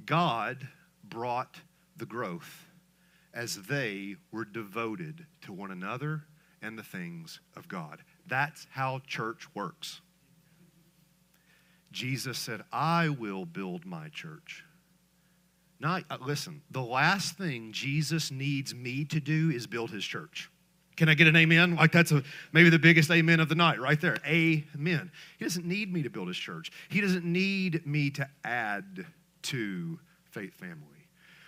God 0.05 0.67
brought 1.03 1.59
the 1.97 2.05
growth 2.05 2.65
as 3.33 3.55
they 3.55 4.15
were 4.31 4.45
devoted 4.45 5.25
to 5.41 5.53
one 5.53 5.71
another 5.71 6.23
and 6.61 6.77
the 6.77 6.83
things 6.83 7.39
of 7.55 7.67
God. 7.67 7.99
That's 8.27 8.67
how 8.71 9.01
church 9.05 9.47
works. 9.53 10.01
Jesus 11.91 12.37
said, 12.37 12.61
I 12.71 13.09
will 13.09 13.45
build 13.45 13.85
my 13.85 14.09
church. 14.09 14.63
Now, 15.79 15.99
uh, 16.09 16.17
listen, 16.21 16.61
the 16.71 16.81
last 16.81 17.37
thing 17.37 17.71
Jesus 17.71 18.31
needs 18.31 18.73
me 18.73 19.05
to 19.05 19.19
do 19.19 19.51
is 19.51 19.67
build 19.67 19.91
his 19.91 20.03
church. 20.03 20.49
Can 20.95 21.09
I 21.09 21.13
get 21.13 21.27
an 21.27 21.35
amen? 21.35 21.75
Like 21.75 21.91
that's 21.91 22.11
a, 22.11 22.23
maybe 22.51 22.69
the 22.69 22.79
biggest 22.79 23.11
amen 23.11 23.39
of 23.39 23.49
the 23.49 23.55
night 23.55 23.79
right 23.79 23.99
there. 23.99 24.17
Amen. 24.25 25.11
He 25.37 25.45
doesn't 25.45 25.65
need 25.65 25.91
me 25.91 26.03
to 26.03 26.09
build 26.09 26.27
his 26.27 26.37
church. 26.37 26.71
He 26.89 27.01
doesn't 27.01 27.25
need 27.25 27.85
me 27.85 28.09
to 28.11 28.27
add 28.43 29.05
to 29.43 29.99
faith 30.31 30.53
family. 30.53 31.07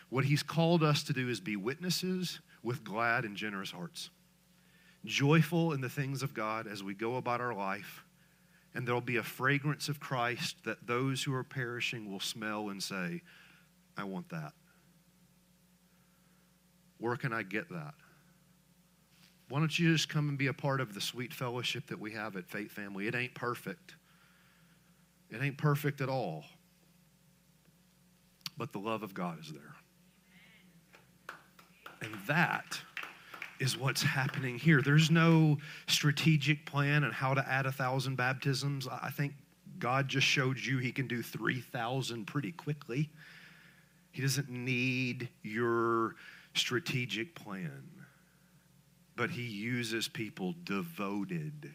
What 0.10 0.26
he's 0.26 0.44
called 0.44 0.84
us 0.84 1.04
to 1.04 1.14
do 1.14 1.30
is 1.30 1.40
be 1.40 1.56
witnesses 1.56 2.40
with 2.64 2.84
glad 2.84 3.26
and 3.26 3.36
generous 3.36 3.72
hearts 3.72 4.10
joyful 5.06 5.72
in 5.74 5.82
the 5.82 5.90
things 5.90 6.24
of 6.24 6.34
God 6.34 6.68
as 6.68 6.84
we 6.84 6.94
go 6.94 7.16
about 7.16 7.42
our 7.42 7.54
life. 7.54 8.04
And 8.74 8.86
there'll 8.86 9.00
be 9.00 9.18
a 9.18 9.24
fragrance 9.24 9.88
of 9.88 10.00
Christ 10.00 10.58
that 10.66 10.86
those 10.86 11.24
who 11.24 11.34
are 11.34 11.44
perishing 11.44 12.12
will 12.12 12.20
smell 12.20 12.70
and 12.70 12.84
say, 12.84 13.22
I 13.98 14.04
want 14.04 14.30
that. 14.30 14.52
Where 16.98 17.16
can 17.16 17.32
I 17.32 17.44
get 17.44 17.70
that? 17.70 17.94
Why 19.48 19.60
don't 19.60 19.78
you 19.78 19.94
just 19.94 20.10
come 20.10 20.28
and 20.28 20.38
be 20.38 20.48
a 20.48 20.54
part 20.54 20.82
of 20.82 20.94
the 20.94 21.02
sweet 21.02 21.34
fellowship 21.34 21.88
that 21.88 22.00
we 22.00 22.12
have 22.12 22.36
at 22.36 22.50
Faith 22.50 22.72
Family? 22.72 23.08
It 23.08 23.16
ain't 23.16 23.36
perfect. 23.36 23.96
It 25.30 25.42
ain't 25.42 25.58
perfect 25.58 26.02
at 26.02 26.10
all. 26.10 26.44
But 28.58 28.74
the 28.74 28.80
love 28.80 29.04
of 29.04 29.14
God 29.14 29.40
is 29.40 29.52
there. 29.52 29.76
And 32.02 32.14
that 32.28 32.80
is 33.60 33.78
what's 33.78 34.02
happening 34.02 34.58
here. 34.58 34.82
There's 34.82 35.10
no 35.10 35.58
strategic 35.88 36.66
plan 36.66 37.04
on 37.04 37.12
how 37.12 37.34
to 37.34 37.48
add 37.48 37.66
a 37.66 37.72
thousand 37.72 38.16
baptisms. 38.16 38.88
I 38.88 39.10
think 39.10 39.34
God 39.80 40.08
just 40.08 40.28
showed 40.28 40.60
you 40.60 40.78
he 40.78 40.92
can 40.92 41.08
do 41.08 41.22
3,000 41.22 42.26
pretty 42.26 42.52
quickly. 42.52 43.10
He 44.12 44.22
doesn't 44.22 44.50
need 44.50 45.30
your 45.44 46.16
strategic 46.54 47.36
plan, 47.36 47.84
but 49.16 49.30
he 49.30 49.44
uses 49.44 50.08
people 50.08 50.56
devoted 50.64 51.74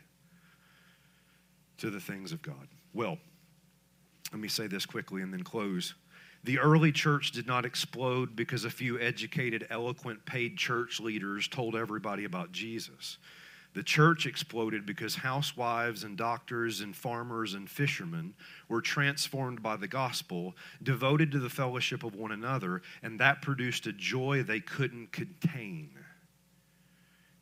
to 1.78 1.90
the 1.90 2.00
things 2.00 2.32
of 2.32 2.42
God. 2.42 2.68
Well, 2.94 3.18
let 4.32 4.40
me 4.40 4.48
say 4.48 4.66
this 4.66 4.86
quickly 4.86 5.22
and 5.22 5.32
then 5.32 5.42
close. 5.42 5.94
The 6.42 6.58
early 6.58 6.90
church 6.90 7.32
did 7.32 7.46
not 7.46 7.66
explode 7.66 8.34
because 8.34 8.64
a 8.64 8.70
few 8.70 8.98
educated, 8.98 9.66
eloquent, 9.68 10.24
paid 10.24 10.56
church 10.56 10.98
leaders 10.98 11.46
told 11.46 11.76
everybody 11.76 12.24
about 12.24 12.50
Jesus. 12.52 13.18
The 13.72 13.82
church 13.84 14.26
exploded 14.26 14.84
because 14.84 15.14
housewives 15.14 16.02
and 16.02 16.16
doctors 16.16 16.80
and 16.80 16.96
farmers 16.96 17.54
and 17.54 17.70
fishermen 17.70 18.34
were 18.68 18.80
transformed 18.80 19.62
by 19.62 19.76
the 19.76 19.86
gospel, 19.86 20.56
devoted 20.82 21.30
to 21.32 21.38
the 21.38 21.50
fellowship 21.50 22.02
of 22.02 22.16
one 22.16 22.32
another, 22.32 22.82
and 23.02 23.20
that 23.20 23.42
produced 23.42 23.86
a 23.86 23.92
joy 23.92 24.42
they 24.42 24.60
couldn't 24.60 25.12
contain. 25.12 25.90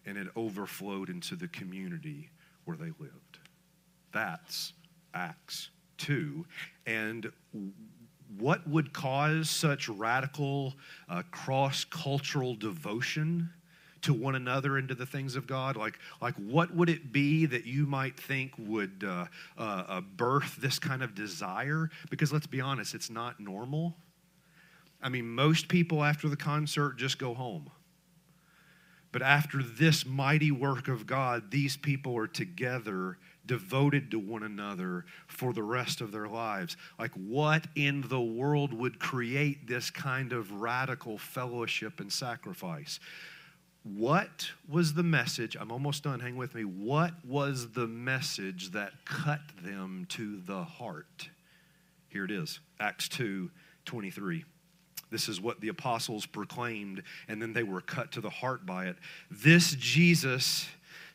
and 0.05 0.17
it 0.17 0.29
overflowed 0.37 1.11
into 1.11 1.37
the 1.37 1.49
community 1.49 2.31
where 2.65 2.77
they 2.79 2.93
lived. 2.99 3.39
That's 4.13 4.73
Acts 5.13 5.69
2. 5.99 6.47
And 6.87 7.31
what 8.37 8.68
would 8.68 8.93
cause 8.93 9.49
such 9.49 9.89
radical 9.89 10.74
uh, 11.09 11.22
cross 11.31 11.85
cultural 11.85 12.55
devotion 12.55 13.51
to 14.03 14.12
one 14.12 14.35
another 14.35 14.76
and 14.76 14.89
to 14.89 14.95
the 14.95 15.07
things 15.07 15.37
of 15.37 15.47
God? 15.47 15.76
Like, 15.76 15.99
like 16.20 16.35
what 16.35 16.74
would 16.74 16.89
it 16.89 17.12
be 17.12 17.47
that 17.47 17.64
you 17.64 17.87
might 17.87 18.18
think 18.18 18.53
would 18.59 19.05
uh, 19.07 19.26
uh, 19.57 19.85
uh 19.89 20.01
birth 20.01 20.57
this 20.61 20.79
kind 20.79 21.03
of 21.03 21.14
desire? 21.14 21.91
Because 22.11 22.33
let's 22.33 22.47
be 22.47 22.61
honest, 22.61 22.95
it's 22.95 23.11
not 23.11 23.41
normal. 23.41 23.97
I 25.03 25.09
mean, 25.09 25.29
most 25.29 25.68
people 25.68 26.05
after 26.05 26.29
the 26.29 26.37
concert 26.37 26.97
just 26.97 27.18
go 27.18 27.35
home. 27.35 27.70
But 29.11 29.22
after 29.22 29.62
this 29.62 30.05
mighty 30.05 30.51
work 30.51 30.89
of 30.89 31.07
God, 31.07 31.51
these 31.51 31.76
people 31.76 32.16
are 32.16 32.26
together, 32.26 33.18
devoted 33.49 34.13
to 34.13 34.19
one 34.21 34.45
another 34.45 35.05
for 35.27 35.53
the 35.53 35.63
rest 35.63 36.01
of 36.01 36.13
their 36.13 36.29
lives. 36.29 36.77
Like, 36.99 37.11
what 37.15 37.67
in 37.75 38.03
the 38.03 38.21
world 38.21 38.73
would 38.73 39.01
create 39.01 39.67
this 39.67 39.91
kind 39.91 40.33
of 40.33 40.53
radical 40.53 41.19
fellowship 41.19 41.99
and 41.99 42.13
sacrifice? 42.13 43.01
What 43.83 44.51
was 44.69 44.95
the 44.95 45.03
message? 45.03 45.57
I'm 45.59 45.73
almost 45.73 46.05
done, 46.05 46.21
hang 46.21 46.37
with 46.37 46.55
me. 46.55 46.63
What 46.63 47.13
was 47.25 47.73
the 47.73 47.87
message 47.87 48.71
that 48.73 48.93
cut 49.05 49.41
them 49.63 50.07
to 50.11 50.41
the 50.47 50.63
heart? 50.63 51.31
Here 52.09 52.25
it 52.25 52.31
is 52.31 52.61
Acts 52.79 53.09
2 53.09 53.51
23. 53.85 54.45
This 55.11 55.29
is 55.29 55.41
what 55.41 55.61
the 55.61 55.69
apostles 55.69 56.27
proclaimed, 56.27 57.03
and 57.29 57.41
then 57.41 57.55
they 57.55 57.63
were 57.63 57.81
cut 57.81 58.13
to 58.13 58.21
the 58.21 58.29
heart 58.29 58.67
by 58.67 58.87
it. 58.87 58.97
This 59.31 59.75
Jesus, 59.75 60.69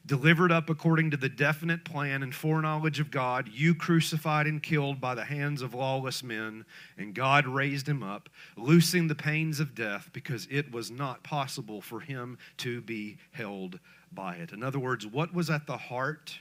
delivered 0.06 0.52
up 0.52 0.70
according 0.70 1.12
to 1.12 1.18
the 1.18 1.30
definite 1.30 1.86
plan 1.86 2.24
and 2.24 2.36
foreknowledge 2.36 3.00
of 3.00 3.10
God, 3.10 3.50
you 3.54 3.74
crucified 3.74 4.48
and 4.48 4.62
killed 4.62 5.00
by 5.00 5.16
the 5.16 5.24
hands 5.24 5.62
of 5.62 5.74
lawless 5.74 6.24
men, 6.24 6.66
and 6.98 7.14
God 7.14 7.48
raised 7.48 7.88
him 7.88 8.04
up, 8.04 8.30
loosing 8.58 9.08
the 9.08 9.16
pains 9.16 9.60
of 9.60 9.76
death, 9.76 10.10
because 10.12 10.48
it 10.52 10.72
was 10.72 10.92
not 10.92 11.24
possible 11.24 11.82
for 11.82 12.02
him 12.02 12.38
to 12.58 12.82
be 12.82 13.18
held 13.32 13.80
by 14.12 14.36
it. 14.36 14.52
In 14.52 14.62
other 14.62 14.80
words, 14.80 15.08
what 15.08 15.34
was 15.34 15.50
at 15.50 15.68
the 15.68 15.78
heart? 15.78 16.40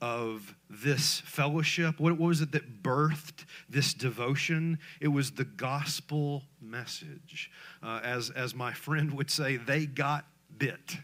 of 0.00 0.54
this 0.68 1.20
fellowship? 1.20 1.98
What 1.98 2.18
was 2.18 2.40
it 2.40 2.52
that 2.52 2.82
birthed 2.82 3.44
this 3.68 3.94
devotion? 3.94 4.78
It 5.00 5.08
was 5.08 5.30
the 5.30 5.44
gospel 5.44 6.42
message. 6.60 7.50
Uh, 7.82 8.00
as, 8.02 8.30
as 8.30 8.54
my 8.54 8.72
friend 8.74 9.12
would 9.14 9.30
say, 9.30 9.56
they 9.56 9.86
got 9.86 10.26
bit. 10.58 10.98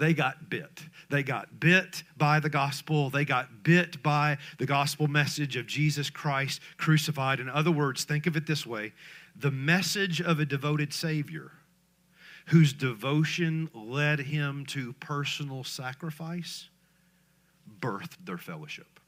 They 0.00 0.14
got 0.14 0.48
bit. 0.48 0.82
They 1.10 1.22
got 1.22 1.60
bit 1.60 2.04
by 2.16 2.40
the 2.40 2.48
gospel. 2.48 3.10
They 3.10 3.26
got 3.26 3.62
bit 3.62 4.02
by 4.02 4.38
the 4.58 4.64
gospel 4.64 5.08
message 5.08 5.56
of 5.56 5.66
Jesus 5.66 6.08
Christ 6.08 6.62
crucified. 6.78 7.38
In 7.38 7.50
other 7.50 7.70
words, 7.70 8.04
think 8.04 8.26
of 8.26 8.34
it 8.34 8.46
this 8.46 8.66
way 8.66 8.94
the 9.36 9.50
message 9.50 10.20
of 10.22 10.40
a 10.40 10.46
devoted 10.46 10.94
Savior 10.94 11.52
whose 12.46 12.72
devotion 12.72 13.68
led 13.74 14.20
him 14.20 14.64
to 14.66 14.94
personal 14.94 15.64
sacrifice 15.64 16.70
birthed 17.80 18.24
their 18.24 18.38
fellowship. 18.38 19.00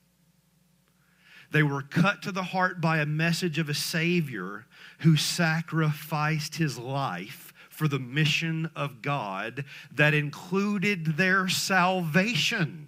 They 1.53 1.63
were 1.63 1.83
cut 1.83 2.23
to 2.23 2.33
the 2.33 2.43
heart 2.43 2.83
by 2.83 2.99
a 2.99 3.07
message 3.07 3.59
of 3.59 3.71
a 3.71 3.75
Savior 3.75 4.67
who 4.99 5.17
sacrificed 5.17 6.57
his 6.57 6.79
life 6.79 7.52
for 7.83 7.89
the 7.89 7.99
mission 7.99 8.71
of 8.77 9.03
God 9.03 9.65
that 9.97 10.15
included 10.15 11.17
their 11.17 11.49
salvation. 11.49 12.87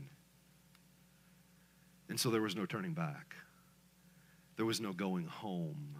And 2.08 2.20
so 2.20 2.30
there 2.30 2.40
was 2.40 2.54
no 2.54 2.64
turning 2.64 2.92
back, 2.92 3.34
there 4.54 4.64
was 4.64 4.80
no 4.80 4.92
going 4.92 5.26
home, 5.26 5.96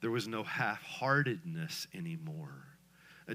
there 0.00 0.10
was 0.10 0.26
no 0.26 0.42
half 0.42 0.82
heartedness 0.82 1.86
anymore. 1.94 2.66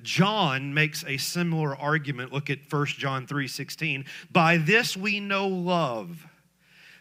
John 0.02 0.74
makes 0.74 1.06
a 1.06 1.16
similar 1.16 1.74
argument. 1.78 2.34
Look 2.34 2.50
at 2.50 2.70
1 2.70 2.86
John 2.98 3.26
3:16. 3.26 4.04
By 4.30 4.58
this 4.58 4.98
we 4.98 5.22
know 5.22 5.48
love 5.48 6.28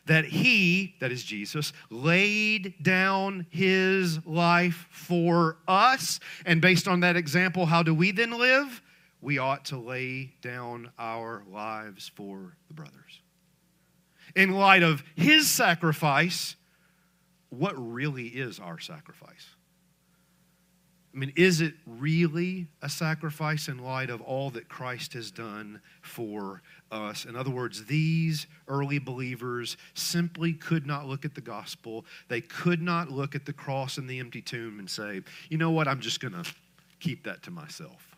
that 0.06 0.24
he, 0.24 0.94
that 1.00 1.12
is 1.12 1.22
Jesus, 1.22 1.72
laid 1.90 2.74
down 2.82 3.46
his 3.50 4.24
life 4.26 4.88
for 4.90 5.58
us. 5.68 6.18
And 6.44 6.60
based 6.60 6.88
on 6.88 7.00
that 7.00 7.16
example, 7.16 7.66
how 7.66 7.82
do 7.82 7.94
we 7.94 8.10
then 8.10 8.32
live? 8.32 8.82
We 9.20 9.38
ought 9.38 9.66
to 9.66 9.78
lay 9.78 10.34
down 10.42 10.90
our 10.98 11.44
lives 11.48 12.10
for 12.14 12.56
the 12.66 12.74
brothers. 12.74 13.20
In 14.34 14.50
light 14.50 14.82
of 14.82 15.04
his 15.14 15.48
sacrifice, 15.48 16.56
what 17.50 17.74
really 17.76 18.26
is 18.26 18.58
our 18.58 18.80
sacrifice? 18.80 19.54
I 21.14 21.18
mean, 21.18 21.32
is 21.36 21.60
it 21.60 21.74
really 21.86 22.68
a 22.80 22.88
sacrifice 22.88 23.68
in 23.68 23.78
light 23.78 24.08
of 24.08 24.22
all 24.22 24.50
that 24.50 24.68
Christ 24.68 25.12
has 25.12 25.30
done 25.30 25.82
for 26.00 26.62
us? 26.92 27.24
In 27.24 27.34
other 27.34 27.50
words, 27.50 27.84
these 27.86 28.46
early 28.68 28.98
believers 28.98 29.76
simply 29.94 30.52
could 30.52 30.86
not 30.86 31.06
look 31.06 31.24
at 31.24 31.34
the 31.34 31.40
gospel. 31.40 32.04
They 32.28 32.40
could 32.40 32.82
not 32.82 33.10
look 33.10 33.34
at 33.34 33.46
the 33.46 33.52
cross 33.52 33.98
and 33.98 34.08
the 34.08 34.18
empty 34.18 34.42
tomb 34.42 34.78
and 34.78 34.88
say, 34.88 35.22
you 35.48 35.58
know 35.58 35.70
what, 35.70 35.88
I'm 35.88 36.00
just 36.00 36.20
going 36.20 36.34
to 36.34 36.44
keep 37.00 37.24
that 37.24 37.42
to 37.44 37.50
myself. 37.50 38.08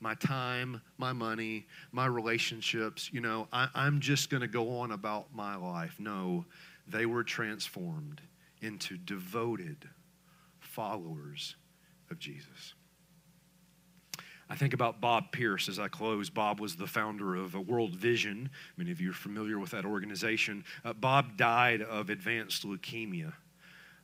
My 0.00 0.14
time, 0.14 0.80
my 0.96 1.12
money, 1.12 1.66
my 1.92 2.06
relationships, 2.06 3.10
you 3.12 3.20
know, 3.20 3.48
I, 3.52 3.68
I'm 3.74 4.00
just 4.00 4.30
going 4.30 4.40
to 4.40 4.48
go 4.48 4.78
on 4.78 4.92
about 4.92 5.34
my 5.34 5.56
life. 5.56 5.96
No, 5.98 6.46
they 6.88 7.04
were 7.04 7.22
transformed 7.22 8.22
into 8.62 8.96
devoted 8.96 9.88
followers 10.58 11.56
of 12.10 12.18
Jesus. 12.18 12.74
I 14.50 14.56
think 14.56 14.74
about 14.74 15.00
Bob 15.00 15.30
Pierce 15.30 15.68
as 15.68 15.78
I 15.78 15.86
close. 15.86 16.28
Bob 16.28 16.58
was 16.58 16.74
the 16.74 16.86
founder 16.86 17.36
of 17.36 17.54
World 17.54 17.94
Vision. 17.94 18.50
Many 18.76 18.90
of 18.90 19.00
you 19.00 19.10
are 19.10 19.14
familiar 19.14 19.60
with 19.60 19.70
that 19.70 19.84
organization. 19.84 20.64
Uh, 20.84 20.92
Bob 20.92 21.36
died 21.36 21.82
of 21.82 22.10
advanced 22.10 22.66
leukemia. 22.66 23.32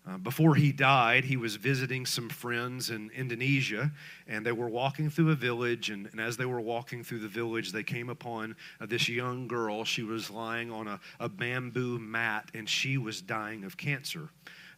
Uh, 0.09 0.19
before 0.19 0.55
he 0.55 0.71
died, 0.71 1.25
he 1.25 1.37
was 1.37 1.57
visiting 1.57 2.07
some 2.07 2.29
friends 2.29 2.91
in 2.91 3.11
Indonesia, 3.11 3.91
and 4.29 4.47
they 4.47 4.53
were 4.53 4.69
walking 4.69 5.11
through 5.11 5.33
a 5.33 5.35
village. 5.35 5.91
And, 5.91 6.07
and 6.13 6.21
as 6.21 6.37
they 6.37 6.47
were 6.47 6.61
walking 6.61 7.03
through 7.03 7.19
the 7.19 7.29
village, 7.29 7.73
they 7.73 7.83
came 7.83 8.09
upon 8.09 8.55
uh, 8.81 8.87
this 8.87 9.09
young 9.09 9.49
girl. 9.49 9.85
She 9.85 10.05
was 10.05 10.31
lying 10.31 10.71
on 10.71 10.87
a, 10.87 11.01
a 11.19 11.29
bamboo 11.29 11.99
mat, 11.99 12.53
and 12.55 12.69
she 12.69 12.99
was 12.99 13.21
dying 13.21 13.65
of 13.65 13.77
cancer. 13.77 14.29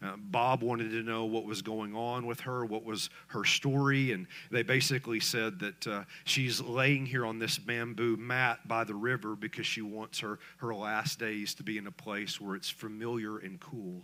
Uh, 0.01 0.13
Bob 0.17 0.63
wanted 0.63 0.91
to 0.91 1.03
know 1.03 1.25
what 1.25 1.45
was 1.45 1.61
going 1.61 1.95
on 1.95 2.25
with 2.27 2.39
her, 2.41 2.65
what 2.65 2.85
was 2.85 3.11
her 3.29 3.45
story, 3.45 4.13
and 4.13 4.29
they 4.51 4.63
basically 4.63 5.19
said 5.19 5.59
that 5.59 5.87
uh, 5.89 6.05
she's 6.23 6.61
laying 6.61 7.05
here 7.05 7.27
on 7.27 7.41
this 7.41 7.59
bamboo 7.59 8.17
mat 8.17 8.61
by 8.69 8.85
the 8.85 8.95
river 8.95 9.35
because 9.35 9.67
she 9.67 9.83
wants 9.83 10.21
her, 10.21 10.39
her 10.59 10.73
last 10.73 11.19
days 11.19 11.53
to 11.55 11.65
be 11.65 11.79
in 11.79 11.89
a 11.89 11.93
place 11.93 12.41
where 12.41 12.55
it's 12.55 12.71
familiar 12.71 13.39
and 13.39 13.59
cool. 13.59 14.01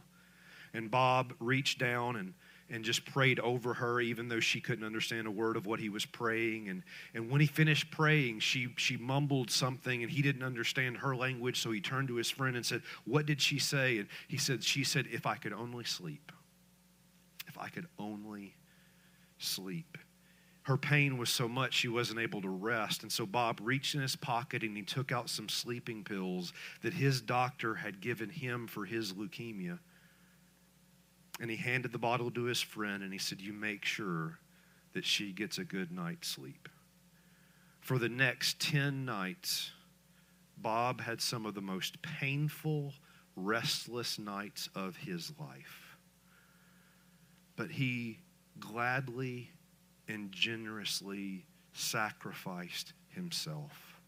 And 0.73 0.91
Bob 0.91 1.33
reached 1.39 1.79
down 1.79 2.17
and 2.17 2.35
and 2.71 2.85
just 2.85 3.05
prayed 3.05 3.39
over 3.41 3.75
her, 3.75 4.01
even 4.01 4.29
though 4.29 4.41
she 4.41 4.61
couldn't 4.61 4.85
understand 4.85 5.27
a 5.27 5.31
word 5.31 5.57
of 5.57 5.67
what 5.67 5.81
he 5.81 5.89
was 5.89 6.07
praying. 6.07 6.69
And, 6.69 6.83
and 7.13 7.31
when 7.31 7.41
he 7.41 7.47
finished 7.47 7.91
praying, 7.91 8.41
she, 8.41 8.69
she 8.77 8.97
mumbled 8.97 9.51
something 9.51 10.03
and 10.03 10.11
he 10.11 10.23
didn't 10.23 10.43
understand 10.43 10.99
her 10.99 11.15
language. 11.15 11.61
So 11.61 11.71
he 11.71 11.81
turned 11.81 12.09
to 12.09 12.15
his 12.15 12.31
friend 12.31 12.57
and 12.57 12.65
said, 12.65 12.83
What 13.05 13.27
did 13.27 13.41
she 13.41 13.59
say? 13.59 13.99
And 13.99 14.09
he 14.29 14.39
said, 14.39 14.65
She 14.65 14.83
said, 14.83 15.07
If 15.11 15.27
I 15.27 15.37
could 15.37 15.53
only 15.53 15.85
sleep. 15.85 16.33
If 17.47 17.59
I 17.59 17.69
could 17.69 17.87
only 17.99 18.55
sleep. 19.39 19.99
Her 20.63 20.79
pain 20.79 21.19
was 21.19 21.29
so 21.29 21.47
much 21.47 21.75
she 21.75 21.89
wasn't 21.89 22.21
able 22.21 22.41
to 22.41 22.49
rest. 22.49 23.03
And 23.03 23.13
so 23.13 23.27
Bob 23.27 23.61
reached 23.63 23.95
in 23.95 24.01
his 24.01 24.17
pocket 24.17 24.63
and 24.63 24.75
he 24.75 24.83
took 24.83 25.13
out 25.13 25.29
some 25.29 25.51
sleeping 25.51 26.03
pills 26.05 26.55
that 26.81 26.95
his 26.95 27.21
doctor 27.21 27.75
had 27.75 28.01
given 28.01 28.31
him 28.31 28.67
for 28.67 28.87
his 28.87 29.13
leukemia. 29.13 29.79
And 31.41 31.51
he 31.51 31.57
handed 31.57 31.93
the 31.93 31.99
bottle 31.99 32.31
to 32.31 32.45
his 32.45 32.61
friend 32.61 33.03
and 33.03 33.13
he 33.13 33.19
said, 33.19 33.41
You 33.41 33.53
make 33.53 33.85
sure 33.85 34.39
that 34.93 35.05
she 35.05 35.33
gets 35.33 35.59
a 35.59 35.65
good 35.65 35.91
night's 35.91 36.29
sleep. 36.29 36.69
For 37.81 37.99
the 37.99 38.09
next 38.09 38.61
10 38.61 39.05
nights, 39.05 39.73
Bob 40.57 41.01
had 41.01 41.21
some 41.21 41.45
of 41.45 41.55
the 41.55 41.61
most 41.61 42.01
painful, 42.01 42.95
restless 43.37 44.19
nights 44.19 44.69
of 44.75 44.97
his 44.97 45.33
life. 45.39 45.99
But 47.57 47.71
he 47.71 48.21
gladly 48.59 49.51
and 50.09 50.31
generously 50.33 51.47
sacrificed 51.73 52.93
himself 53.09 54.01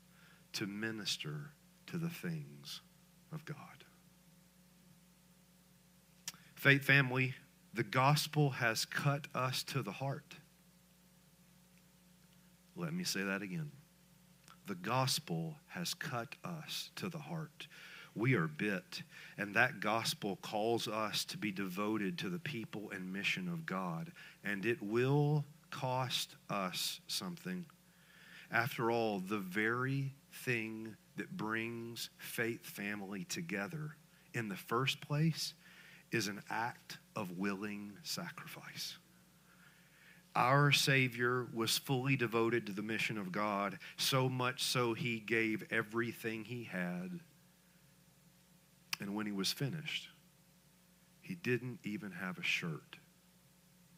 to 0.52 0.66
minister 0.66 1.50
to 1.86 1.98
the 1.98 2.08
things 2.08 2.80
of 3.32 3.44
God. 3.44 3.75
Faith 6.66 6.82
family, 6.82 7.32
the 7.74 7.84
gospel 7.84 8.50
has 8.50 8.84
cut 8.84 9.28
us 9.36 9.62
to 9.62 9.82
the 9.84 9.92
heart. 9.92 10.34
Let 12.74 12.92
me 12.92 13.04
say 13.04 13.22
that 13.22 13.40
again. 13.40 13.70
the 14.66 14.74
gospel 14.74 15.56
has 15.68 15.94
cut 15.94 16.34
us 16.44 16.90
to 16.96 17.08
the 17.08 17.18
heart. 17.18 17.68
We 18.14 18.34
are 18.34 18.48
bit, 18.48 19.02
and 19.38 19.54
that 19.54 19.80
gospel 19.80 20.36
calls 20.42 20.88
us 20.88 21.24
to 21.26 21.38
be 21.38 21.52
devoted 21.52 22.18
to 22.18 22.30
the 22.30 22.38
people 22.38 22.90
and 22.90 23.12
mission 23.12 23.48
of 23.48 23.66
God, 23.66 24.10
and 24.42 24.64
it 24.64 24.82
will 24.82 25.44
cost 25.70 26.34
us 26.48 27.00
something. 27.06 27.66
After 28.50 28.90
all, 28.90 29.20
the 29.20 29.38
very 29.38 30.14
thing 30.32 30.96
that 31.16 31.36
brings 31.36 32.10
faith 32.18 32.64
family 32.64 33.24
together 33.24 33.96
in 34.34 34.48
the 34.48 34.56
first 34.56 35.00
place 35.00 35.54
is 36.12 36.28
an 36.28 36.42
act 36.50 36.98
of 37.14 37.38
willing 37.38 37.92
sacrifice. 38.02 38.96
Our 40.34 40.70
Savior 40.70 41.46
was 41.54 41.78
fully 41.78 42.14
devoted 42.14 42.66
to 42.66 42.72
the 42.72 42.82
mission 42.82 43.16
of 43.16 43.32
God, 43.32 43.78
so 43.96 44.28
much 44.28 44.62
so 44.62 44.92
he 44.92 45.18
gave 45.18 45.64
everything 45.70 46.44
he 46.44 46.64
had. 46.64 47.20
And 49.00 49.14
when 49.14 49.24
he 49.24 49.32
was 49.32 49.50
finished, 49.50 50.08
he 51.22 51.34
didn't 51.34 51.80
even 51.84 52.12
have 52.12 52.38
a 52.38 52.42
shirt 52.42 52.96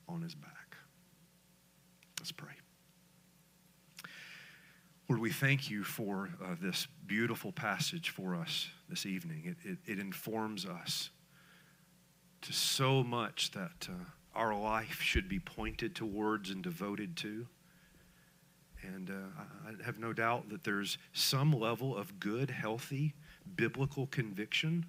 on 0.09 0.23
his 0.23 0.35
back. 0.35 0.77
Let's 2.21 2.33
pray. 2.33 2.53
Lord, 5.09 5.21
we 5.21 5.31
thank 5.31 5.71
you 5.71 5.85
for 5.85 6.31
uh, 6.45 6.55
this 6.61 6.87
beautiful 7.07 7.51
passage 7.51 8.11
for 8.11 8.35
us 8.35 8.69
this 8.89 9.07
evening. 9.07 9.57
It, 9.65 9.69
it, 9.69 9.93
it 9.93 9.99
informs 9.99 10.67
us 10.67 11.11
to 12.43 12.53
so 12.53 13.03
much 13.03 13.51
that 13.53 13.89
uh, 13.89 13.95
our 14.35 14.55
life 14.59 15.01
should 15.01 15.29
be 15.29 15.39
pointed 15.39 15.95
towards 15.95 16.51
and 16.51 16.63
devoted 16.63 17.17
to. 17.17 17.47
And 18.83 19.11
uh, 19.11 19.43
I 19.67 19.85
have 19.85 19.99
no 19.99 20.13
doubt 20.13 20.49
that 20.51 20.65
there's 20.65 20.99
some 21.13 21.53
level 21.53 21.97
of 21.97 22.21
good, 22.21 22.51
healthy, 22.51 23.15
biblical 23.57 24.07
conviction 24.07 24.87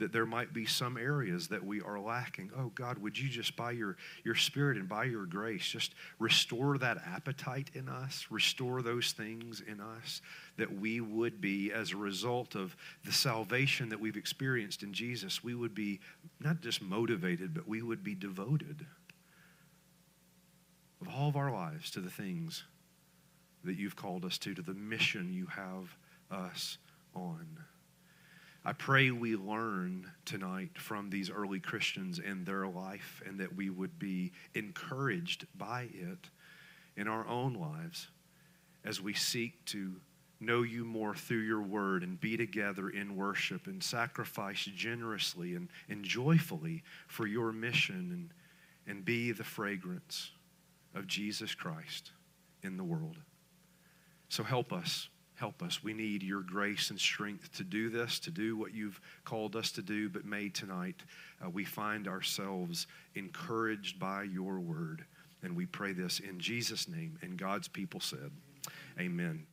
that 0.00 0.12
there 0.12 0.26
might 0.26 0.52
be 0.52 0.66
some 0.66 0.96
areas 0.96 1.48
that 1.48 1.64
we 1.64 1.80
are 1.80 1.98
lacking. 1.98 2.50
Oh 2.58 2.72
God, 2.74 2.98
would 2.98 3.18
you 3.18 3.28
just 3.28 3.56
by 3.56 3.70
your, 3.70 3.96
your 4.24 4.34
spirit 4.34 4.76
and 4.76 4.88
by 4.88 5.04
your 5.04 5.26
grace 5.26 5.66
just 5.66 5.94
restore 6.18 6.76
that 6.78 6.98
appetite 7.06 7.70
in 7.74 7.88
us, 7.88 8.26
restore 8.30 8.82
those 8.82 9.12
things 9.12 9.62
in 9.66 9.80
us 9.80 10.20
that 10.56 10.72
we 10.78 11.00
would 11.00 11.40
be, 11.40 11.72
as 11.72 11.92
a 11.92 11.96
result 11.96 12.54
of 12.54 12.76
the 13.04 13.12
salvation 13.12 13.88
that 13.88 14.00
we've 14.00 14.16
experienced 14.16 14.82
in 14.82 14.92
Jesus, 14.92 15.42
we 15.44 15.54
would 15.54 15.74
be 15.74 16.00
not 16.40 16.60
just 16.60 16.82
motivated, 16.82 17.54
but 17.54 17.68
we 17.68 17.80
would 17.80 18.02
be 18.02 18.14
devoted 18.14 18.84
of 21.00 21.08
all 21.08 21.28
of 21.28 21.36
our 21.36 21.52
lives 21.52 21.90
to 21.92 22.00
the 22.00 22.10
things 22.10 22.64
that 23.64 23.76
you've 23.76 23.96
called 23.96 24.24
us 24.24 24.38
to, 24.38 24.54
to 24.54 24.62
the 24.62 24.74
mission 24.74 25.32
you 25.32 25.46
have 25.46 25.96
us 26.30 26.78
on. 27.14 27.46
I 28.64 28.74
pray 28.74 29.10
we 29.10 29.36
learn 29.36 30.10
tonight 30.26 30.76
from 30.76 31.08
these 31.08 31.30
early 31.30 31.60
Christians 31.60 32.20
and 32.24 32.44
their 32.44 32.66
life 32.66 33.22
and 33.26 33.40
that 33.40 33.56
we 33.56 33.70
would 33.70 33.98
be 33.98 34.32
encouraged 34.54 35.46
by 35.56 35.88
it 35.94 36.28
in 36.94 37.08
our 37.08 37.26
own 37.26 37.54
lives 37.54 38.08
as 38.84 39.00
we 39.00 39.14
seek 39.14 39.64
to 39.66 39.96
know 40.40 40.62
you 40.62 40.84
more 40.84 41.14
through 41.14 41.38
your 41.38 41.62
word 41.62 42.02
and 42.02 42.20
be 42.20 42.36
together 42.36 42.90
in 42.90 43.16
worship 43.16 43.66
and 43.66 43.82
sacrifice 43.82 44.64
generously 44.74 45.54
and, 45.54 45.68
and 45.88 46.04
joyfully 46.04 46.82
for 47.08 47.26
your 47.26 47.52
mission 47.52 48.10
and, 48.12 48.30
and 48.86 49.04
be 49.04 49.32
the 49.32 49.44
fragrance 49.44 50.32
of 50.94 51.06
Jesus 51.06 51.54
Christ 51.54 52.12
in 52.62 52.76
the 52.76 52.84
world. 52.84 53.16
So 54.28 54.42
help 54.42 54.72
us 54.72 55.08
Help 55.40 55.62
us. 55.62 55.82
We 55.82 55.94
need 55.94 56.22
your 56.22 56.42
grace 56.42 56.90
and 56.90 57.00
strength 57.00 57.50
to 57.56 57.64
do 57.64 57.88
this, 57.88 58.18
to 58.20 58.30
do 58.30 58.58
what 58.58 58.74
you've 58.74 59.00
called 59.24 59.56
us 59.56 59.72
to 59.72 59.80
do. 59.80 60.10
But 60.10 60.26
may 60.26 60.50
tonight 60.50 61.02
uh, 61.42 61.48
we 61.48 61.64
find 61.64 62.06
ourselves 62.06 62.86
encouraged 63.14 63.98
by 63.98 64.24
your 64.24 64.60
word. 64.60 65.06
And 65.42 65.56
we 65.56 65.64
pray 65.64 65.94
this 65.94 66.20
in 66.20 66.40
Jesus' 66.40 66.88
name. 66.88 67.18
And 67.22 67.38
God's 67.38 67.68
people 67.68 68.00
said, 68.00 68.30
Amen. 68.98 69.46